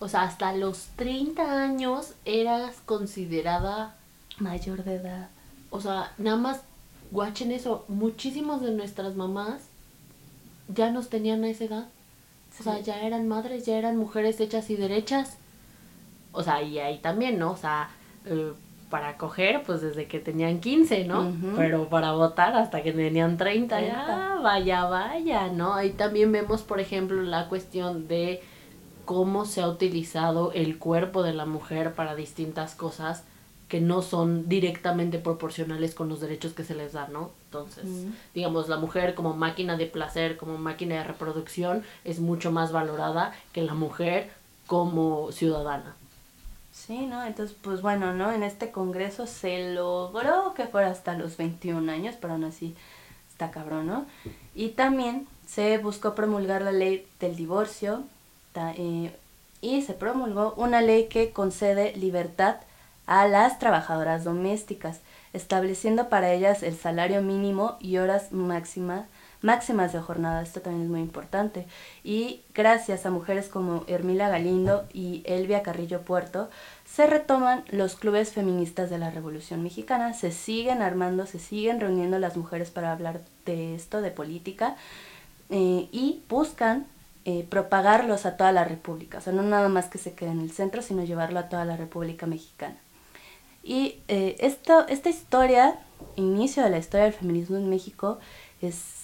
O 0.00 0.08
sea, 0.08 0.22
hasta 0.22 0.52
los 0.52 0.86
30 0.96 1.60
años 1.62 2.14
eras 2.24 2.76
considerada 2.86 3.96
mayor 4.38 4.84
de 4.84 4.94
edad. 4.94 5.28
O 5.70 5.80
sea, 5.80 6.12
nada 6.18 6.36
más, 6.36 6.60
guachen 7.10 7.50
eso, 7.50 7.84
muchísimos 7.88 8.60
de 8.60 8.70
nuestras 8.70 9.16
mamás 9.16 9.62
ya 10.68 10.90
nos 10.90 11.08
tenían 11.08 11.42
a 11.42 11.48
esa 11.48 11.64
edad. 11.64 11.88
O 12.60 12.62
sea, 12.62 12.80
ya 12.80 13.00
eran 13.02 13.28
madres, 13.28 13.66
ya 13.66 13.76
eran 13.76 13.96
mujeres 13.96 14.40
hechas 14.40 14.70
y 14.70 14.76
derechas. 14.76 15.36
O 16.32 16.42
sea, 16.42 16.62
y 16.62 16.78
ahí 16.78 16.98
también, 16.98 17.38
¿no? 17.38 17.52
O 17.52 17.56
sea, 17.56 17.90
eh, 18.24 18.52
para 18.90 19.16
coger, 19.16 19.62
pues 19.64 19.80
desde 19.80 20.06
que 20.06 20.18
tenían 20.18 20.60
15, 20.60 21.04
¿no? 21.04 21.32
Pero 21.56 21.88
para 21.88 22.12
votar 22.12 22.56
hasta 22.56 22.82
que 22.82 22.92
tenían 22.92 23.36
30, 23.36 23.80
ya, 23.80 24.38
vaya, 24.42 24.84
vaya, 24.84 25.48
¿no? 25.48 25.74
Ahí 25.74 25.90
también 25.90 26.32
vemos, 26.32 26.62
por 26.62 26.80
ejemplo, 26.80 27.22
la 27.22 27.48
cuestión 27.48 28.08
de 28.08 28.42
cómo 29.04 29.44
se 29.44 29.60
ha 29.60 29.68
utilizado 29.68 30.52
el 30.52 30.78
cuerpo 30.78 31.22
de 31.22 31.34
la 31.34 31.46
mujer 31.46 31.94
para 31.94 32.14
distintas 32.14 32.74
cosas 32.74 33.24
que 33.68 33.80
no 33.80 34.00
son 34.00 34.48
directamente 34.48 35.18
proporcionales 35.18 35.94
con 35.94 36.08
los 36.08 36.20
derechos 36.20 36.54
que 36.54 36.64
se 36.64 36.74
les 36.74 36.94
da, 36.94 37.08
¿no? 37.08 37.30
Entonces, 37.44 37.84
digamos, 38.34 38.68
la 38.68 38.78
mujer 38.78 39.14
como 39.14 39.34
máquina 39.34 39.76
de 39.76 39.86
placer, 39.86 40.38
como 40.38 40.56
máquina 40.56 40.96
de 40.96 41.04
reproducción, 41.04 41.82
es 42.04 42.18
mucho 42.18 42.50
más 42.50 42.72
valorada 42.72 43.32
que 43.52 43.62
la 43.62 43.74
mujer 43.74 44.30
como 44.66 45.32
ciudadana. 45.32 45.96
Sí, 46.86 47.06
¿no? 47.06 47.24
Entonces, 47.26 47.56
pues 47.60 47.82
bueno, 47.82 48.14
¿no? 48.14 48.32
En 48.32 48.42
este 48.42 48.70
congreso 48.70 49.26
se 49.26 49.74
logró 49.74 50.54
que 50.54 50.66
fuera 50.66 50.88
hasta 50.90 51.14
los 51.14 51.36
21 51.36 51.90
años, 51.90 52.14
pero 52.20 52.34
aún 52.34 52.44
así 52.44 52.74
está 53.30 53.50
cabrón, 53.50 53.86
¿no? 53.86 54.06
Y 54.54 54.70
también 54.70 55.26
se 55.46 55.78
buscó 55.78 56.14
promulgar 56.14 56.62
la 56.62 56.72
ley 56.72 57.06
del 57.20 57.36
divorcio, 57.36 58.04
eh, 58.54 59.14
y 59.60 59.82
se 59.82 59.94
promulgó 59.94 60.54
una 60.56 60.80
ley 60.80 61.08
que 61.08 61.32
concede 61.32 61.96
libertad 61.96 62.56
a 63.06 63.26
las 63.26 63.58
trabajadoras 63.58 64.24
domésticas, 64.24 65.00
estableciendo 65.32 66.08
para 66.08 66.32
ellas 66.32 66.62
el 66.62 66.76
salario 66.76 67.22
mínimo 67.22 67.76
y 67.80 67.98
horas 67.98 68.32
máximas 68.32 69.06
máximas 69.42 69.92
de 69.92 70.00
jornada, 70.00 70.42
esto 70.42 70.60
también 70.60 70.84
es 70.84 70.90
muy 70.90 71.00
importante. 71.00 71.66
Y 72.04 72.42
gracias 72.54 73.06
a 73.06 73.10
mujeres 73.10 73.48
como 73.48 73.84
Hermila 73.86 74.28
Galindo 74.28 74.86
y 74.92 75.22
Elvia 75.26 75.62
Carrillo 75.62 76.02
Puerto, 76.02 76.50
se 76.84 77.06
retoman 77.06 77.64
los 77.70 77.96
clubes 77.96 78.32
feministas 78.32 78.90
de 78.90 78.98
la 78.98 79.10
Revolución 79.10 79.62
Mexicana, 79.62 80.14
se 80.14 80.32
siguen 80.32 80.82
armando, 80.82 81.26
se 81.26 81.38
siguen 81.38 81.80
reuniendo 81.80 82.18
las 82.18 82.36
mujeres 82.36 82.70
para 82.70 82.92
hablar 82.92 83.20
de 83.44 83.74
esto, 83.74 84.00
de 84.00 84.10
política, 84.10 84.76
eh, 85.50 85.88
y 85.92 86.22
buscan 86.28 86.86
eh, 87.24 87.46
propagarlos 87.48 88.26
a 88.26 88.36
toda 88.36 88.52
la 88.52 88.64
República, 88.64 89.18
o 89.18 89.20
sea, 89.20 89.32
no 89.32 89.42
nada 89.42 89.68
más 89.68 89.86
que 89.86 89.98
se 89.98 90.14
quede 90.14 90.30
en 90.30 90.40
el 90.40 90.50
centro, 90.50 90.82
sino 90.82 91.04
llevarlo 91.04 91.38
a 91.38 91.48
toda 91.48 91.64
la 91.64 91.76
República 91.76 92.26
Mexicana. 92.26 92.76
Y 93.62 93.96
eh, 94.08 94.36
esto, 94.38 94.86
esta 94.88 95.10
historia, 95.10 95.78
inicio 96.16 96.62
de 96.62 96.70
la 96.70 96.78
historia 96.78 97.04
del 97.04 97.12
feminismo 97.12 97.58
en 97.58 97.68
México, 97.68 98.18
es 98.62 98.97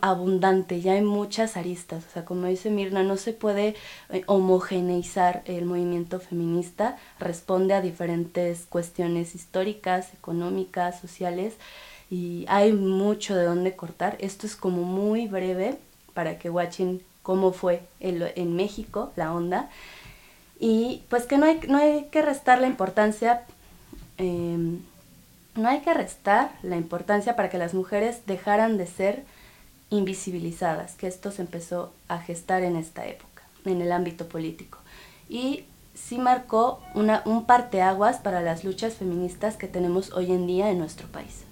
abundante, 0.00 0.80
ya 0.80 0.92
hay 0.92 1.02
muchas 1.02 1.56
aristas, 1.56 2.04
o 2.08 2.12
sea, 2.12 2.24
como 2.24 2.46
dice 2.46 2.70
Mirna, 2.70 3.02
no 3.02 3.16
se 3.16 3.32
puede 3.32 3.74
eh, 4.08 4.22
homogeneizar 4.26 5.42
el 5.44 5.66
movimiento 5.66 6.18
feminista, 6.18 6.96
responde 7.18 7.74
a 7.74 7.82
diferentes 7.82 8.66
cuestiones 8.66 9.34
históricas, 9.34 10.14
económicas, 10.14 10.98
sociales, 10.98 11.54
y 12.10 12.46
hay 12.48 12.72
mucho 12.72 13.34
de 13.36 13.44
dónde 13.44 13.76
cortar. 13.76 14.16
Esto 14.20 14.46
es 14.46 14.56
como 14.56 14.82
muy 14.82 15.26
breve, 15.26 15.76
para 16.14 16.38
que 16.38 16.48
watchen 16.48 17.02
cómo 17.22 17.52
fue 17.52 17.82
en 18.00 18.56
México 18.56 19.12
la 19.16 19.34
onda. 19.34 19.68
Y 20.58 21.02
pues 21.10 21.24
que 21.24 21.36
no 21.36 21.46
hay, 21.46 21.60
no 21.68 21.78
hay 21.78 22.04
que 22.10 22.22
restar 22.22 22.60
la 22.60 22.66
importancia, 22.66 23.42
em, 24.16 24.80
no 25.54 25.68
hay 25.68 25.80
que 25.80 25.92
restar 25.92 26.50
la 26.62 26.76
importancia 26.76 27.36
para 27.36 27.50
que 27.50 27.58
las 27.58 27.74
mujeres 27.74 28.24
dejaran 28.26 28.78
de 28.78 28.86
ser 28.86 29.24
invisibilizadas, 29.90 30.94
que 30.94 31.06
esto 31.06 31.30
se 31.30 31.42
empezó 31.42 31.92
a 32.08 32.18
gestar 32.18 32.62
en 32.62 32.76
esta 32.76 33.06
época, 33.06 33.42
en 33.64 33.80
el 33.80 33.92
ámbito 33.92 34.28
político. 34.28 34.78
Y 35.28 35.64
sí 35.94 36.18
marcó 36.18 36.80
una, 36.94 37.22
un 37.24 37.46
parteaguas 37.46 38.18
para 38.18 38.40
las 38.42 38.64
luchas 38.64 38.94
feministas 38.94 39.56
que 39.56 39.68
tenemos 39.68 40.12
hoy 40.12 40.32
en 40.32 40.46
día 40.46 40.70
en 40.70 40.78
nuestro 40.78 41.08
país. 41.08 41.44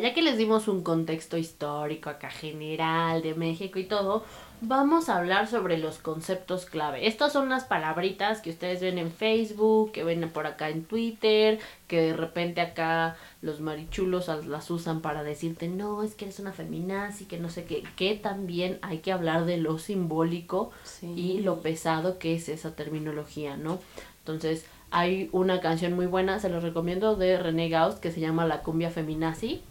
Ya 0.00 0.14
que 0.14 0.22
les 0.22 0.38
dimos 0.38 0.68
un 0.68 0.82
contexto 0.82 1.36
histórico 1.36 2.10
acá 2.10 2.30
general 2.30 3.22
de 3.22 3.34
México 3.34 3.78
y 3.78 3.84
todo, 3.84 4.24
vamos 4.60 5.08
a 5.08 5.18
hablar 5.18 5.48
sobre 5.48 5.76
los 5.76 5.98
conceptos 5.98 6.66
clave. 6.66 7.06
Estas 7.06 7.32
son 7.32 7.48
las 7.48 7.64
palabritas 7.64 8.40
que 8.40 8.50
ustedes 8.50 8.80
ven 8.80 8.98
en 8.98 9.10
Facebook, 9.10 9.92
que 9.92 10.04
ven 10.04 10.30
por 10.30 10.46
acá 10.46 10.70
en 10.70 10.84
Twitter, 10.84 11.58
que 11.88 12.00
de 12.00 12.12
repente 12.12 12.60
acá 12.60 13.16
los 13.40 13.60
marichulos 13.60 14.28
las 14.46 14.70
usan 14.70 15.00
para 15.00 15.24
decirte, 15.24 15.68
no, 15.68 16.02
es 16.02 16.14
que 16.14 16.26
eres 16.26 16.38
una 16.38 16.52
feminazi, 16.52 17.24
que 17.24 17.38
no 17.38 17.50
sé 17.50 17.64
qué, 17.64 17.82
que 17.96 18.14
también 18.14 18.78
hay 18.82 18.98
que 18.98 19.12
hablar 19.12 19.44
de 19.44 19.56
lo 19.56 19.78
simbólico 19.78 20.70
y 21.02 21.40
lo 21.40 21.60
pesado 21.60 22.18
que 22.18 22.34
es 22.34 22.48
esa 22.48 22.76
terminología, 22.76 23.56
¿no? 23.56 23.80
Entonces, 24.20 24.64
hay 24.90 25.28
una 25.32 25.60
canción 25.60 25.94
muy 25.94 26.06
buena, 26.06 26.38
se 26.38 26.50
los 26.50 26.62
recomiendo, 26.62 27.16
de 27.16 27.38
René 27.38 27.68
Gauss, 27.68 27.96
que 27.96 28.12
se 28.12 28.20
llama 28.20 28.46
La 28.46 28.62
cumbia 28.62 28.90
feminazi. 28.90 29.62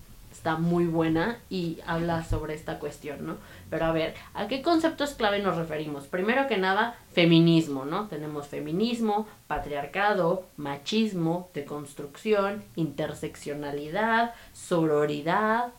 Está 0.41 0.57
muy 0.57 0.87
buena 0.87 1.37
y 1.51 1.77
habla 1.85 2.23
sobre 2.23 2.55
esta 2.55 2.79
cuestión, 2.79 3.27
¿no? 3.27 3.37
Pero 3.69 3.85
a 3.85 3.91
ver, 3.91 4.15
¿a 4.33 4.47
qué 4.47 4.63
conceptos 4.63 5.13
clave 5.13 5.37
nos 5.37 5.55
referimos? 5.55 6.07
Primero 6.07 6.47
que 6.47 6.57
nada, 6.57 6.95
feminismo, 7.13 7.85
¿no? 7.85 8.07
Tenemos 8.07 8.47
feminismo, 8.47 9.27
patriarcado, 9.45 10.47
machismo, 10.57 11.51
deconstrucción, 11.53 12.63
interseccionalidad, 12.75 14.33
sororidad. 14.51 15.73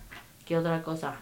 ¿Qué 0.47 0.57
otra 0.57 0.85
cosa? 0.85 1.17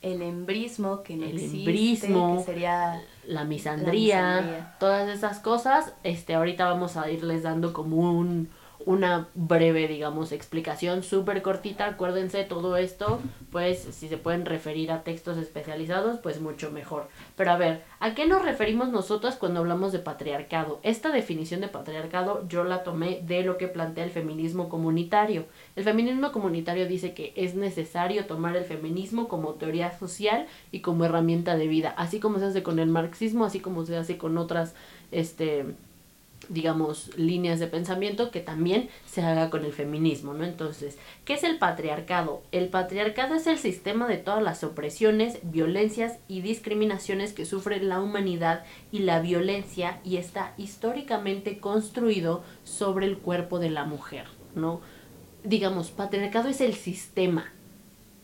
el 0.00 0.22
embrismo 0.22 1.02
que 1.02 1.16
no 1.16 1.24
el 1.24 1.38
existe, 1.38 1.58
embrismo, 1.58 2.36
que 2.38 2.44
sería 2.44 3.02
la 3.26 3.44
misandría, 3.44 4.22
la 4.22 4.36
misandría. 4.36 4.76
todas 4.78 5.08
esas 5.08 5.40
cosas, 5.40 5.92
este 6.04 6.34
ahorita 6.34 6.66
vamos 6.66 6.96
a 6.96 7.10
irles 7.10 7.42
dando 7.42 7.72
como 7.72 7.96
un 7.96 8.48
una 8.88 9.28
breve, 9.34 9.86
digamos, 9.86 10.32
explicación 10.32 11.02
súper 11.02 11.42
cortita. 11.42 11.84
Acuérdense, 11.84 12.44
todo 12.44 12.78
esto, 12.78 13.20
pues, 13.52 13.80
si 13.80 14.08
se 14.08 14.16
pueden 14.16 14.46
referir 14.46 14.90
a 14.90 15.02
textos 15.02 15.36
especializados, 15.36 16.20
pues 16.20 16.40
mucho 16.40 16.70
mejor. 16.70 17.06
Pero 17.36 17.50
a 17.50 17.58
ver, 17.58 17.82
¿a 18.00 18.14
qué 18.14 18.26
nos 18.26 18.42
referimos 18.42 18.88
nosotros 18.88 19.34
cuando 19.34 19.60
hablamos 19.60 19.92
de 19.92 19.98
patriarcado? 19.98 20.80
Esta 20.82 21.12
definición 21.12 21.60
de 21.60 21.68
patriarcado 21.68 22.48
yo 22.48 22.64
la 22.64 22.82
tomé 22.82 23.20
de 23.26 23.42
lo 23.42 23.58
que 23.58 23.68
plantea 23.68 24.04
el 24.04 24.10
feminismo 24.10 24.70
comunitario. 24.70 25.44
El 25.76 25.84
feminismo 25.84 26.32
comunitario 26.32 26.88
dice 26.88 27.12
que 27.12 27.34
es 27.36 27.54
necesario 27.54 28.24
tomar 28.24 28.56
el 28.56 28.64
feminismo 28.64 29.28
como 29.28 29.52
teoría 29.56 29.98
social 29.98 30.46
y 30.72 30.80
como 30.80 31.04
herramienta 31.04 31.58
de 31.58 31.66
vida, 31.66 31.90
así 31.98 32.20
como 32.20 32.38
se 32.38 32.46
hace 32.46 32.62
con 32.62 32.78
el 32.78 32.88
marxismo, 32.88 33.44
así 33.44 33.60
como 33.60 33.84
se 33.84 33.98
hace 33.98 34.16
con 34.16 34.38
otras, 34.38 34.74
este, 35.12 35.66
digamos, 36.48 37.16
líneas 37.16 37.60
de 37.60 37.66
pensamiento 37.66 38.30
que 38.30 38.40
también 38.40 38.88
se 39.06 39.22
haga 39.22 39.50
con 39.50 39.64
el 39.64 39.72
feminismo, 39.72 40.32
¿no? 40.32 40.44
Entonces, 40.44 40.98
¿qué 41.24 41.34
es 41.34 41.44
el 41.44 41.58
patriarcado? 41.58 42.42
El 42.52 42.68
patriarcado 42.68 43.34
es 43.34 43.46
el 43.46 43.58
sistema 43.58 44.08
de 44.08 44.16
todas 44.16 44.42
las 44.42 44.64
opresiones, 44.64 45.38
violencias 45.42 46.18
y 46.26 46.40
discriminaciones 46.40 47.32
que 47.32 47.44
sufre 47.44 47.82
la 47.82 48.00
humanidad 48.00 48.64
y 48.92 49.00
la 49.00 49.20
violencia 49.20 50.00
y 50.04 50.16
está 50.16 50.54
históricamente 50.56 51.58
construido 51.58 52.42
sobre 52.64 53.06
el 53.06 53.18
cuerpo 53.18 53.58
de 53.58 53.70
la 53.70 53.84
mujer, 53.84 54.26
¿no? 54.54 54.80
Digamos, 55.44 55.90
patriarcado 55.90 56.48
es 56.48 56.60
el 56.60 56.74
sistema, 56.74 57.52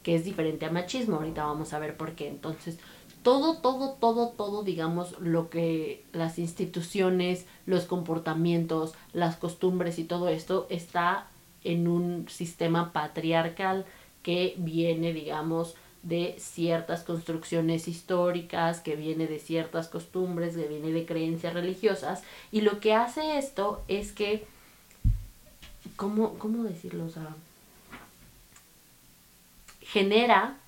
que 0.02 0.14
es 0.14 0.24
diferente 0.24 0.66
a 0.66 0.70
machismo, 0.70 1.16
ahorita 1.16 1.44
vamos 1.44 1.72
a 1.72 1.78
ver 1.78 1.96
por 1.96 2.12
qué. 2.12 2.28
Entonces, 2.28 2.78
todo, 3.24 3.56
todo, 3.56 3.92
todo, 3.94 4.28
todo, 4.28 4.62
digamos, 4.62 5.18
lo 5.18 5.48
que 5.48 6.04
las 6.12 6.38
instituciones, 6.38 7.46
los 7.64 7.86
comportamientos, 7.86 8.92
las 9.14 9.36
costumbres 9.36 9.98
y 9.98 10.04
todo 10.04 10.28
esto 10.28 10.66
está 10.68 11.26
en 11.64 11.88
un 11.88 12.28
sistema 12.28 12.92
patriarcal 12.92 13.86
que 14.22 14.54
viene, 14.58 15.14
digamos, 15.14 15.74
de 16.02 16.36
ciertas 16.38 17.02
construcciones 17.02 17.88
históricas, 17.88 18.80
que 18.80 18.94
viene 18.94 19.26
de 19.26 19.38
ciertas 19.38 19.88
costumbres, 19.88 20.54
que 20.54 20.68
viene 20.68 20.92
de 20.92 21.06
creencias 21.06 21.54
religiosas. 21.54 22.22
Y 22.52 22.60
lo 22.60 22.78
que 22.78 22.92
hace 22.92 23.38
esto 23.38 23.82
es 23.88 24.12
que, 24.12 24.44
¿cómo, 25.96 26.34
cómo 26.34 26.62
decirlo? 26.64 27.06
O 27.06 27.10
sea, 27.10 27.34
genera 29.80 30.58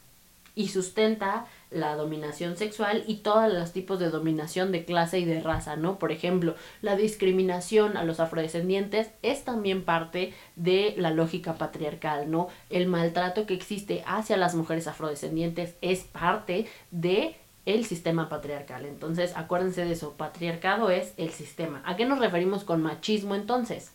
y 0.54 0.68
sustenta 0.68 1.46
la 1.70 1.96
dominación 1.96 2.56
sexual 2.56 3.04
y 3.06 3.16
todos 3.16 3.52
los 3.52 3.72
tipos 3.72 3.98
de 3.98 4.10
dominación 4.10 4.72
de 4.72 4.84
clase 4.84 5.18
y 5.18 5.24
de 5.24 5.40
raza, 5.40 5.76
¿no? 5.76 5.98
Por 5.98 6.12
ejemplo, 6.12 6.54
la 6.80 6.96
discriminación 6.96 7.96
a 7.96 8.04
los 8.04 8.20
afrodescendientes 8.20 9.10
es 9.22 9.44
también 9.44 9.84
parte 9.84 10.32
de 10.54 10.94
la 10.96 11.10
lógica 11.10 11.54
patriarcal, 11.54 12.30
¿no? 12.30 12.48
El 12.70 12.86
maltrato 12.86 13.46
que 13.46 13.54
existe 13.54 14.04
hacia 14.06 14.36
las 14.36 14.54
mujeres 14.54 14.86
afrodescendientes 14.86 15.74
es 15.80 16.04
parte 16.04 16.66
de 16.90 17.36
el 17.66 17.84
sistema 17.84 18.28
patriarcal. 18.28 18.86
Entonces, 18.86 19.32
acuérdense 19.36 19.84
de 19.84 19.92
eso, 19.92 20.12
patriarcado 20.12 20.90
es 20.90 21.12
el 21.16 21.30
sistema. 21.30 21.82
¿A 21.84 21.96
qué 21.96 22.04
nos 22.04 22.20
referimos 22.20 22.62
con 22.62 22.80
machismo 22.80 23.34
entonces? 23.34 23.90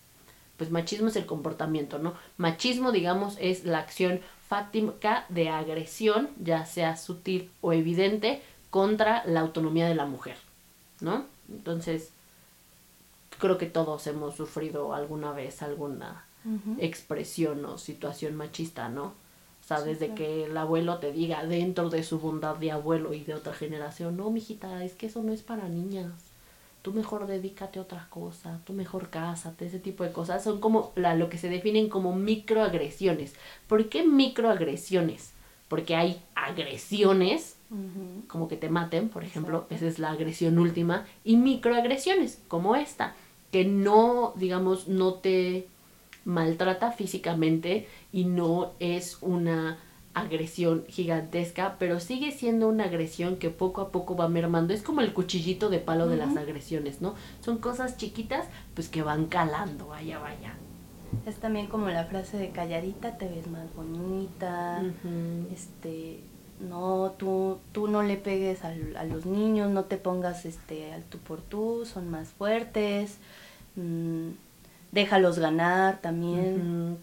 Pues 0.57 0.69
machismo 0.69 1.07
es 1.07 1.15
el 1.15 1.25
comportamiento, 1.25 1.97
¿no? 1.97 2.13
Machismo, 2.37 2.91
digamos, 2.91 3.37
es 3.39 3.63
la 3.63 3.79
acción 3.79 4.19
fáctica 4.51 5.23
de 5.29 5.47
agresión, 5.47 6.27
ya 6.37 6.65
sea 6.65 6.97
sutil 6.97 7.49
o 7.61 7.71
evidente, 7.71 8.41
contra 8.69 9.23
la 9.25 9.39
autonomía 9.39 9.87
de 9.87 9.95
la 9.95 10.05
mujer, 10.05 10.35
¿no? 10.99 11.23
Entonces, 11.49 12.11
creo 13.39 13.57
que 13.57 13.67
todos 13.67 14.05
hemos 14.07 14.35
sufrido 14.35 14.93
alguna 14.93 15.31
vez 15.31 15.61
alguna 15.61 16.25
expresión 16.79 17.63
o 17.63 17.77
situación 17.77 18.35
machista, 18.35 18.89
¿no? 18.89 19.05
O 19.05 19.65
sea, 19.65 19.83
desde 19.83 20.13
que 20.15 20.43
el 20.43 20.57
abuelo 20.57 20.97
te 20.97 21.13
diga 21.13 21.45
dentro 21.45 21.89
de 21.89 22.03
su 22.03 22.19
bondad 22.19 22.57
de 22.57 22.71
abuelo 22.71 23.13
y 23.13 23.23
de 23.23 23.35
otra 23.35 23.53
generación, 23.53 24.17
no, 24.17 24.31
mijita, 24.31 24.83
es 24.83 24.95
que 24.95 25.05
eso 25.05 25.23
no 25.23 25.31
es 25.31 25.43
para 25.43 25.69
niñas 25.69 26.30
tú 26.81 26.93
mejor 26.93 27.27
dedícate 27.27 27.79
a 27.79 27.83
otra 27.83 28.07
cosa, 28.09 28.59
tú 28.65 28.73
mejor 28.73 29.09
cásate, 29.09 29.65
ese 29.65 29.79
tipo 29.79 30.03
de 30.03 30.11
cosas 30.11 30.43
son 30.43 30.59
como 30.59 30.91
la, 30.95 31.15
lo 31.15 31.29
que 31.29 31.37
se 31.37 31.49
definen 31.49 31.89
como 31.89 32.15
microagresiones. 32.15 33.35
¿Por 33.67 33.89
qué 33.89 34.05
microagresiones? 34.05 35.33
Porque 35.67 35.95
hay 35.95 36.21
agresiones, 36.35 37.55
como 38.27 38.49
que 38.49 38.57
te 38.57 38.69
maten, 38.69 39.07
por 39.07 39.23
ejemplo, 39.23 39.65
esa 39.69 39.87
es 39.87 39.99
la 39.99 40.11
agresión 40.11 40.59
última, 40.59 41.05
y 41.23 41.37
microagresiones, 41.37 42.41
como 42.49 42.75
esta, 42.75 43.15
que 43.51 43.63
no, 43.63 44.33
digamos, 44.35 44.87
no 44.87 45.13
te 45.13 45.67
maltrata 46.25 46.91
físicamente 46.91 47.87
y 48.11 48.25
no 48.25 48.73
es 48.79 49.17
una 49.21 49.79
agresión 50.13 50.83
gigantesca, 50.87 51.77
pero 51.79 51.99
sigue 51.99 52.31
siendo 52.31 52.67
una 52.67 52.85
agresión 52.85 53.37
que 53.37 53.49
poco 53.49 53.81
a 53.81 53.89
poco 53.91 54.15
va 54.15 54.27
mermando. 54.27 54.73
Es 54.73 54.81
como 54.81 55.01
el 55.01 55.13
cuchillito 55.13 55.69
de 55.69 55.79
palo 55.79 56.07
de 56.07 56.17
las 56.17 56.35
agresiones, 56.35 57.01
¿no? 57.01 57.15
Son 57.41 57.59
cosas 57.59 57.97
chiquitas, 57.97 58.47
pues 58.73 58.89
que 58.89 59.03
van 59.03 59.27
calando, 59.27 59.87
vaya, 59.87 60.19
vaya. 60.19 60.53
Es 61.25 61.35
también 61.35 61.67
como 61.67 61.89
la 61.89 62.05
frase 62.05 62.37
de 62.37 62.49
calladita 62.49 63.17
te 63.17 63.27
ves 63.27 63.47
más 63.47 63.73
bonita, 63.75 64.81
este, 65.53 66.21
no, 66.59 67.13
tú, 67.17 67.59
tú 67.73 67.87
no 67.87 68.01
le 68.01 68.15
pegues 68.17 68.63
a, 68.63 68.69
a, 68.69 69.03
los 69.03 69.25
niños, 69.25 69.71
no 69.71 69.85
te 69.85 69.97
pongas 69.97 70.45
este, 70.45 70.93
al 70.93 71.03
tú 71.03 71.17
por 71.17 71.41
tú, 71.41 71.85
son 71.85 72.09
más 72.09 72.29
fuertes, 72.29 73.17
mmm, 73.75 74.29
déjalos 74.93 75.39
ganar 75.39 75.99
también 75.99 76.97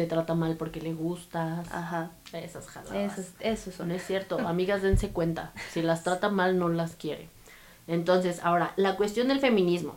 te 0.00 0.06
trata 0.06 0.34
mal 0.34 0.56
porque 0.56 0.80
le 0.80 0.94
gustas. 0.94 1.68
Ajá. 1.70 2.12
Esas 2.32 2.66
jaladas. 2.68 3.18
Esos, 3.18 3.32
esos 3.40 3.74
son. 3.74 3.88
No 3.88 3.94
es 3.94 4.06
cierto. 4.06 4.38
Amigas, 4.38 4.80
dense 4.80 5.10
cuenta. 5.10 5.52
Si 5.72 5.82
las 5.82 6.04
trata 6.04 6.30
mal, 6.30 6.58
no 6.58 6.70
las 6.70 6.96
quiere. 6.96 7.28
Entonces, 7.86 8.40
ahora, 8.42 8.72
la 8.76 8.96
cuestión 8.96 9.28
del 9.28 9.40
feminismo. 9.40 9.96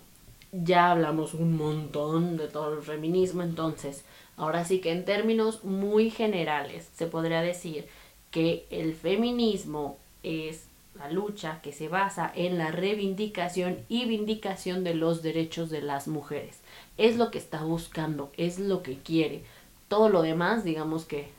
Ya 0.51 0.91
hablamos 0.91 1.33
un 1.33 1.55
montón 1.55 2.35
de 2.35 2.47
todo 2.47 2.73
el 2.73 2.83
feminismo, 2.83 3.41
entonces, 3.41 4.03
ahora 4.37 4.65
sí 4.65 4.81
que 4.81 4.91
en 4.91 5.03
términos 5.03 5.63
muy 5.63 6.11
generales 6.11 6.89
se 6.95 7.07
podría 7.07 7.41
decir 7.41 7.87
que 8.29 8.67
el 8.69 8.93
feminismo 8.93 9.97
es 10.21 10.65
la 10.95 11.09
lucha 11.09 11.59
que 11.63 11.71
se 11.71 11.87
basa 11.87 12.31
en 12.35 12.59
la 12.59 12.69
reivindicación 12.69 13.79
y 13.89 14.05
vindicación 14.05 14.83
de 14.83 14.93
los 14.93 15.23
derechos 15.23 15.71
de 15.71 15.81
las 15.81 16.07
mujeres. 16.07 16.59
Es 16.97 17.15
lo 17.15 17.31
que 17.31 17.39
está 17.39 17.63
buscando, 17.63 18.31
es 18.37 18.59
lo 18.59 18.83
que 18.83 18.97
quiere 18.99 19.43
todo 19.87 20.09
lo 20.09 20.21
demás, 20.21 20.63
digamos 20.63 21.05
que 21.05 21.29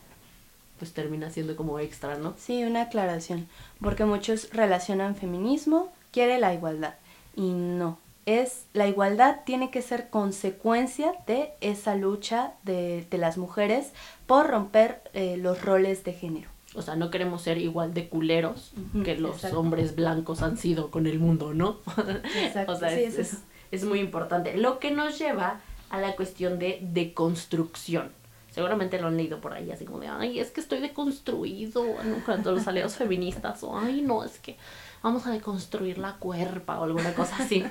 pues 0.78 0.92
termina 0.92 1.30
siendo 1.30 1.56
como 1.56 1.78
extra, 1.78 2.16
¿no? 2.16 2.34
Sí, 2.36 2.64
una 2.64 2.82
aclaración, 2.82 3.48
porque 3.80 4.04
muchos 4.04 4.50
relacionan 4.52 5.14
feminismo, 5.14 5.92
quiere 6.10 6.38
la 6.38 6.52
igualdad, 6.52 6.94
y 7.36 7.52
no, 7.52 7.98
es 8.26 8.64
la 8.72 8.88
igualdad 8.88 9.40
tiene 9.44 9.70
que 9.70 9.82
ser 9.82 10.08
consecuencia 10.08 11.12
de 11.26 11.52
esa 11.60 11.94
lucha 11.94 12.54
de, 12.62 13.06
las 13.12 13.38
mujeres 13.38 13.92
por 14.26 14.48
romper 14.48 15.02
eh, 15.12 15.36
los 15.36 15.62
roles 15.62 16.04
de 16.04 16.12
género. 16.12 16.48
O 16.74 16.82
sea, 16.82 16.96
no 16.96 17.10
queremos 17.10 17.42
ser 17.42 17.58
igual 17.58 17.94
de 17.94 18.08
culeros 18.08 18.72
que 19.04 19.16
los 19.16 19.44
hombres 19.44 19.94
blancos 19.94 20.42
han 20.42 20.58
sido 20.58 20.90
con 20.90 21.06
el 21.06 21.20
mundo, 21.20 21.54
¿no? 21.54 21.78
Exacto. 22.42 22.72
o 22.72 22.76
sea, 22.76 22.92
es, 22.98 23.38
es, 23.70 23.84
muy 23.84 24.00
importante. 24.00 24.56
Lo 24.56 24.80
que 24.80 24.90
nos 24.90 25.16
lleva 25.16 25.60
a 25.90 26.00
la 26.00 26.16
cuestión 26.16 26.58
de 26.58 26.80
deconstrucción. 26.82 28.10
Seguramente 28.54 29.00
lo 29.00 29.08
han 29.08 29.16
leído 29.16 29.40
por 29.40 29.52
ahí, 29.52 29.72
así 29.72 29.84
como 29.84 29.98
de, 29.98 30.06
ay, 30.06 30.38
es 30.38 30.52
que 30.52 30.60
estoy 30.60 30.78
deconstruido, 30.78 31.84
cuando 32.24 32.52
los 32.52 32.68
aliados 32.68 32.94
feministas, 32.96 33.64
o 33.64 33.76
ay, 33.76 34.00
no, 34.00 34.22
es 34.22 34.38
que 34.38 34.56
vamos 35.02 35.26
a 35.26 35.32
deconstruir 35.32 35.98
la 35.98 36.12
cuerpa 36.18 36.78
o 36.78 36.84
alguna 36.84 37.12
cosa 37.14 37.36
así. 37.40 37.64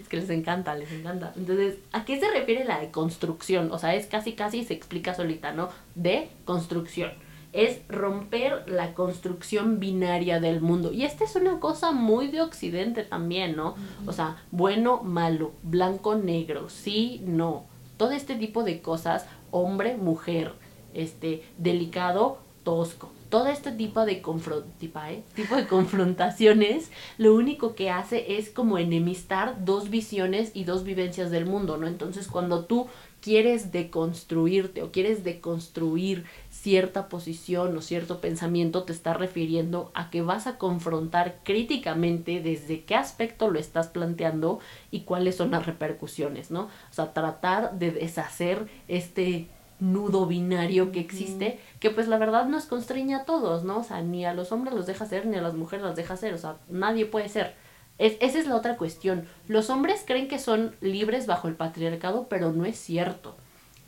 Es 0.00 0.08
que 0.08 0.16
les 0.16 0.30
encanta, 0.30 0.74
les 0.74 0.90
encanta. 0.90 1.34
Entonces, 1.36 1.76
¿a 1.92 2.06
qué 2.06 2.18
se 2.18 2.30
refiere 2.30 2.64
la 2.64 2.80
deconstrucción? 2.80 3.70
O 3.70 3.78
sea, 3.78 3.94
es 3.94 4.06
casi, 4.06 4.32
casi 4.32 4.64
se 4.64 4.72
explica 4.72 5.14
solita, 5.14 5.52
¿no? 5.52 5.68
De 5.94 6.30
construcción. 6.46 7.12
Es 7.52 7.80
romper 7.88 8.64
la 8.66 8.94
construcción 8.94 9.78
binaria 9.78 10.40
del 10.40 10.62
mundo. 10.62 10.90
Y 10.90 11.04
esta 11.04 11.24
es 11.24 11.36
una 11.36 11.60
cosa 11.60 11.92
muy 11.92 12.28
de 12.28 12.40
Occidente 12.40 13.04
también, 13.04 13.56
¿no? 13.56 13.76
O 14.06 14.12
sea, 14.12 14.42
bueno, 14.50 15.02
malo, 15.02 15.52
blanco, 15.62 16.14
negro, 16.14 16.70
sí, 16.70 17.22
no. 17.26 17.66
Todo 17.98 18.12
este 18.12 18.36
tipo 18.36 18.64
de 18.64 18.80
cosas, 18.80 19.26
hombre, 19.50 19.96
mujer, 19.96 20.52
este, 20.94 21.42
delicado, 21.58 22.38
tosco 22.62 23.10
todo 23.28 23.48
este 23.48 23.72
tipo 23.72 24.04
de, 24.06 24.12
¿eh? 24.12 25.22
tipo 25.34 25.56
de 25.56 25.66
confrontaciones 25.66 26.90
lo 27.18 27.34
único 27.34 27.74
que 27.74 27.90
hace 27.90 28.38
es 28.38 28.50
como 28.50 28.78
enemistar 28.78 29.64
dos 29.64 29.90
visiones 29.90 30.52
y 30.54 30.64
dos 30.64 30.84
vivencias 30.84 31.30
del 31.30 31.46
mundo, 31.46 31.76
¿no? 31.76 31.86
Entonces 31.86 32.26
cuando 32.26 32.64
tú 32.64 32.86
quieres 33.20 33.72
deconstruirte 33.72 34.82
o 34.82 34.92
quieres 34.92 35.24
deconstruir 35.24 36.24
cierta 36.68 37.08
posición 37.08 37.74
o 37.78 37.80
cierto 37.80 38.20
pensamiento, 38.20 38.82
te 38.82 38.92
está 38.92 39.14
refiriendo 39.14 39.90
a 39.94 40.10
que 40.10 40.20
vas 40.20 40.46
a 40.46 40.58
confrontar 40.58 41.36
críticamente 41.42 42.42
desde 42.42 42.84
qué 42.84 42.94
aspecto 42.94 43.48
lo 43.48 43.58
estás 43.58 43.88
planteando 43.88 44.60
y 44.90 45.00
cuáles 45.00 45.34
son 45.34 45.52
las 45.52 45.64
repercusiones, 45.64 46.50
¿no? 46.50 46.64
O 46.64 46.92
sea, 46.92 47.14
tratar 47.14 47.78
de 47.78 47.92
deshacer 47.92 48.68
este 48.86 49.48
nudo 49.80 50.26
binario 50.26 50.92
que 50.92 51.00
existe, 51.00 51.58
que 51.80 51.88
pues 51.88 52.06
la 52.06 52.18
verdad 52.18 52.44
nos 52.44 52.66
constreña 52.66 53.20
a 53.20 53.24
todos, 53.24 53.64
¿no? 53.64 53.78
O 53.78 53.84
sea, 53.84 54.02
ni 54.02 54.26
a 54.26 54.34
los 54.34 54.52
hombres 54.52 54.74
los 54.74 54.84
deja 54.84 55.06
ser, 55.06 55.24
ni 55.24 55.38
a 55.38 55.40
las 55.40 55.54
mujeres 55.54 55.86
las 55.86 55.96
deja 55.96 56.18
ser, 56.18 56.34
o 56.34 56.38
sea, 56.38 56.56
nadie 56.68 57.06
puede 57.06 57.30
ser. 57.30 57.54
Es, 57.96 58.18
esa 58.20 58.38
es 58.38 58.46
la 58.46 58.56
otra 58.56 58.76
cuestión. 58.76 59.26
Los 59.46 59.70
hombres 59.70 60.04
creen 60.06 60.28
que 60.28 60.38
son 60.38 60.76
libres 60.82 61.26
bajo 61.26 61.48
el 61.48 61.54
patriarcado, 61.54 62.26
pero 62.28 62.52
no 62.52 62.66
es 62.66 62.76
cierto. 62.76 63.36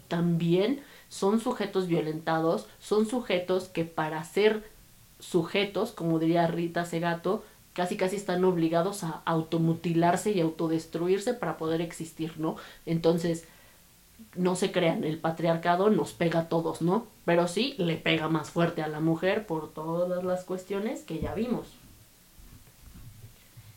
También 0.09 0.81
son 1.11 1.40
sujetos 1.40 1.88
violentados, 1.88 2.66
son 2.78 3.04
sujetos 3.04 3.68
que 3.68 3.84
para 3.84 4.24
ser 4.24 4.64
sujetos, 5.18 5.90
como 5.90 6.18
diría 6.18 6.46
Rita 6.46 6.86
Segato, 6.86 7.44
casi 7.74 7.96
casi 7.96 8.16
están 8.16 8.44
obligados 8.44 9.04
a 9.04 9.20
automutilarse 9.26 10.30
y 10.30 10.40
autodestruirse 10.40 11.34
para 11.34 11.58
poder 11.58 11.82
existir, 11.82 12.38
¿no? 12.38 12.56
Entonces, 12.86 13.44
no 14.36 14.54
se 14.54 14.70
crean, 14.70 15.02
el 15.02 15.18
patriarcado 15.18 15.90
nos 15.90 16.12
pega 16.12 16.40
a 16.40 16.48
todos, 16.48 16.80
¿no? 16.80 17.06
Pero 17.24 17.48
sí 17.48 17.74
le 17.76 17.96
pega 17.96 18.28
más 18.28 18.50
fuerte 18.50 18.82
a 18.82 18.88
la 18.88 19.00
mujer 19.00 19.46
por 19.46 19.72
todas 19.72 20.22
las 20.24 20.44
cuestiones 20.44 21.02
que 21.02 21.18
ya 21.18 21.34
vimos. 21.34 21.66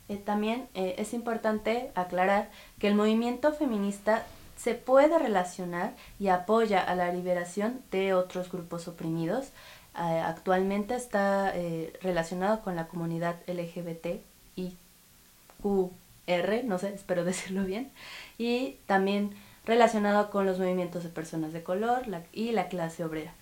Eh, 0.10 0.18
también 0.18 0.68
eh, 0.76 0.96
es 1.00 1.14
importante 1.14 1.92
aclarar 1.96 2.52
que 2.78 2.90
el 2.90 2.96
movimiento 2.96 3.54
feminista 3.54 4.26
se 4.56 4.76
puede 4.76 5.18
relacionar 5.20 5.96
y 6.20 6.28
apoya 6.28 6.82
a 6.82 6.96
la 6.96 7.12
liberación 7.12 7.82
de 7.92 8.14
otros 8.14 8.52
grupos 8.52 8.88
oprimidos. 8.88 9.48
Eh, 9.96 10.20
actualmente 10.26 10.96
está 10.96 11.54
relacionado 12.02 12.62
con 12.62 12.76
la 12.76 12.88
comunidad 12.88 13.36
LGBT 13.48 14.22
y 14.56 14.76
QR, 15.62 16.64
no 16.64 16.78
sé, 16.80 16.94
espero 16.94 17.24
decirlo 17.26 17.64
bien, 17.64 17.92
y 18.38 18.78
también 18.86 19.36
relacionado 19.66 20.30
con 20.30 20.46
los 20.46 20.60
movimientos 20.60 21.04
de 21.04 21.10
personas 21.10 21.54
de 21.54 21.64
color 21.64 22.04
y 22.32 22.52
la 22.52 22.68
clase 22.68 23.04
obrera. 23.04 23.34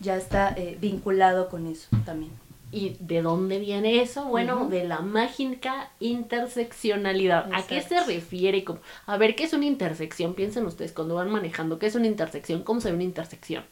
Ya 0.00 0.16
está 0.16 0.52
eh, 0.56 0.76
vinculado 0.80 1.48
con 1.48 1.66
eso 1.66 1.88
también. 2.04 2.32
¿Y 2.70 2.96
de 2.98 3.22
dónde 3.22 3.60
viene 3.60 4.02
eso? 4.02 4.24
Bueno, 4.24 4.68
de 4.68 4.84
la 4.84 5.00
mágica 5.00 5.90
interseccionalidad. 6.00 7.48
¿A 7.52 7.66
qué 7.66 7.80
se 7.80 8.02
refiere? 8.04 8.64
A 9.06 9.16
ver, 9.16 9.36
¿qué 9.36 9.44
es 9.44 9.52
una 9.52 9.66
intersección? 9.66 10.34
Piensen 10.34 10.66
ustedes 10.66 10.92
cuando 10.92 11.14
van 11.14 11.30
manejando, 11.30 11.78
¿qué 11.78 11.86
es 11.86 11.94
una 11.94 12.08
intersección? 12.08 12.62
¿Cómo 12.64 12.80
se 12.80 12.88
ve 12.90 12.94
una 12.96 13.04
intersección? 13.04 13.64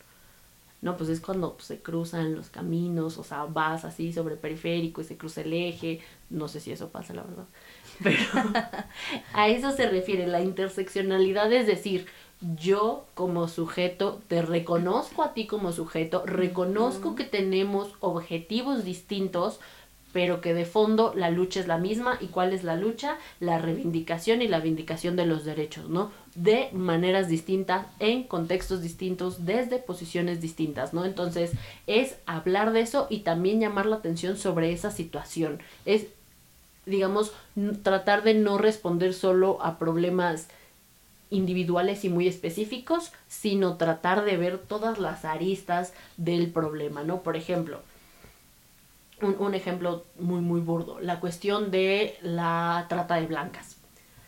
No, 0.83 0.97
pues 0.97 1.11
es 1.11 1.21
cuando 1.21 1.57
se 1.61 1.81
cruzan 1.81 2.35
los 2.35 2.51
caminos, 2.51 3.17
o 3.17 3.23
sea, 3.23 3.45
vas 3.45 3.85
así 3.85 4.13
sobre 4.13 4.35
periférico 4.35 5.01
y 5.01 5.05
se 5.05 5.17
cruza 5.17 5.43
el 5.43 5.53
eje. 5.53 6.01
No 6.29 6.49
sé 6.49 6.59
si 6.59 6.73
eso 6.73 6.89
pasa, 6.91 7.15
la 7.15 7.23
verdad. 7.23 7.47
Pero 8.03 8.19
a 9.33 9.49
eso 9.49 9.71
se 9.71 9.89
refiere 9.89 10.27
la 10.27 10.43
interseccionalidad, 10.43 11.53
es 11.53 11.69
decir, 11.69 12.07
yo 12.57 13.05
como 13.15 13.49
sujeto 13.49 14.21
te 14.29 14.43
reconozco 14.43 15.23
a 15.23 15.33
ti 15.33 15.47
como 15.47 15.73
sujeto, 15.73 16.25
reconozco 16.27 17.15
que 17.15 17.25
tenemos 17.25 17.91
objetivos 18.01 18.85
distintos, 18.85 19.61
pero 20.13 20.41
que 20.41 20.53
de 20.53 20.65
fondo 20.65 21.15
la 21.17 21.31
lucha 21.31 21.61
es 21.61 21.67
la 21.67 21.79
misma. 21.79 22.19
¿Y 22.21 22.27
cuál 22.27 22.53
es 22.53 22.65
la 22.65 22.77
lucha? 22.77 23.17
La 23.41 23.59
reivindicación 23.59 24.43
y 24.43 24.49
la 24.49 24.61
vindicación 24.61 25.17
de 25.17 25.25
los 25.25 25.45
derechos, 25.45 25.89
¿no? 25.89 26.11
De 26.35 26.69
maneras 26.73 27.29
distintas, 27.29 27.87
en 27.99 28.25
contextos 28.25 28.83
distintos, 28.83 29.47
desde 29.47 29.79
posiciones 29.79 30.41
distintas, 30.41 30.93
¿no? 30.93 31.05
Entonces 31.05 31.53
es 31.87 32.17
hablar 32.27 32.73
de 32.73 32.81
eso 32.81 33.07
y 33.09 33.21
también 33.21 33.61
llamar 33.61 33.87
la 33.87 33.97
atención 33.97 34.37
sobre 34.37 34.73
esa 34.73 34.91
situación. 34.91 35.61
Es 35.87 36.07
digamos, 36.85 37.33
tratar 37.83 38.25
de 38.25 38.35
no 38.35 38.59
responder 38.59 39.15
solo 39.15 39.59
a 39.63 39.79
problemas 39.79 40.49
individuales 41.33 42.05
y 42.05 42.09
muy 42.09 42.29
específicos, 42.29 43.13
sino 43.27 43.77
tratar 43.77 44.25
de 44.25 44.37
ver 44.37 44.59
todas 44.59 44.99
las 44.99 45.25
aristas 45.25 45.95
del 46.17 46.53
problema, 46.53 47.03
¿no? 47.03 47.23
Por 47.23 47.37
ejemplo, 47.37 47.81
un, 49.21 49.55
ejemplo 49.55 50.05
muy, 50.19 50.41
muy 50.41 50.61
burdo, 50.61 51.01
la 51.01 51.21
cuestión 51.21 51.71
de 51.71 52.17
la 52.23 52.87
trata 52.89 53.17
de 53.17 53.27
blancas. 53.27 53.77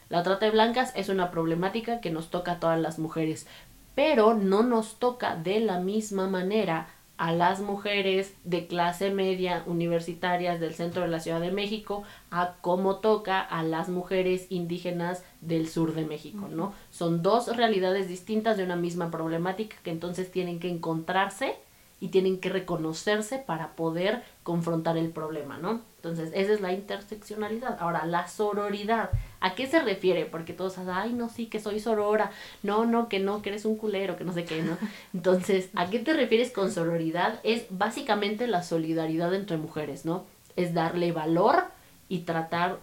La 0.09 0.23
trata 0.23 0.47
de 0.47 0.53
blancas 0.53 0.93
es 0.95 1.09
una 1.09 1.31
problemática 1.31 2.01
que 2.01 2.11
nos 2.11 2.31
toca 2.31 2.53
a 2.53 2.61
todas 2.61 2.81
las 2.81 2.99
mujeres, 2.99 3.47
pero 3.95 4.35
no 4.35 4.63
nos 4.63 4.99
toca 4.99 5.37
de 5.37 5.61
la 5.61 5.81
misma 5.81 6.29
manera 6.29 6.89
a 7.17 7.33
las 7.33 7.61
mujeres 7.61 8.35
de 8.45 8.67
clase 8.67 9.11
media 9.11 9.63
universitarias 9.67 10.59
del 10.61 10.75
centro 10.75 11.03
de 11.03 11.09
la 11.09 11.21
Ciudad 11.21 11.41
de 11.41 11.53
México 11.53 12.03
a 12.31 12.55
cómo 12.61 12.97
toca 12.97 13.41
a 13.41 13.63
las 13.63 13.89
mujeres 13.89 14.47
indígenas 14.51 15.25
del 15.41 15.69
sur 15.69 15.95
de 15.95 16.05
México, 16.05 16.49
¿no? 16.51 16.75
Son 16.91 17.23
dos 17.23 17.57
realidades 17.57 18.09
distintas 18.09 18.57
de 18.57 18.65
una 18.65 18.77
misma 18.77 19.11
problemática 19.11 19.77
que 19.85 19.91
entonces 19.91 20.31
tienen 20.31 20.59
que 20.59 20.69
encontrarse 20.69 21.57
y 22.01 22.09
tienen 22.09 22.39
que 22.39 22.49
reconocerse 22.49 23.39
para 23.39 23.77
poder 23.77 24.23
confrontar 24.43 24.97
el 24.97 25.11
problema, 25.11 25.59
¿no? 25.59 25.81
Entonces, 25.97 26.33
esa 26.35 26.53
es 26.53 26.61
la 26.61 26.73
interseccionalidad. 26.73 27.79
Ahora, 27.81 28.05
la 28.05 28.29
sororidad, 28.29 29.11
¿a 29.45 29.55
qué 29.55 29.67
se 29.67 29.79
refiere? 29.83 30.25
Porque 30.25 30.55
todos 30.55 30.79
ay, 30.79 31.13
no, 31.13 31.29
sí, 31.29 31.47
que 31.47 31.61
soy 31.61 31.79
sorora, 31.79 32.31
no, 32.63 32.87
no, 32.87 33.11
que 33.11 33.21
no, 33.21 33.43
que 33.43 33.51
eres 33.51 33.67
un 33.67 33.77
culero, 33.77 34.17
que 34.17 34.25
no 34.25 34.33
sé 34.33 34.45
qué, 34.45 34.63
¿no? 34.63 34.79
Entonces, 35.13 35.69
¿a 35.75 35.91
qué 35.91 35.99
te 35.99 36.15
refieres 36.15 36.51
con 36.51 36.73
sororidad? 36.73 37.41
Es 37.43 37.67
básicamente 37.69 38.47
la 38.47 38.63
solidaridad 38.63 39.35
entre 39.35 39.59
mujeres, 39.59 40.07
¿no? 40.07 40.25
Es 40.57 40.73
darle 40.73 41.13
valor 41.13 41.65
y 42.09 42.21
tratar 42.21 42.79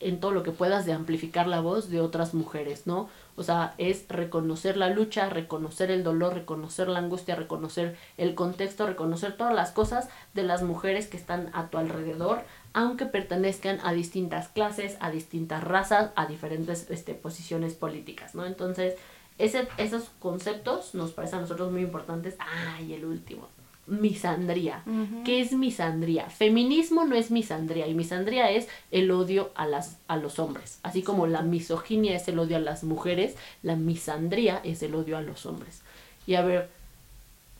en 0.00 0.20
todo 0.20 0.32
lo 0.32 0.42
que 0.42 0.52
puedas 0.52 0.84
de 0.84 0.92
amplificar 0.92 1.46
la 1.46 1.60
voz 1.60 1.88
de 1.88 2.02
otras 2.02 2.34
mujeres, 2.34 2.86
¿no? 2.86 3.08
O 3.36 3.42
sea, 3.42 3.74
es 3.78 4.04
reconocer 4.08 4.76
la 4.76 4.90
lucha, 4.90 5.30
reconocer 5.30 5.90
el 5.90 6.04
dolor, 6.04 6.34
reconocer 6.34 6.88
la 6.88 6.98
angustia, 6.98 7.34
reconocer 7.34 7.96
el 8.18 8.34
contexto, 8.34 8.86
reconocer 8.86 9.36
todas 9.38 9.54
las 9.54 9.70
cosas 9.70 10.08
de 10.34 10.42
las 10.42 10.62
mujeres 10.62 11.06
que 11.06 11.16
están 11.16 11.50
a 11.54 11.68
tu 11.68 11.78
alrededor, 11.78 12.42
aunque 12.78 13.06
pertenezcan 13.06 13.80
a 13.82 13.92
distintas 13.92 14.46
clases, 14.46 14.96
a 15.00 15.10
distintas 15.10 15.64
razas, 15.64 16.12
a 16.14 16.26
diferentes 16.26 16.88
este, 16.90 17.12
posiciones 17.12 17.74
políticas, 17.74 18.36
¿no? 18.36 18.46
Entonces, 18.46 18.94
ese, 19.36 19.66
esos 19.78 20.10
conceptos 20.20 20.94
nos 20.94 21.10
parecen 21.10 21.40
a 21.40 21.42
nosotros 21.42 21.72
muy 21.72 21.80
importantes. 21.80 22.36
Ah, 22.38 22.80
y 22.80 22.92
el 22.92 23.04
último, 23.04 23.48
misandría. 23.88 24.84
¿Qué 25.24 25.40
es 25.40 25.54
misandría? 25.54 26.30
Feminismo 26.30 27.04
no 27.04 27.16
es 27.16 27.32
misandría 27.32 27.88
y 27.88 27.94
misandría 27.94 28.48
es 28.52 28.68
el 28.92 29.10
odio 29.10 29.50
a, 29.56 29.66
las, 29.66 29.98
a 30.06 30.16
los 30.16 30.38
hombres. 30.38 30.78
Así 30.84 31.02
como 31.02 31.26
la 31.26 31.42
misoginia 31.42 32.14
es 32.14 32.28
el 32.28 32.38
odio 32.38 32.58
a 32.58 32.60
las 32.60 32.84
mujeres, 32.84 33.34
la 33.64 33.74
misandría 33.74 34.60
es 34.62 34.84
el 34.84 34.94
odio 34.94 35.18
a 35.18 35.22
los 35.22 35.46
hombres. 35.46 35.82
Y 36.28 36.36
a 36.36 36.42
ver, 36.42 36.70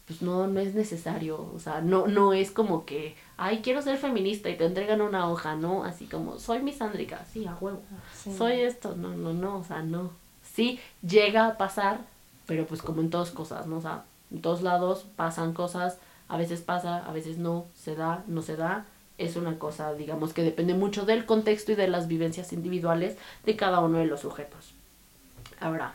pues 0.09 0.23
no, 0.23 0.47
no 0.47 0.59
es 0.59 0.75
necesario, 0.75 1.53
o 1.55 1.59
sea, 1.59 1.83
no, 1.83 2.07
no 2.07 2.33
es 2.33 2.51
como 2.51 2.87
que, 2.87 3.15
ay, 3.37 3.61
quiero 3.63 3.83
ser 3.83 3.99
feminista 3.99 4.49
y 4.49 4.57
te 4.57 4.65
entregan 4.65 5.03
una 5.03 5.29
hoja, 5.31 5.55
¿no? 5.55 5.85
Así 5.85 6.07
como, 6.07 6.39
soy 6.39 6.63
misándrica, 6.63 7.27
sí, 7.31 7.47
a 7.47 7.55
huevo, 7.55 7.83
soy 8.15 8.63
esto, 8.63 8.97
no, 8.97 9.11
no, 9.11 9.35
no, 9.35 9.59
o 9.59 9.65
sea, 9.65 9.83
no. 9.83 10.11
Sí, 10.43 10.81
llega 11.07 11.47
a 11.47 11.59
pasar, 11.59 12.01
pero 12.47 12.67
pues 12.67 12.81
como 12.81 13.03
en 13.03 13.11
todas 13.11 13.31
cosas, 13.31 13.67
¿no? 13.67 13.77
O 13.77 13.81
sea, 13.83 14.05
en 14.31 14.41
todos 14.41 14.63
lados 14.63 15.05
pasan 15.15 15.53
cosas, 15.53 15.99
a 16.27 16.39
veces 16.39 16.63
pasa, 16.63 17.05
a 17.05 17.13
veces 17.13 17.37
no, 17.37 17.67
se 17.75 17.95
da, 17.95 18.25
no 18.29 18.41
se 18.41 18.57
da, 18.57 18.87
es 19.19 19.37
una 19.37 19.59
cosa, 19.59 19.93
digamos, 19.93 20.33
que 20.33 20.43
depende 20.43 20.73
mucho 20.73 21.05
del 21.05 21.27
contexto 21.27 21.73
y 21.73 21.75
de 21.75 21.87
las 21.87 22.09
vivencias 22.09 22.55
individuales 22.55 23.19
de 23.45 23.57
cada 23.57 23.81
uno 23.81 23.99
de 23.99 24.07
los 24.07 24.21
sujetos. 24.21 24.73
Ahora, 25.61 25.93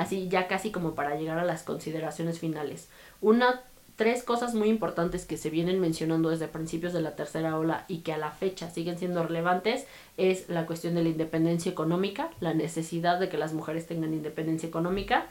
así 0.00 0.28
ya 0.28 0.48
casi 0.48 0.70
como 0.70 0.94
para 0.94 1.16
llegar 1.16 1.38
a 1.38 1.44
las 1.44 1.62
consideraciones 1.62 2.38
finales. 2.38 2.88
Una, 3.20 3.60
tres 3.96 4.22
cosas 4.22 4.54
muy 4.54 4.70
importantes 4.70 5.26
que 5.26 5.36
se 5.36 5.50
vienen 5.50 5.78
mencionando 5.78 6.30
desde 6.30 6.48
principios 6.48 6.94
de 6.94 7.02
la 7.02 7.16
tercera 7.16 7.58
ola 7.58 7.84
y 7.86 7.98
que 7.98 8.14
a 8.14 8.16
la 8.16 8.30
fecha 8.30 8.70
siguen 8.70 8.98
siendo 8.98 9.22
relevantes 9.22 9.86
es 10.16 10.48
la 10.48 10.64
cuestión 10.64 10.94
de 10.94 11.02
la 11.02 11.10
independencia 11.10 11.70
económica, 11.70 12.30
la 12.40 12.54
necesidad 12.54 13.20
de 13.20 13.28
que 13.28 13.36
las 13.36 13.52
mujeres 13.52 13.86
tengan 13.86 14.14
independencia 14.14 14.66
económica, 14.66 15.26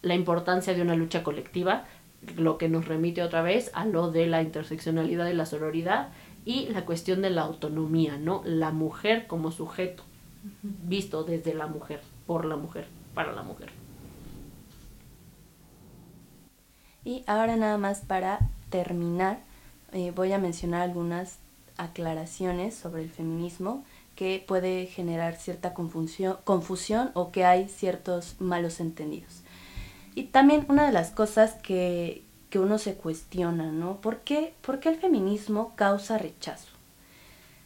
la 0.00 0.14
importancia 0.14 0.72
de 0.72 0.80
una 0.80 0.96
lucha 0.96 1.22
colectiva, 1.22 1.84
lo 2.38 2.56
que 2.56 2.70
nos 2.70 2.88
remite 2.88 3.22
otra 3.22 3.42
vez 3.42 3.70
a 3.74 3.84
lo 3.84 4.10
de 4.10 4.26
la 4.28 4.40
interseccionalidad 4.40 5.28
y 5.28 5.34
la 5.34 5.44
sororidad 5.44 6.08
y 6.46 6.68
la 6.70 6.86
cuestión 6.86 7.20
de 7.20 7.28
la 7.28 7.42
autonomía, 7.42 8.16
¿no? 8.16 8.40
La 8.46 8.70
mujer 8.70 9.26
como 9.26 9.52
sujeto, 9.52 10.04
visto 10.62 11.22
desde 11.22 11.52
la 11.52 11.66
mujer, 11.66 12.00
por 12.26 12.46
la 12.46 12.56
mujer, 12.56 12.86
para 13.12 13.32
la 13.32 13.42
mujer. 13.42 13.75
Y 17.06 17.22
ahora 17.28 17.54
nada 17.54 17.78
más 17.78 18.00
para 18.00 18.40
terminar, 18.68 19.38
eh, 19.92 20.10
voy 20.10 20.32
a 20.32 20.38
mencionar 20.38 20.82
algunas 20.82 21.36
aclaraciones 21.76 22.74
sobre 22.74 23.02
el 23.02 23.10
feminismo 23.10 23.84
que 24.16 24.44
puede 24.44 24.86
generar 24.86 25.36
cierta 25.36 25.72
confusión, 25.72 26.36
confusión 26.42 27.12
o 27.14 27.30
que 27.30 27.44
hay 27.44 27.68
ciertos 27.68 28.34
malos 28.40 28.80
entendidos. 28.80 29.42
Y 30.16 30.24
también 30.24 30.66
una 30.68 30.84
de 30.84 30.90
las 30.90 31.10
cosas 31.10 31.54
que, 31.62 32.24
que 32.50 32.58
uno 32.58 32.76
se 32.76 32.94
cuestiona, 32.94 33.70
¿no? 33.70 34.00
¿Por 34.00 34.22
qué, 34.22 34.54
¿Por 34.60 34.80
qué 34.80 34.88
el 34.88 34.96
feminismo 34.96 35.74
causa 35.76 36.18
rechazo? 36.18 36.72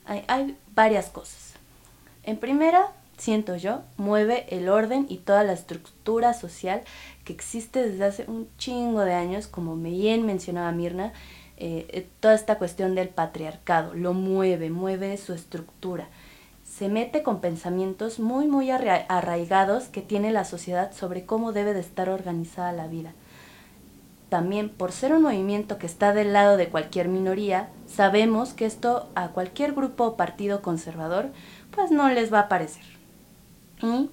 Hay, 0.04 0.22
hay 0.28 0.54
varias 0.74 1.08
cosas. 1.08 1.54
En 2.24 2.36
primera, 2.36 2.92
siento 3.20 3.54
yo, 3.56 3.82
mueve 3.98 4.46
el 4.48 4.68
orden 4.68 5.06
y 5.08 5.18
toda 5.18 5.44
la 5.44 5.52
estructura 5.52 6.32
social 6.32 6.82
que 7.24 7.32
existe 7.32 7.86
desde 7.86 8.04
hace 8.04 8.24
un 8.28 8.48
chingo 8.56 9.00
de 9.00 9.12
años, 9.12 9.46
como 9.46 9.76
bien 9.76 10.24
mencionaba 10.24 10.72
Mirna, 10.72 11.12
eh, 11.58 11.86
eh, 11.90 12.08
toda 12.20 12.34
esta 12.34 12.56
cuestión 12.56 12.94
del 12.94 13.10
patriarcado, 13.10 13.92
lo 13.92 14.14
mueve, 14.14 14.70
mueve 14.70 15.16
su 15.18 15.34
estructura. 15.34 16.08
Se 16.64 16.88
mete 16.88 17.22
con 17.22 17.40
pensamientos 17.40 18.20
muy, 18.20 18.46
muy 18.46 18.70
arraigados 18.70 19.84
que 19.88 20.00
tiene 20.00 20.32
la 20.32 20.46
sociedad 20.46 20.92
sobre 20.92 21.26
cómo 21.26 21.52
debe 21.52 21.74
de 21.74 21.80
estar 21.80 22.08
organizada 22.08 22.72
la 22.72 22.86
vida. 22.86 23.12
También, 24.30 24.70
por 24.70 24.92
ser 24.92 25.12
un 25.12 25.22
movimiento 25.22 25.76
que 25.76 25.86
está 25.86 26.14
del 26.14 26.32
lado 26.32 26.56
de 26.56 26.68
cualquier 26.68 27.08
minoría, 27.08 27.68
sabemos 27.86 28.54
que 28.54 28.64
esto 28.64 29.10
a 29.14 29.28
cualquier 29.28 29.74
grupo 29.74 30.04
o 30.04 30.16
partido 30.16 30.62
conservador, 30.62 31.30
pues 31.72 31.90
no 31.90 32.08
les 32.08 32.32
va 32.32 32.40
a 32.40 32.48
parecer. 32.48 32.99
Y 33.82 34.10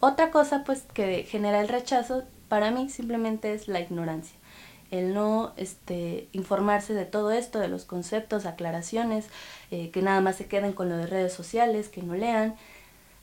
otra 0.00 0.30
cosa 0.30 0.64
pues 0.64 0.82
que 0.92 1.24
genera 1.24 1.60
el 1.60 1.68
rechazo 1.68 2.24
para 2.48 2.70
mí 2.70 2.88
simplemente 2.88 3.54
es 3.54 3.68
la 3.68 3.80
ignorancia. 3.80 4.36
El 4.90 5.14
no 5.14 5.52
este, 5.56 6.28
informarse 6.32 6.94
de 6.94 7.04
todo 7.04 7.32
esto, 7.32 7.58
de 7.58 7.68
los 7.68 7.84
conceptos, 7.84 8.46
aclaraciones, 8.46 9.26
eh, 9.70 9.90
que 9.90 10.02
nada 10.02 10.20
más 10.20 10.36
se 10.36 10.46
queden 10.46 10.72
con 10.72 10.88
lo 10.88 10.96
de 10.96 11.06
redes 11.06 11.32
sociales, 11.32 11.88
que 11.88 12.02
no 12.02 12.14
lean, 12.14 12.54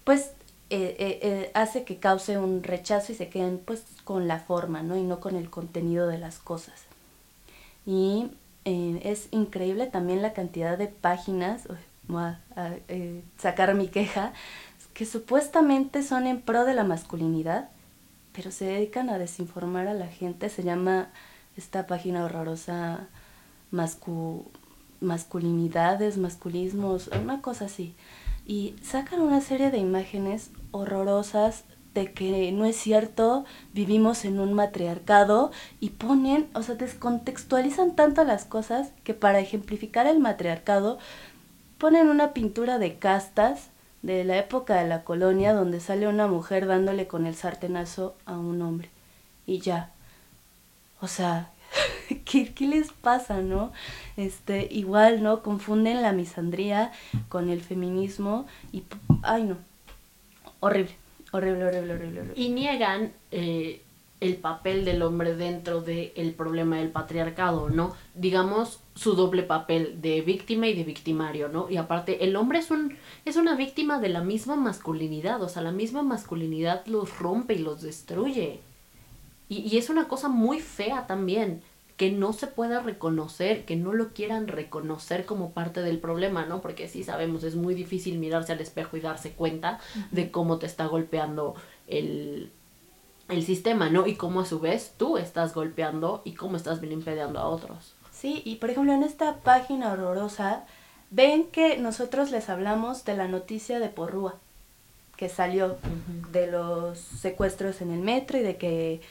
pues 0.04 0.32
eh, 0.70 0.96
eh, 1.00 1.52
hace 1.54 1.84
que 1.84 1.98
cause 1.98 2.38
un 2.38 2.64
rechazo 2.64 3.14
y 3.14 3.16
se 3.16 3.30
queden 3.30 3.60
pues 3.64 3.86
con 4.04 4.28
la 4.28 4.40
forma, 4.40 4.84
¿no? 4.84 4.98
Y 4.98 5.04
no 5.04 5.20
con 5.20 5.36
el 5.36 5.50
contenido 5.50 6.08
de 6.08 6.18
las 6.18 6.40
cosas. 6.40 6.84
Y 7.86 8.32
es 8.66 9.28
increíble 9.32 9.88
también 9.88 10.22
la 10.22 10.32
cantidad 10.32 10.78
de 10.78 10.88
páginas, 10.88 11.68
voy 12.08 12.24
a, 12.24 12.38
sacar 13.38 13.74
mi 13.76 13.90
queja, 13.90 14.32
que 14.94 15.06
supuestamente 15.06 16.04
son 16.04 16.28
en 16.28 16.42
pro 16.42 16.66
de 16.66 16.74
la 16.74 16.84
masculinidad, 16.84 17.70
pero 18.34 18.52
se 18.52 18.66
dedican 18.66 19.10
a 19.10 19.18
desinformar 19.18 19.88
a 19.88 19.94
la 19.94 20.08
gente. 20.08 20.50
Se 20.50 20.64
llama 20.64 21.10
esta 21.58 21.88
página 21.88 22.26
horrorosa 22.26 23.08
mascu 23.72 24.46
masculinidades, 25.02 26.18
masculismos, 26.18 27.10
una 27.10 27.42
cosa 27.42 27.66
así. 27.66 27.94
Y 28.48 28.76
sacan 28.82 29.22
una 29.22 29.42
serie 29.42 29.70
de 29.70 29.78
imágenes 29.78 30.50
horrorosas 30.72 31.64
de 31.94 32.12
que 32.12 32.52
no 32.52 32.66
es 32.66 32.76
cierto, 32.76 33.46
vivimos 33.74 34.26
en 34.26 34.40
un 34.40 34.54
matriarcado 34.54 35.52
y 35.80 35.92
ponen, 35.92 36.48
o 36.56 36.64
sea, 36.64 36.76
descontextualizan 36.76 37.96
tanto 37.96 38.24
las 38.24 38.46
cosas 38.46 38.90
que 39.04 39.14
para 39.14 39.40
ejemplificar 39.40 40.08
el 40.08 40.20
matriarcado 40.20 40.98
ponen 41.78 42.08
una 42.08 42.34
pintura 42.34 42.80
de 42.80 42.98
castas 42.98 43.70
de 44.04 44.24
la 44.26 44.38
época 44.38 44.76
de 44.76 44.88
la 44.88 45.04
colonia 45.04 45.54
donde 45.54 45.80
sale 45.80 46.08
una 46.08 46.28
mujer 46.28 46.68
dándole 46.68 47.08
con 47.08 47.26
el 47.26 47.36
sartenazo 47.36 48.16
a 48.26 48.38
un 48.38 48.62
hombre. 48.62 48.90
Y 49.48 49.60
ya. 49.60 49.92
O 51.02 51.08
sea, 51.08 51.50
¿qué, 52.26 52.54
¿qué, 52.54 52.68
les 52.68 52.92
pasa, 52.92 53.42
no? 53.42 53.72
Este, 54.18 54.68
igual, 54.70 55.24
¿no? 55.24 55.42
Confunden 55.42 56.02
la 56.02 56.12
misandría 56.12 56.92
con 57.30 57.50
el 57.50 57.62
feminismo 57.62 58.46
y, 58.72 58.84
ay, 59.24 59.44
no. 59.44 59.58
Horrible, 60.60 60.96
horrible, 61.32 61.66
horrible, 61.66 61.94
horrible. 61.94 62.20
horrible. 62.22 62.42
Y 62.42 62.50
niegan 62.50 63.14
eh, 63.32 63.82
el 64.20 64.36
papel 64.36 64.86
del 64.86 65.02
hombre 65.02 65.36
dentro 65.36 65.82
del 65.82 66.34
problema 66.38 66.78
del 66.78 66.90
patriarcado, 66.90 67.70
¿no? 67.70 67.94
Digamos 68.16 68.80
su 68.96 69.16
doble 69.16 69.44
papel 69.44 70.02
de 70.02 70.22
víctima 70.22 70.68
y 70.68 70.76
de 70.76 70.84
victimario, 70.84 71.50
¿no? 71.50 71.70
Y 71.70 71.78
aparte, 71.78 72.24
el 72.24 72.36
hombre 72.36 72.60
es 72.60 72.72
un 72.72 72.98
es 73.26 73.36
una 73.36 73.56
víctima 73.56 74.00
de 74.00 74.10
la 74.10 74.22
misma 74.22 74.56
masculinidad, 74.56 75.42
o 75.42 75.50
sea, 75.50 75.62
la 75.62 75.72
misma 75.72 76.04
masculinidad 76.04 76.86
los 76.86 77.18
rompe 77.20 77.56
y 77.56 77.60
los 77.60 77.82
destruye. 77.82 78.60
Y, 79.50 79.60
y 79.60 79.78
es 79.78 79.90
una 79.90 80.08
cosa 80.08 80.30
muy 80.30 80.60
fea 80.60 81.08
también, 81.08 81.62
que 81.98 82.12
no 82.12 82.34
se 82.34 82.48
pueda 82.48 82.82
reconocer, 82.82 83.66
que 83.66 83.76
no 83.76 83.94
lo 83.94 84.10
quieran 84.10 84.48
reconocer 84.48 85.26
como 85.26 85.52
parte 85.52 85.82
del 85.82 86.00
problema, 86.00 86.46
¿no? 86.46 86.62
Porque 86.62 86.88
sí 86.88 87.04
sabemos, 87.04 87.44
es 87.44 87.56
muy 87.56 87.76
difícil 87.76 88.18
mirarse 88.18 88.52
al 88.52 88.62
espejo 88.62 88.98
y 88.98 89.02
darse 89.02 89.34
cuenta 89.34 89.80
de 90.12 90.32
cómo 90.32 90.58
te 90.58 90.66
está 90.66 90.88
golpeando 90.88 91.56
el, 91.88 92.52
el 93.30 93.44
sistema, 93.44 93.90
¿no? 93.90 94.08
Y 94.08 94.16
cómo 94.16 94.42
a 94.42 94.46
su 94.46 94.60
vez 94.60 94.96
tú 94.98 95.18
estás 95.18 95.54
golpeando 95.54 96.22
y 96.26 96.34
cómo 96.34 96.58
estás 96.58 96.82
vilipendiando 96.82 97.40
a 97.40 97.48
otros. 97.48 97.93
Sí, 98.24 98.42
y 98.46 98.56
por 98.56 98.70
ejemplo 98.70 98.94
en 98.94 99.04
esta 99.04 99.36
página 99.40 99.92
horrorosa 99.92 100.64
ven 101.12 101.44
que 101.44 101.78
nosotros 101.78 102.32
les 102.32 102.48
hablamos 102.48 103.04
de 103.04 103.18
la 103.18 103.28
noticia 103.28 103.82
de 103.82 103.90
Porrúa 103.90 104.36
que 105.18 105.28
salió 105.28 105.76
de 106.32 106.48
los 106.48 107.00
secuestros 107.00 107.82
en 107.82 107.92
el 107.92 108.00
metro 108.00 108.38
y 108.38 108.42
de 108.42 108.56
que 108.56 109.02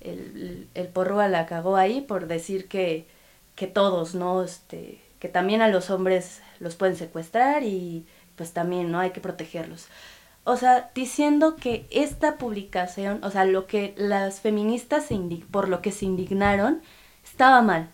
el, 0.00 0.66
el 0.74 0.88
Porrúa 0.88 1.28
la 1.28 1.46
cagó 1.46 1.76
ahí 1.76 2.00
por 2.00 2.26
decir 2.26 2.66
que, 2.66 3.06
que 3.54 3.68
todos, 3.68 4.16
¿no? 4.16 4.42
Este, 4.42 5.00
que 5.20 5.28
también 5.28 5.62
a 5.62 5.68
los 5.68 5.88
hombres 5.90 6.42
los 6.58 6.74
pueden 6.74 6.96
secuestrar 6.96 7.62
y 7.62 8.04
pues 8.34 8.50
también, 8.50 8.90
¿no? 8.90 8.98
Hay 8.98 9.10
que 9.10 9.20
protegerlos 9.20 9.86
o 10.42 10.56
sea, 10.56 10.90
diciendo 10.96 11.54
que 11.54 11.86
esta 11.92 12.38
publicación, 12.38 13.22
o 13.22 13.30
sea, 13.30 13.44
lo 13.44 13.68
que 13.68 13.94
las 13.96 14.40
feministas 14.40 15.06
se 15.06 15.14
por 15.52 15.68
lo 15.68 15.80
que 15.80 15.92
se 15.92 16.06
indignaron, 16.06 16.82
estaba 17.24 17.62
mal. 17.62 17.88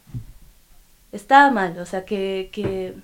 Estaba 1.12 1.50
mal, 1.50 1.78
o 1.78 1.86
sea, 1.86 2.04
que, 2.04 2.50
que... 2.52 2.94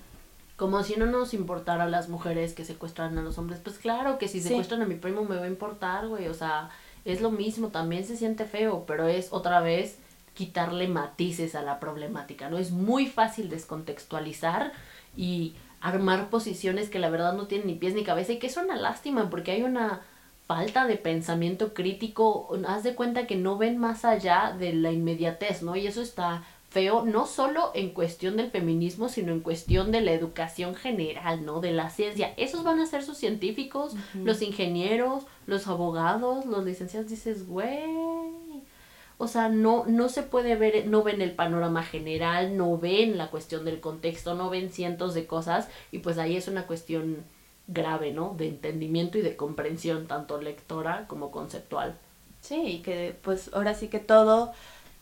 Como 0.55 0.83
si 0.83 0.95
no 0.95 1.05
nos 1.05 1.33
importara 1.33 1.83
a 1.83 1.89
las 1.89 2.07
mujeres 2.07 2.53
que 2.53 2.63
secuestran 2.63 3.17
a 3.17 3.21
los 3.21 3.37
hombres. 3.37 3.59
Pues 3.59 3.77
claro 3.77 4.17
que 4.17 4.29
si 4.29 4.39
secuestran 4.39 4.81
a 4.81 4.85
mi 4.85 4.95
primo 4.95 5.25
me 5.25 5.35
va 5.35 5.43
a 5.43 5.47
importar, 5.47 6.07
güey. 6.07 6.29
O 6.29 6.33
sea, 6.33 6.69
es 7.03 7.19
lo 7.19 7.29
mismo, 7.29 7.69
también 7.69 8.05
se 8.05 8.15
siente 8.15 8.45
feo, 8.45 8.85
pero 8.87 9.07
es 9.07 9.33
otra 9.33 9.59
vez 9.59 9.97
quitarle 10.33 10.87
matices 10.87 11.55
a 11.55 11.61
la 11.61 11.79
problemática, 11.79 12.49
¿no? 12.49 12.57
Es 12.57 12.71
muy 12.71 13.07
fácil 13.07 13.49
descontextualizar 13.49 14.71
y 15.15 15.55
armar 15.81 16.29
posiciones 16.29 16.89
que 16.89 16.99
la 16.99 17.09
verdad 17.09 17.33
no 17.33 17.47
tienen 17.47 17.67
ni 17.67 17.75
pies 17.75 17.93
ni 17.93 18.03
cabeza 18.03 18.33
y 18.33 18.39
que 18.39 18.47
es 18.47 18.57
una 18.57 18.75
lástima 18.75 19.29
porque 19.29 19.51
hay 19.51 19.63
una 19.63 20.01
falta 20.47 20.87
de 20.87 20.97
pensamiento 20.97 21.73
crítico, 21.73 22.55
haz 22.67 22.83
de 22.83 22.95
cuenta 22.95 23.27
que 23.27 23.35
no 23.35 23.57
ven 23.57 23.77
más 23.77 24.05
allá 24.05 24.55
de 24.57 24.73
la 24.73 24.91
inmediatez, 24.91 25.63
¿no? 25.63 25.75
Y 25.75 25.87
eso 25.87 26.01
está 26.01 26.43
feo, 26.75 27.05
no 27.05 27.25
solo 27.25 27.71
en 27.73 27.91
cuestión 27.91 28.35
del 28.35 28.51
feminismo, 28.51 29.07
sino 29.07 29.31
en 29.31 29.39
cuestión 29.39 29.93
de 29.93 30.01
la 30.01 30.11
educación 30.11 30.75
general, 30.75 31.45
¿no? 31.45 31.61
De 31.61 31.71
la 31.71 31.89
ciencia. 31.89 32.33
Esos 32.35 32.65
van 32.65 32.81
a 32.81 32.85
ser 32.85 33.01
sus 33.01 33.17
científicos, 33.17 33.95
los 34.13 34.41
ingenieros, 34.41 35.23
los 35.47 35.67
abogados, 35.67 36.45
los 36.45 36.65
licenciados, 36.65 37.09
dices, 37.09 37.47
güey. 37.47 37.79
o 39.17 39.27
sea, 39.29 39.47
no, 39.47 39.85
no 39.87 40.09
se 40.09 40.23
puede 40.23 40.57
ver, 40.57 40.85
no 40.87 41.01
ven 41.01 41.21
el 41.21 41.31
panorama 41.31 41.81
general, 41.81 42.57
no 42.57 42.77
ven 42.77 43.17
la 43.17 43.31
cuestión 43.31 43.63
del 43.63 43.79
contexto, 43.79 44.35
no 44.35 44.49
ven 44.49 44.69
cientos 44.69 45.13
de 45.13 45.27
cosas 45.27 45.69
y 45.93 45.99
pues 45.99 46.17
ahí 46.17 46.35
es 46.35 46.49
una 46.49 46.67
cuestión 46.67 47.23
grave, 47.67 48.11
¿no? 48.11 48.35
De 48.37 48.49
entendimiento 48.49 49.17
y 49.17 49.21
de 49.21 49.37
comprensión, 49.37 50.07
tanto 50.07 50.41
lectora 50.41 51.07
como 51.07 51.31
conceptual. 51.31 51.97
Sí, 52.41 52.61
y 52.63 52.81
que 52.81 53.17
pues 53.23 53.49
ahora 53.53 53.73
sí 53.75 53.87
que 53.87 53.99
todo, 53.99 54.51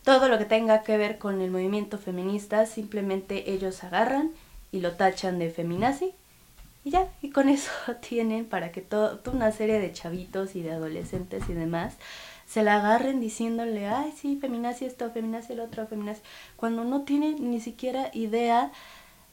todo 0.04 0.28
lo 0.28 0.38
que 0.38 0.44
tenga 0.44 0.82
que 0.82 0.96
ver 0.96 1.18
con 1.18 1.40
el 1.40 1.50
movimiento 1.50 1.98
feminista, 1.98 2.66
simplemente 2.66 3.50
ellos 3.52 3.82
agarran 3.82 4.32
y 4.70 4.80
lo 4.80 4.92
tachan 4.92 5.38
de 5.38 5.50
feminazi 5.50 6.12
y 6.84 6.90
ya, 6.90 7.08
y 7.22 7.30
con 7.30 7.48
eso 7.48 7.70
tienen 8.06 8.44
para 8.44 8.70
que 8.70 8.82
toda 8.82 9.18
una 9.32 9.50
serie 9.50 9.80
de 9.80 9.92
chavitos 9.92 10.54
y 10.54 10.62
de 10.62 10.72
adolescentes 10.72 11.48
y 11.48 11.54
demás 11.54 11.96
se 12.46 12.62
la 12.62 12.76
agarren 12.76 13.20
diciéndole, 13.20 13.86
ay, 13.86 14.12
sí, 14.14 14.36
feminazi 14.38 14.84
esto, 14.84 15.10
feminazi 15.10 15.54
el 15.54 15.60
otro, 15.60 15.86
feminazi, 15.86 16.20
cuando 16.56 16.84
no 16.84 17.02
tienen 17.02 17.50
ni 17.50 17.58
siquiera 17.58 18.10
idea, 18.12 18.70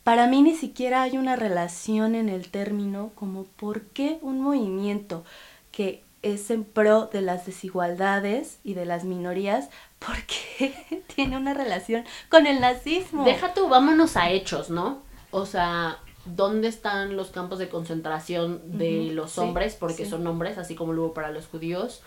para 0.05 0.27
mí 0.27 0.41
ni 0.41 0.55
siquiera 0.55 1.03
hay 1.03 1.17
una 1.17 1.35
relación 1.35 2.15
en 2.15 2.29
el 2.29 2.49
término 2.49 3.11
como 3.15 3.43
por 3.43 3.81
qué 3.87 4.17
un 4.21 4.39
movimiento 4.39 5.25
que 5.73 6.03
es 6.21 6.49
en 6.51 6.63
pro 6.63 7.07
de 7.07 7.21
las 7.21 7.45
desigualdades 7.45 8.59
y 8.63 8.75
de 8.75 8.85
las 8.85 9.03
minorías, 9.03 9.69
¿por 10.05 10.15
qué 10.23 11.03
tiene 11.15 11.37
una 11.37 11.53
relación 11.53 12.03
con 12.29 12.47
el 12.47 12.59
nazismo? 12.59 13.23
Deja 13.23 13.53
tú, 13.53 13.69
vámonos 13.69 14.17
a 14.17 14.29
hechos, 14.29 14.69
¿no? 14.69 15.01
O 15.31 15.45
sea, 15.45 15.99
¿dónde 16.25 16.67
están 16.67 17.15
los 17.15 17.29
campos 17.29 17.59
de 17.59 17.69
concentración 17.69 18.77
de 18.77 19.11
los 19.13 19.37
hombres? 19.37 19.75
Porque 19.75 20.05
son 20.05 20.25
hombres, 20.27 20.57
así 20.57 20.75
como 20.75 20.93
lo 20.93 21.03
hubo 21.03 21.13
para 21.13 21.31
los 21.31 21.47
judíos 21.47 22.01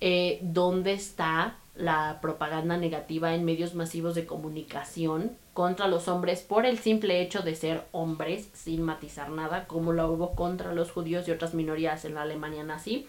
eh, 0.00 0.38
dónde 0.42 0.92
está 0.92 1.56
la 1.74 2.18
propaganda 2.20 2.76
negativa 2.76 3.34
en 3.34 3.44
medios 3.44 3.74
masivos 3.74 4.14
de 4.14 4.26
comunicación 4.26 5.32
contra 5.54 5.88
los 5.88 6.08
hombres 6.08 6.40
por 6.40 6.66
el 6.66 6.78
simple 6.78 7.22
hecho 7.22 7.40
de 7.40 7.54
ser 7.54 7.84
hombres, 7.92 8.48
sin 8.52 8.82
matizar 8.82 9.30
nada, 9.30 9.66
como 9.66 9.92
lo 9.92 10.10
hubo 10.10 10.34
contra 10.34 10.74
los 10.74 10.90
judíos 10.90 11.26
y 11.28 11.30
otras 11.30 11.54
minorías 11.54 12.04
en 12.04 12.14
la 12.14 12.22
Alemania 12.22 12.62
nazi. 12.62 13.06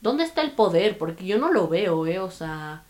¿Dónde 0.00 0.24
está 0.24 0.42
el 0.42 0.52
poder? 0.52 0.98
Porque 0.98 1.26
yo 1.26 1.38
no 1.38 1.52
lo 1.52 1.68
veo, 1.68 2.06
¿eh? 2.06 2.18
O 2.18 2.30
sea, 2.30 2.84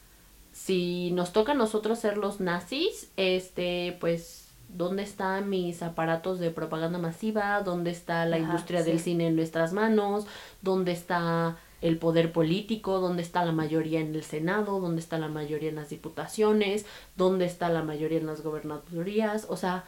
si 0.67 1.13
nos 1.13 1.33
toca 1.33 1.53
a 1.53 1.55
nosotros 1.55 2.01
ser 2.01 2.17
los 2.17 2.41
nazis, 2.41 3.13
este, 3.17 3.97
pues, 4.01 4.49
¿dónde 4.69 5.05
están 5.05 5.49
mis 5.49 5.81
aparatos 5.81 6.41
de 6.41 6.51
propaganda 6.51 6.99
masiva? 6.99 7.63
¿Dónde 7.63 7.93
está 7.93 8.27
la 8.27 8.37
industria 8.39 8.83
del 8.83 8.99
cine 8.99 9.29
en 9.29 9.37
nuestras 9.37 9.73
manos? 9.73 10.27
¿Dónde 10.63 10.91
está 10.91 11.57
el 11.83 11.99
poder 11.99 12.33
político, 12.33 12.99
dónde 12.99 13.23
está 13.23 13.45
la 13.45 13.53
mayoría 13.53 14.01
en 14.01 14.13
el 14.13 14.25
Senado, 14.25 14.81
dónde 14.81 15.01
está 15.01 15.19
la 15.19 15.29
mayoría 15.29 15.69
en 15.69 15.77
las 15.77 15.91
diputaciones, 15.91 16.85
dónde 17.15 17.45
está 17.45 17.69
la 17.69 17.85
mayoría 17.85 18.19
en 18.19 18.27
las 18.27 18.43
gobernadurías, 18.43 19.47
o 19.49 19.57
sea, 19.57 19.85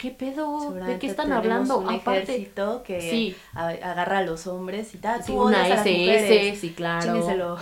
¿qué 0.00 0.10
pedo? 0.10 0.72
¿De 0.72 0.98
qué 0.98 1.06
están 1.06 1.30
hablando? 1.32 1.78
Un 1.78 1.94
ejército 1.94 2.82
que 2.82 3.00
sí. 3.00 3.36
agarra 3.52 4.18
a 4.18 4.22
los 4.22 4.46
hombres 4.46 4.94
y 4.94 4.98
tal. 4.98 5.22
Sí, 5.22 5.32
una 5.32 5.68
SS, 5.68 6.56
sí, 6.56 6.70
claro. 6.70 7.58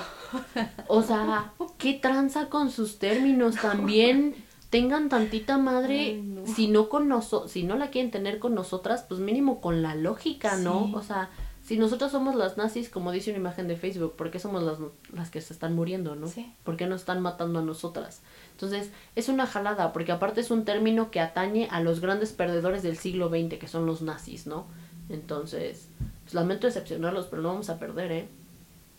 o 0.87 1.03
sea, 1.03 1.53
¿qué 1.79 1.95
tranza 1.95 2.49
con 2.49 2.71
sus 2.71 2.99
términos 2.99 3.57
también? 3.57 4.37
Tengan 4.71 5.09
tantita 5.09 5.59
madre, 5.59 6.23
si 6.55 6.69
no 6.69 6.89
con 6.89 7.09
nosotros, 7.09 7.51
si 7.51 7.65
no 7.65 7.77
la 7.77 7.91
quieren 7.91 8.11
tener 8.11 8.39
con 8.39 8.55
nosotras, 8.55 9.05
pues 9.09 9.19
mínimo 9.19 9.61
con 9.61 9.83
la 9.83 9.95
lógica, 9.95 10.57
¿no? 10.59 10.93
O 10.95 11.03
sea, 11.03 11.31
si 11.65 11.77
nosotros 11.77 12.13
somos 12.13 12.35
las 12.35 12.57
nazis, 12.57 12.89
como 12.89 13.11
dice 13.11 13.31
una 13.31 13.41
imagen 13.41 13.67
de 13.67 13.77
Facebook, 13.77 14.15
¿por 14.15 14.31
qué 14.31 14.39
somos 14.39 14.63
las, 14.63 14.79
las 15.13 15.31
que 15.31 15.41
se 15.41 15.53
están 15.53 15.75
muriendo, 15.75 16.15
no? 16.15 16.29
Sí. 16.29 16.53
¿Por 16.65 16.77
qué 16.77 16.87
nos 16.87 17.01
están 17.01 17.21
matando 17.21 17.59
a 17.59 17.63
nosotras? 17.63 18.21
Entonces, 18.59 18.91
es 19.15 19.29
una 19.29 19.47
jalada, 19.47 19.93
porque 19.93 20.11
aparte 20.11 20.41
es 20.41 20.51
un 20.51 20.65
término 20.65 21.13
que 21.13 21.21
atañe 21.21 21.69
a 21.71 21.81
los 21.81 22.01
grandes 22.01 22.33
perdedores 22.33 22.83
del 22.83 22.99
siglo 22.99 23.29
XX, 23.29 23.57
que 23.57 23.69
son 23.69 23.87
los 23.87 24.03
nazis, 24.03 24.49
¿no? 24.49 24.67
Entonces, 25.09 25.87
pues 26.25 26.35
lamento 26.35 26.67
decepcionarlos, 26.67 27.27
pero 27.27 27.41
no 27.41 27.51
vamos 27.51 27.71
a 27.71 27.79
perder, 27.79 28.11
¿eh? 28.11 28.29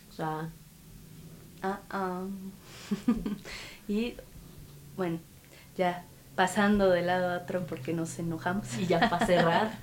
O 0.10 0.14
sea... 0.14 0.50
Ah, 1.62 1.80
ah. 1.90 2.22
y, 3.90 4.14
bueno, 4.96 5.20
ya 5.76 6.06
pasando 6.36 6.90
de 6.90 7.02
lado 7.02 7.30
a 7.30 7.40
otro 7.40 7.66
porque 7.68 7.92
nos 7.92 8.18
enojamos. 8.18 8.78
Y 8.78 8.88
ya 8.88 9.10
para 9.10 9.26
cerrar. 9.26 9.72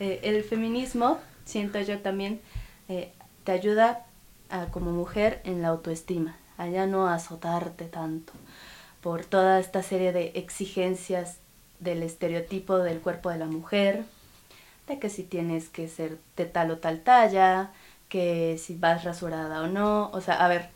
Eh, 0.00 0.18
el 0.24 0.42
feminismo 0.42 1.20
siento 1.44 1.80
yo 1.80 2.00
también, 2.00 2.40
eh, 2.88 3.12
te 3.44 3.52
ayuda 3.52 4.06
a, 4.50 4.66
como 4.66 4.90
mujer 4.90 5.40
en 5.44 5.62
la 5.62 5.68
autoestima, 5.68 6.34
a 6.58 6.66
ya 6.66 6.88
no 6.88 7.06
azotarte 7.06 7.84
tanto 7.84 8.32
por 9.04 9.26
toda 9.26 9.60
esta 9.60 9.82
serie 9.82 10.12
de 10.14 10.32
exigencias 10.34 11.36
del 11.78 12.02
estereotipo 12.02 12.78
del 12.78 13.00
cuerpo 13.00 13.28
de 13.28 13.36
la 13.36 13.44
mujer, 13.44 14.02
de 14.88 14.98
que 14.98 15.10
si 15.10 15.24
tienes 15.24 15.68
que 15.68 15.88
ser 15.88 16.16
de 16.38 16.46
tal 16.46 16.70
o 16.70 16.78
tal 16.78 17.00
talla, 17.00 17.70
que 18.08 18.56
si 18.58 18.76
vas 18.76 19.04
rasurada 19.04 19.60
o 19.60 19.66
no, 19.66 20.08
o 20.14 20.22
sea, 20.22 20.42
a 20.42 20.48
ver, 20.48 20.70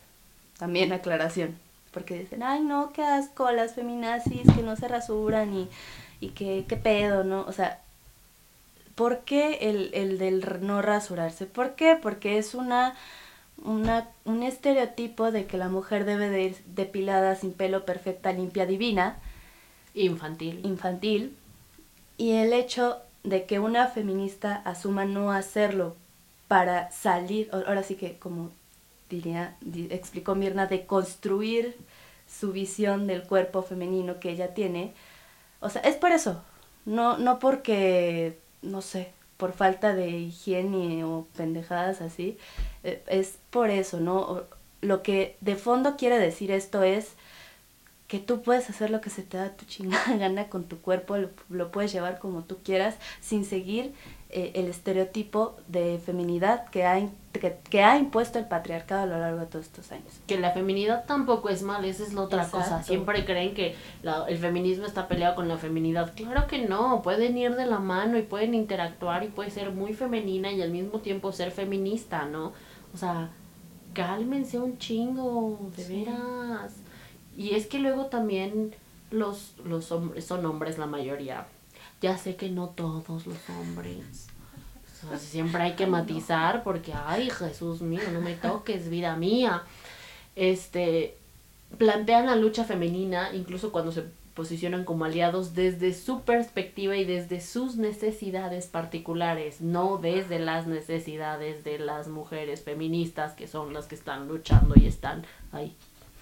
también 0.59 0.93
aclaración, 0.93 1.59
porque 1.91 2.19
dicen, 2.19 2.43
ay 2.43 2.61
no, 2.61 2.93
qué 2.93 3.03
asco, 3.03 3.51
las 3.51 3.75
feminazis 3.75 4.43
que 4.55 4.63
no 4.63 4.77
se 4.77 4.89
rasuran 4.89 5.55
y, 5.55 5.71
y 6.21 6.29
que, 6.33 6.67
qué 6.69 6.77
pedo, 6.77 7.25
¿no? 7.25 7.47
O 7.47 7.53
sea, 7.53 7.81
¿Por 8.95 9.21
qué 9.21 9.71
el, 9.71 9.91
el 9.95 10.19
del 10.19 10.45
no 10.61 10.83
rasurarse? 10.83 11.47
¿Por 11.47 11.77
qué? 11.77 11.97
Porque 11.97 12.37
es 12.37 12.55
una, 12.55 12.95
una, 13.65 14.09
un 14.25 14.43
estereotipo 14.43 15.31
de 15.31 15.47
que 15.47 15.57
la 15.57 15.69
mujer 15.69 16.05
debe 16.05 16.29
de 16.31 16.43
ir 16.43 16.57
depilada, 16.67 17.35
sin 17.37 17.53
pelo, 17.53 17.85
perfecta, 17.85 18.33
limpia, 18.33 18.67
divina. 18.67 19.19
Infantil. 19.95 20.61
Infantil. 20.65 21.37
Y 22.17 22.33
el 22.33 22.53
hecho 22.53 22.99
de 23.25 23.45
que 23.45 23.59
una 23.59 23.87
feminista 23.89 24.57
asuma 24.65 25.05
no 25.05 25.33
hacerlo 25.33 25.97
para 26.47 26.91
salir, 26.91 27.51
ahora 27.53 27.83
sí 27.83 27.95
que 27.95 28.19
como 28.19 28.51
diría, 29.11 29.57
explicó 29.91 30.35
Mirna, 30.35 30.67
de 30.67 30.87
construir 30.87 31.77
su 32.29 32.53
visión 32.53 33.07
del 33.07 33.23
cuerpo 33.23 33.63
femenino 33.63 34.21
que 34.21 34.31
ella 34.31 34.55
tiene. 34.55 34.93
O 35.61 35.71
sea, 35.71 35.83
es 35.83 35.97
por 35.97 36.13
eso, 36.13 36.43
no, 36.85 37.19
no 37.19 37.39
porque 37.39 38.39
no 38.63 38.83
sé, 38.83 39.13
por 39.39 39.53
falta 39.53 39.95
de 39.95 40.11
higiene 40.11 41.05
o 41.05 41.27
pendejadas 41.37 42.03
así, 42.03 42.37
eh, 42.85 43.03
es 43.07 43.39
por 43.51 43.71
eso, 43.71 44.01
¿no? 44.01 44.43
Lo 44.83 45.03
que 45.03 45.37
de 45.41 45.57
fondo 45.57 45.97
quiere 45.97 46.19
decir 46.19 46.51
esto 46.51 46.83
es 46.83 47.13
que 48.09 48.19
tú 48.19 48.43
puedes 48.43 48.69
hacer 48.69 48.91
lo 48.91 49.01
que 49.01 49.11
se 49.11 49.23
te 49.23 49.37
da 49.37 49.51
tu 49.51 49.65
chingada 49.67 50.17
gana 50.19 50.49
con 50.49 50.65
tu 50.65 50.79
cuerpo, 50.81 51.17
lo, 51.49 51.71
puedes 51.71 51.93
llevar 51.93 52.19
como 52.19 52.43
tú 52.43 52.59
quieras, 52.65 52.97
sin 53.21 53.45
seguir 53.45 53.95
eh, 54.31 54.53
el 54.55 54.67
estereotipo 54.67 55.57
de 55.69 55.99
feminidad 56.05 56.69
que 56.69 56.85
ha, 56.85 57.01
que, 57.33 57.83
ha 57.83 57.99
impuesto 57.99 58.39
el 58.39 58.47
patriarcado 58.47 59.03
a 59.03 59.07
lo 59.07 59.19
largo 59.19 59.41
de 59.41 59.47
todos 59.47 59.65
estos 59.65 59.91
años. 59.91 60.21
Que 60.27 60.39
la 60.39 60.51
feminidad 60.51 61.07
tampoco 61.07 61.49
es 61.49 61.63
mal, 61.63 61.85
esa 61.85 62.03
es 62.03 62.13
la 62.13 62.23
otra 62.23 62.47
cosa. 62.49 62.83
Siempre 62.83 63.25
creen 63.25 63.55
que 63.55 63.75
el 64.29 64.39
feminismo 64.39 64.85
está 64.85 65.09
peleado 65.09 65.35
con 65.35 65.49
la 65.49 65.57
feminidad. 65.57 66.13
Claro 66.15 66.47
que 66.47 66.59
no, 66.59 67.01
pueden 67.03 67.39
ir 67.39 67.57
de 67.57 67.67
la 67.67 67.79
mano 67.79 68.19
y 68.19 68.23
pueden 68.23 68.55
interactuar 68.55 69.25
y 69.25 69.29
puede 69.29 69.51
ser 69.51 69.71
muy 69.71 69.95
femenina 69.95 70.53
y 70.53 70.61
al 70.61 70.71
mismo 70.71 70.99
tiempo 70.99 71.33
ser 71.33 71.51
feminista, 71.51 72.27
¿no? 72.27 72.53
O 72.93 72.97
sea, 72.99 73.31
cálmense 73.95 74.59
un 74.59 74.77
chingo, 74.77 75.59
de 75.75 75.85
veras 75.85 76.75
y 77.39 77.55
es 77.55 77.69
que 77.69 77.79
luego 77.79 78.07
también 78.07 78.75
los, 79.13 79.55
los 79.65 79.93
hombres, 79.93 80.25
son 80.25 80.45
hombres 80.45 80.77
la 80.77 80.87
mayoría. 80.87 81.47
Ya 82.01 82.17
sé 82.17 82.37
que 82.37 82.49
no 82.49 82.69
todos 82.69 83.27
los 83.27 83.51
hombres. 83.51 84.29
siempre 85.19 85.63
hay 85.63 85.73
que 85.75 85.87
matizar 85.87 86.63
porque, 86.63 86.93
ay, 86.93 87.31
Jesús 87.31 87.83
mío, 87.83 88.03
no 88.13 88.21
me 88.21 88.35
toques, 88.35 88.89
vida 88.89 89.17
mía. 89.17 89.63
Este, 90.37 91.17
plantean 91.77 92.27
la 92.27 92.37
lucha 92.37 92.65
femenina, 92.65 93.35
incluso 93.35 93.73
cuando 93.73 93.93
se 93.93 94.05
posicionan 94.35 94.85
como 94.85 95.05
aliados 95.05 95.55
desde 95.55 95.93
su 95.93 96.21
perspectiva 96.21 96.97
y 96.97 97.05
desde 97.05 97.41
sus 97.41 97.75
necesidades 97.75 98.69
particulares, 98.69 99.61
no 99.61 99.99
desde 99.99 100.39
las 100.39 100.69
necesidades 100.69 101.65
de 101.65 101.81
las 101.81 102.07
mujeres 102.07 102.63
feministas 102.63 103.33
que 103.33 103.49
son 103.49 103.75
las 103.75 103.87
que 103.87 103.97
están 103.97 104.29
luchando 104.29 104.75
y 104.77 104.87
están 104.87 105.27
ahí 105.51 105.77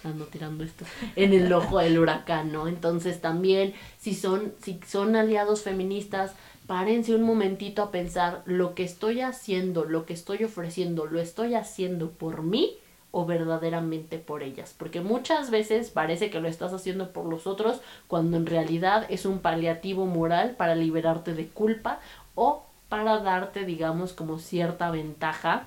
ando 0.07 0.27
tirando 0.27 0.65
esto, 0.65 0.85
en 1.17 1.33
el 1.33 1.53
ojo 1.53 1.79
del 1.79 1.99
huracán, 1.99 2.53
¿no? 2.53 2.69
Entonces 2.69 3.21
también, 3.21 3.75
si 3.99 4.15
son, 4.15 4.53
si 4.63 4.81
son 4.87 5.17
aliados 5.17 5.63
feministas, 5.63 6.33
párense 6.67 7.15
un 7.15 7.23
momentito 7.23 7.83
a 7.83 7.91
pensar 7.91 8.43
lo 8.45 8.75
que 8.75 8.85
estoy 8.85 9.21
haciendo, 9.21 9.85
lo 9.85 10.07
que 10.07 10.15
estoy 10.15 10.45
ofreciendo, 10.45 11.07
lo 11.07 11.21
estoy 11.21 11.55
haciendo 11.55 12.11
por 12.11 12.43
mí 12.43 12.77
o 13.13 13.25
verdaderamente 13.25 14.19
por 14.19 14.43
ellas, 14.43 14.75
porque 14.77 15.01
muchas 15.01 15.51
veces 15.51 15.91
parece 15.91 16.29
que 16.29 16.41
lo 16.41 16.49
estás 16.49 16.73
haciendo 16.73 17.13
por 17.13 17.25
los 17.25 17.47
otros 17.47 17.81
cuando 18.09 18.37
en 18.37 18.47
realidad 18.47 19.07
es 19.09 19.25
un 19.25 19.39
paliativo 19.39 20.07
moral 20.07 20.55
para 20.57 20.75
liberarte 20.75 21.33
de 21.33 21.47
culpa 21.47 22.01
o 22.35 22.67
para 22.89 23.19
darte, 23.21 23.65
digamos, 23.65 24.13
como 24.13 24.39
cierta 24.39 24.91
ventaja 24.91 25.67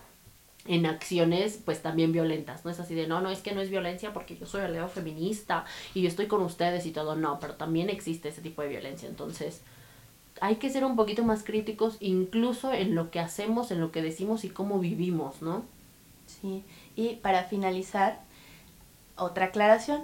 en 0.69 0.85
acciones 0.85 1.59
pues 1.65 1.81
también 1.81 2.11
violentas, 2.11 2.63
no 2.63 2.69
es 2.69 2.79
así 2.79 2.93
de 2.93 3.07
no, 3.07 3.21
no 3.21 3.31
es 3.31 3.39
que 3.39 3.53
no 3.53 3.59
es 3.59 3.71
violencia 3.71 4.13
porque 4.13 4.37
yo 4.37 4.45
soy 4.45 4.61
aliado 4.61 4.87
feminista 4.87 5.65
y 5.95 6.03
yo 6.03 6.07
estoy 6.07 6.27
con 6.27 6.43
ustedes 6.43 6.85
y 6.85 6.91
todo, 6.91 7.15
no, 7.15 7.39
pero 7.39 7.55
también 7.55 7.89
existe 7.89 8.29
ese 8.29 8.41
tipo 8.41 8.61
de 8.61 8.67
violencia, 8.67 9.09
entonces 9.09 9.61
hay 10.41 10.57
que 10.57 10.69
ser 10.69 10.85
un 10.85 10.95
poquito 10.95 11.23
más 11.23 11.43
críticos 11.43 11.97
incluso 11.99 12.71
en 12.71 12.93
lo 12.93 13.09
que 13.09 13.19
hacemos, 13.19 13.71
en 13.71 13.81
lo 13.81 13.91
que 13.91 14.03
decimos 14.03 14.45
y 14.45 14.49
cómo 14.49 14.77
vivimos, 14.77 15.41
¿no? 15.41 15.63
Sí, 16.27 16.63
y 16.95 17.15
para 17.15 17.45
finalizar, 17.45 18.21
otra 19.17 19.45
aclaración, 19.45 20.03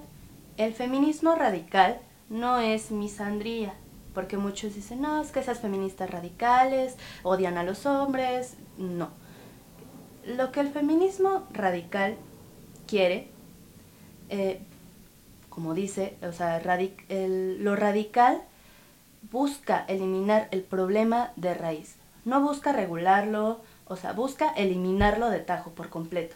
el 0.57 0.74
feminismo 0.74 1.36
radical 1.36 1.99
no 2.32 2.59
es 2.59 2.89
misandría, 2.89 3.76
porque 4.16 4.38
muchos 4.38 4.74
dicen, 4.74 5.01
no, 5.01 5.22
es 5.22 5.32
que 5.32 5.41
esas 5.41 5.59
feministas 5.59 6.09
radicales 6.09 6.95
odian 7.22 7.59
a 7.59 7.63
los 7.63 7.86
hombres, 7.86 8.55
no. 8.80 9.24
Lo 10.26 10.51
que 10.51 10.59
el 10.59 10.69
feminismo 10.69 11.47
radical 11.51 12.15
quiere, 12.88 13.28
eh, 14.30 14.59
como 15.49 15.73
dice, 15.73 16.17
o 16.21 16.32
sea, 16.32 16.61
lo 17.09 17.76
radical 17.76 18.41
busca 19.32 19.86
eliminar 19.88 20.47
el 20.51 20.61
problema 20.61 21.32
de 21.36 21.53
raíz, 21.53 21.95
no 22.26 22.41
busca 22.41 22.73
regularlo, 22.73 23.61
o 23.88 23.95
sea, 23.95 24.13
busca 24.13 24.49
eliminarlo 24.49 25.30
de 25.30 25.39
tajo 25.39 25.71
por 25.71 25.89
completo. 25.89 26.36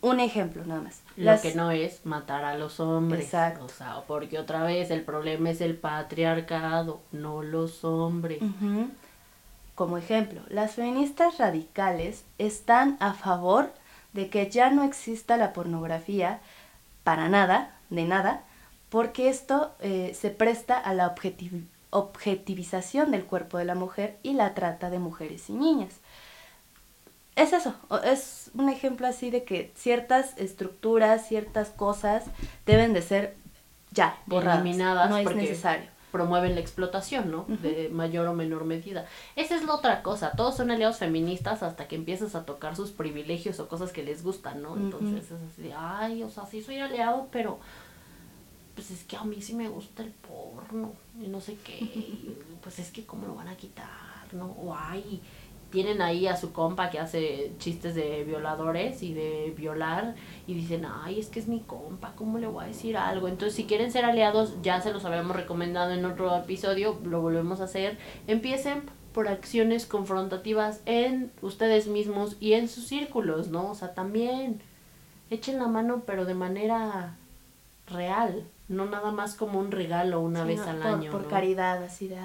Un 0.00 0.20
ejemplo 0.20 0.64
nada 0.64 0.80
más. 0.80 1.02
Lo 1.16 1.38
que 1.40 1.54
no 1.54 1.70
es 1.70 2.06
matar 2.06 2.44
a 2.44 2.56
los 2.56 2.80
hombres. 2.80 3.24
Exacto. 3.24 3.64
O 3.64 3.68
sea, 3.68 4.02
porque 4.06 4.38
otra 4.38 4.62
vez 4.62 4.90
el 4.90 5.02
problema 5.02 5.50
es 5.50 5.60
el 5.60 5.76
patriarcado, 5.76 7.00
no 7.12 7.42
los 7.42 7.84
hombres. 7.84 8.40
Como 9.74 9.98
ejemplo, 9.98 10.42
las 10.48 10.74
feministas 10.74 11.38
radicales 11.38 12.24
están 12.38 12.96
a 13.00 13.12
favor 13.14 13.72
de 14.12 14.28
que 14.30 14.48
ya 14.50 14.70
no 14.70 14.84
exista 14.84 15.36
la 15.36 15.52
pornografía 15.52 16.40
para 17.02 17.28
nada, 17.28 17.76
de 17.90 18.04
nada, 18.04 18.44
porque 18.88 19.28
esto 19.28 19.72
eh, 19.80 20.16
se 20.18 20.30
presta 20.30 20.78
a 20.78 20.94
la 20.94 21.14
objetivización 21.90 23.10
del 23.10 23.24
cuerpo 23.24 23.58
de 23.58 23.64
la 23.64 23.74
mujer 23.74 24.16
y 24.22 24.34
la 24.34 24.54
trata 24.54 24.90
de 24.90 25.00
mujeres 25.00 25.50
y 25.50 25.54
niñas 25.54 26.00
es 27.36 27.52
eso, 27.52 27.74
es 28.04 28.50
un 28.54 28.68
ejemplo 28.68 29.06
así 29.06 29.30
de 29.30 29.44
que 29.44 29.72
ciertas 29.74 30.38
estructuras, 30.38 31.26
ciertas 31.26 31.70
cosas 31.70 32.24
deben 32.64 32.92
de 32.92 33.02
ser 33.02 33.36
ya 33.90 34.16
borradas, 34.26 34.60
eliminadas, 34.60 35.10
no 35.10 35.18
es 35.18 35.34
necesario. 35.34 35.88
Promueven 36.14 36.54
la 36.54 36.60
explotación, 36.60 37.32
¿no? 37.32 37.44
De 37.48 37.88
mayor 37.88 38.28
o 38.28 38.34
menor 38.34 38.64
medida. 38.64 39.04
Esa 39.34 39.56
es 39.56 39.64
la 39.64 39.74
otra 39.74 40.00
cosa. 40.04 40.30
Todos 40.36 40.56
son 40.56 40.70
aliados 40.70 40.98
feministas 40.98 41.64
hasta 41.64 41.88
que 41.88 41.96
empiezas 41.96 42.36
a 42.36 42.44
tocar 42.44 42.76
sus 42.76 42.92
privilegios 42.92 43.58
o 43.58 43.66
cosas 43.66 43.90
que 43.90 44.04
les 44.04 44.22
gustan, 44.22 44.62
¿no? 44.62 44.76
Entonces 44.76 45.24
es 45.24 45.32
así, 45.32 45.72
ay, 45.76 46.22
o 46.22 46.30
sea, 46.30 46.46
sí 46.46 46.62
soy 46.62 46.78
aliado, 46.78 47.26
pero 47.32 47.58
pues 48.76 48.92
es 48.92 49.02
que 49.02 49.16
a 49.16 49.24
mí 49.24 49.42
sí 49.42 49.56
me 49.56 49.68
gusta 49.68 50.04
el 50.04 50.12
porno 50.12 50.92
y 51.20 51.26
no 51.26 51.40
sé 51.40 51.56
qué. 51.64 52.36
pues 52.62 52.78
es 52.78 52.92
que 52.92 53.04
cómo 53.04 53.26
lo 53.26 53.34
van 53.34 53.48
a 53.48 53.56
quitar, 53.56 53.88
¿no? 54.30 54.46
O 54.52 54.72
ay, 54.72 55.20
tienen 55.74 56.00
ahí 56.00 56.28
a 56.28 56.36
su 56.36 56.52
compa 56.52 56.88
que 56.88 57.00
hace 57.00 57.50
chistes 57.58 57.96
de 57.96 58.22
violadores 58.22 59.02
y 59.02 59.12
de 59.12 59.52
violar 59.56 60.14
y 60.46 60.54
dicen, 60.54 60.86
ay, 60.86 61.18
es 61.18 61.26
que 61.26 61.40
es 61.40 61.48
mi 61.48 61.58
compa, 61.58 62.12
¿cómo 62.14 62.38
le 62.38 62.46
voy 62.46 62.64
a 62.64 62.68
decir 62.68 62.96
algo? 62.96 63.26
Entonces, 63.26 63.56
si 63.56 63.64
quieren 63.64 63.90
ser 63.90 64.04
aliados, 64.04 64.54
ya 64.62 64.80
se 64.80 64.92
los 64.92 65.04
habíamos 65.04 65.34
recomendado 65.34 65.90
en 65.90 66.04
otro 66.04 66.32
episodio, 66.36 66.96
lo 67.02 67.20
volvemos 67.20 67.60
a 67.60 67.64
hacer. 67.64 67.98
Empiecen 68.28 68.84
por 69.12 69.26
acciones 69.26 69.84
confrontativas 69.84 70.80
en 70.86 71.32
ustedes 71.42 71.88
mismos 71.88 72.36
y 72.38 72.52
en 72.52 72.68
sus 72.68 72.86
círculos, 72.86 73.48
¿no? 73.48 73.72
O 73.72 73.74
sea, 73.74 73.94
también 73.94 74.62
echen 75.30 75.58
la 75.58 75.66
mano, 75.66 76.04
pero 76.06 76.24
de 76.24 76.34
manera 76.34 77.16
real, 77.88 78.44
no 78.68 78.86
nada 78.86 79.10
más 79.10 79.34
como 79.34 79.58
un 79.58 79.72
regalo 79.72 80.20
una 80.20 80.44
vez 80.44 80.60
al 80.60 80.80
año. 80.84 81.10
Por 81.10 81.26
caridad, 81.26 81.82
así 81.82 82.06
de, 82.06 82.16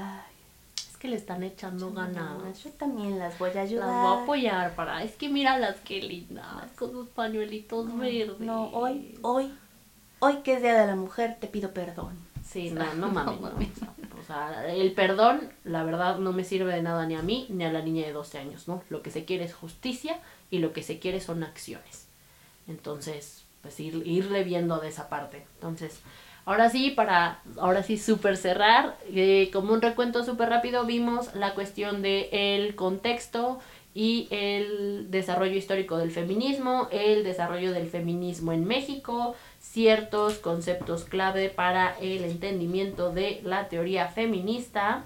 que 1.00 1.08
le 1.08 1.16
están 1.16 1.43
echando 1.43 1.91
ganas. 1.91 2.62
Yo 2.64 2.70
también 2.72 3.18
las 3.18 3.39
voy 3.39 3.52
a 3.52 3.62
ayudar. 3.62 3.88
Las 3.88 4.04
voy 4.04 4.18
a 4.18 4.24
apoyar 4.24 4.76
para. 4.76 5.04
Es 5.04 5.14
que 5.14 5.30
mira 5.30 5.58
las 5.58 5.78
que 5.78 6.02
lindas, 6.02 6.45
con 6.76 6.91
sus 6.91 7.08
pañuelitos 7.08 7.97
verdes. 7.97 8.39
No, 8.39 8.68
hoy, 8.72 9.18
hoy, 9.22 9.52
hoy 10.20 10.38
que 10.43 10.56
es 10.56 10.62
Día 10.62 10.80
de 10.80 10.88
la 10.88 10.95
Mujer, 10.95 11.38
te 11.39 11.47
pido 11.47 11.72
perdón. 11.72 12.18
Sí, 12.45 12.70
no, 12.72 12.93
no 12.95 13.10
mames. 13.10 13.70
o 14.20 14.24
sea, 14.28 14.68
el 14.72 14.91
perdón, 14.91 15.50
la 15.64 15.84
verdad, 15.84 16.20
no 16.20 16.34
me 16.34 16.43
sirve 16.43 16.74
de 16.74 16.82
nada 16.82 17.06
ni 17.06 17.16
a 17.16 17.22
mí 17.22 17.47
ni 17.50 17.64
a 17.64 17.72
la 17.72 17.82
niña 17.82 18.06
de 18.06 18.12
12 18.12 18.38
años, 18.38 18.68
¿no? 18.68 18.84
Lo 18.89 19.02
que 19.02 19.12
se 19.12 19.24
quiere 19.24 19.45
es 19.45 19.54
justicia 19.54 20.20
y 20.52 20.60
lo 20.60 20.74
que 20.74 20.84
se 20.84 21.00
quiere 21.00 21.22
son 21.22 21.43
acciones. 21.43 22.08
Entonces, 22.68 23.45
pues 23.62 23.80
ir, 23.80 24.06
irle 24.06 24.43
viendo 24.43 24.80
de 24.80 24.89
esa 24.89 25.08
parte. 25.08 25.45
Entonces, 25.56 26.02
Ahora 26.50 26.72
sí, 26.72 26.89
para, 26.89 27.41
ahora 27.60 27.84
sí, 27.84 27.95
súper 28.00 28.36
cerrar, 28.36 28.97
eh, 29.14 29.52
como 29.54 29.72
un 29.72 29.84
recuento 29.84 30.24
súper 30.24 30.50
rápido, 30.50 30.84
vimos 30.84 31.36
la 31.36 31.54
cuestión 31.54 32.02
del 32.02 32.28
el 32.32 32.74
contexto 32.74 33.60
y 33.93 34.28
el 34.32 35.12
desarrollo 35.12 35.56
histórico 35.56 36.00
del 36.00 36.10
feminismo, 36.10 36.88
el 36.91 37.24
desarrollo 37.24 37.72
del 37.72 37.88
feminismo 37.88 38.52
en 38.52 38.66
México, 38.66 39.36
ciertos 39.62 40.39
conceptos 40.39 41.04
clave 41.04 41.50
para 41.50 41.95
el 42.00 42.24
entendimiento 42.24 43.12
de 43.12 43.41
la 43.43 43.70
teoría 43.70 44.08
feminista. 44.08 45.04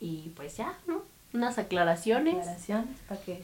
Y 0.00 0.30
pues 0.36 0.56
ya, 0.56 0.72
¿no? 0.86 1.02
Unas 1.34 1.58
aclaraciones. 1.58 2.38
Aclaraciones 2.38 2.98
para 3.06 3.20
que 3.20 3.42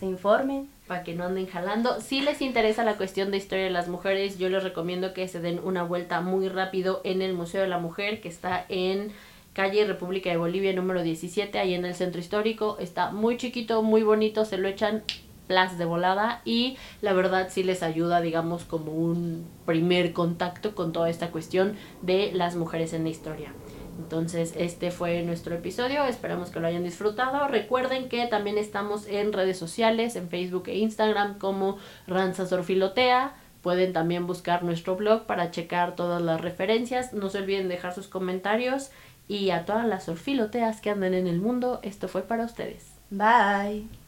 se 0.00 0.06
informen 0.06 0.68
para 0.86 1.02
que 1.02 1.14
no 1.14 1.24
anden 1.24 1.46
jalando. 1.46 2.00
Si 2.00 2.20
les 2.20 2.40
interesa 2.40 2.84
la 2.84 2.96
cuestión 2.96 3.30
de 3.30 3.38
historia 3.38 3.64
de 3.64 3.70
las 3.70 3.88
mujeres, 3.88 4.38
yo 4.38 4.48
les 4.48 4.62
recomiendo 4.62 5.14
que 5.14 5.28
se 5.28 5.40
den 5.40 5.60
una 5.62 5.82
vuelta 5.82 6.20
muy 6.20 6.48
rápido 6.48 7.00
en 7.04 7.22
el 7.22 7.34
Museo 7.34 7.62
de 7.62 7.68
la 7.68 7.78
Mujer, 7.78 8.20
que 8.20 8.28
está 8.28 8.64
en 8.68 9.12
calle 9.52 9.86
República 9.86 10.30
de 10.30 10.36
Bolivia 10.36 10.72
número 10.74 11.02
17, 11.02 11.58
ahí 11.58 11.74
en 11.74 11.84
el 11.84 11.94
centro 11.94 12.20
histórico. 12.20 12.76
Está 12.78 13.10
muy 13.10 13.36
chiquito, 13.36 13.82
muy 13.82 14.02
bonito, 14.02 14.44
se 14.44 14.58
lo 14.58 14.68
echan 14.68 15.02
plas 15.46 15.78
de 15.78 15.84
volada 15.84 16.42
y 16.44 16.76
la 17.00 17.12
verdad 17.12 17.48
sí 17.50 17.62
les 17.62 17.82
ayuda, 17.82 18.20
digamos, 18.20 18.64
como 18.64 18.92
un 18.92 19.46
primer 19.64 20.12
contacto 20.12 20.74
con 20.74 20.92
toda 20.92 21.08
esta 21.08 21.30
cuestión 21.30 21.76
de 22.02 22.32
las 22.34 22.56
mujeres 22.56 22.92
en 22.92 23.04
la 23.04 23.10
historia. 23.10 23.52
Entonces, 23.98 24.54
este 24.56 24.90
fue 24.90 25.22
nuestro 25.22 25.54
episodio. 25.54 26.04
Esperamos 26.04 26.50
que 26.50 26.60
lo 26.60 26.66
hayan 26.66 26.84
disfrutado. 26.84 27.48
Recuerden 27.48 28.08
que 28.08 28.26
también 28.26 28.58
estamos 28.58 29.06
en 29.06 29.32
redes 29.32 29.58
sociales, 29.58 30.16
en 30.16 30.28
Facebook 30.28 30.64
e 30.66 30.76
Instagram 30.78 31.38
como 31.38 31.78
Ranza 32.06 32.46
Sorfilotea. 32.46 33.34
Pueden 33.62 33.92
también 33.92 34.26
buscar 34.26 34.62
nuestro 34.62 34.96
blog 34.96 35.26
para 35.26 35.50
checar 35.50 35.96
todas 35.96 36.22
las 36.22 36.40
referencias. 36.40 37.12
No 37.12 37.30
se 37.30 37.38
olviden 37.38 37.68
dejar 37.68 37.94
sus 37.94 38.06
comentarios. 38.06 38.90
Y 39.28 39.50
a 39.50 39.64
todas 39.64 39.86
las 39.86 40.08
orfiloteas 40.08 40.80
que 40.80 40.90
andan 40.90 41.14
en 41.14 41.26
el 41.26 41.40
mundo, 41.40 41.80
esto 41.82 42.06
fue 42.06 42.22
para 42.22 42.44
ustedes. 42.44 42.92
Bye. 43.10 44.05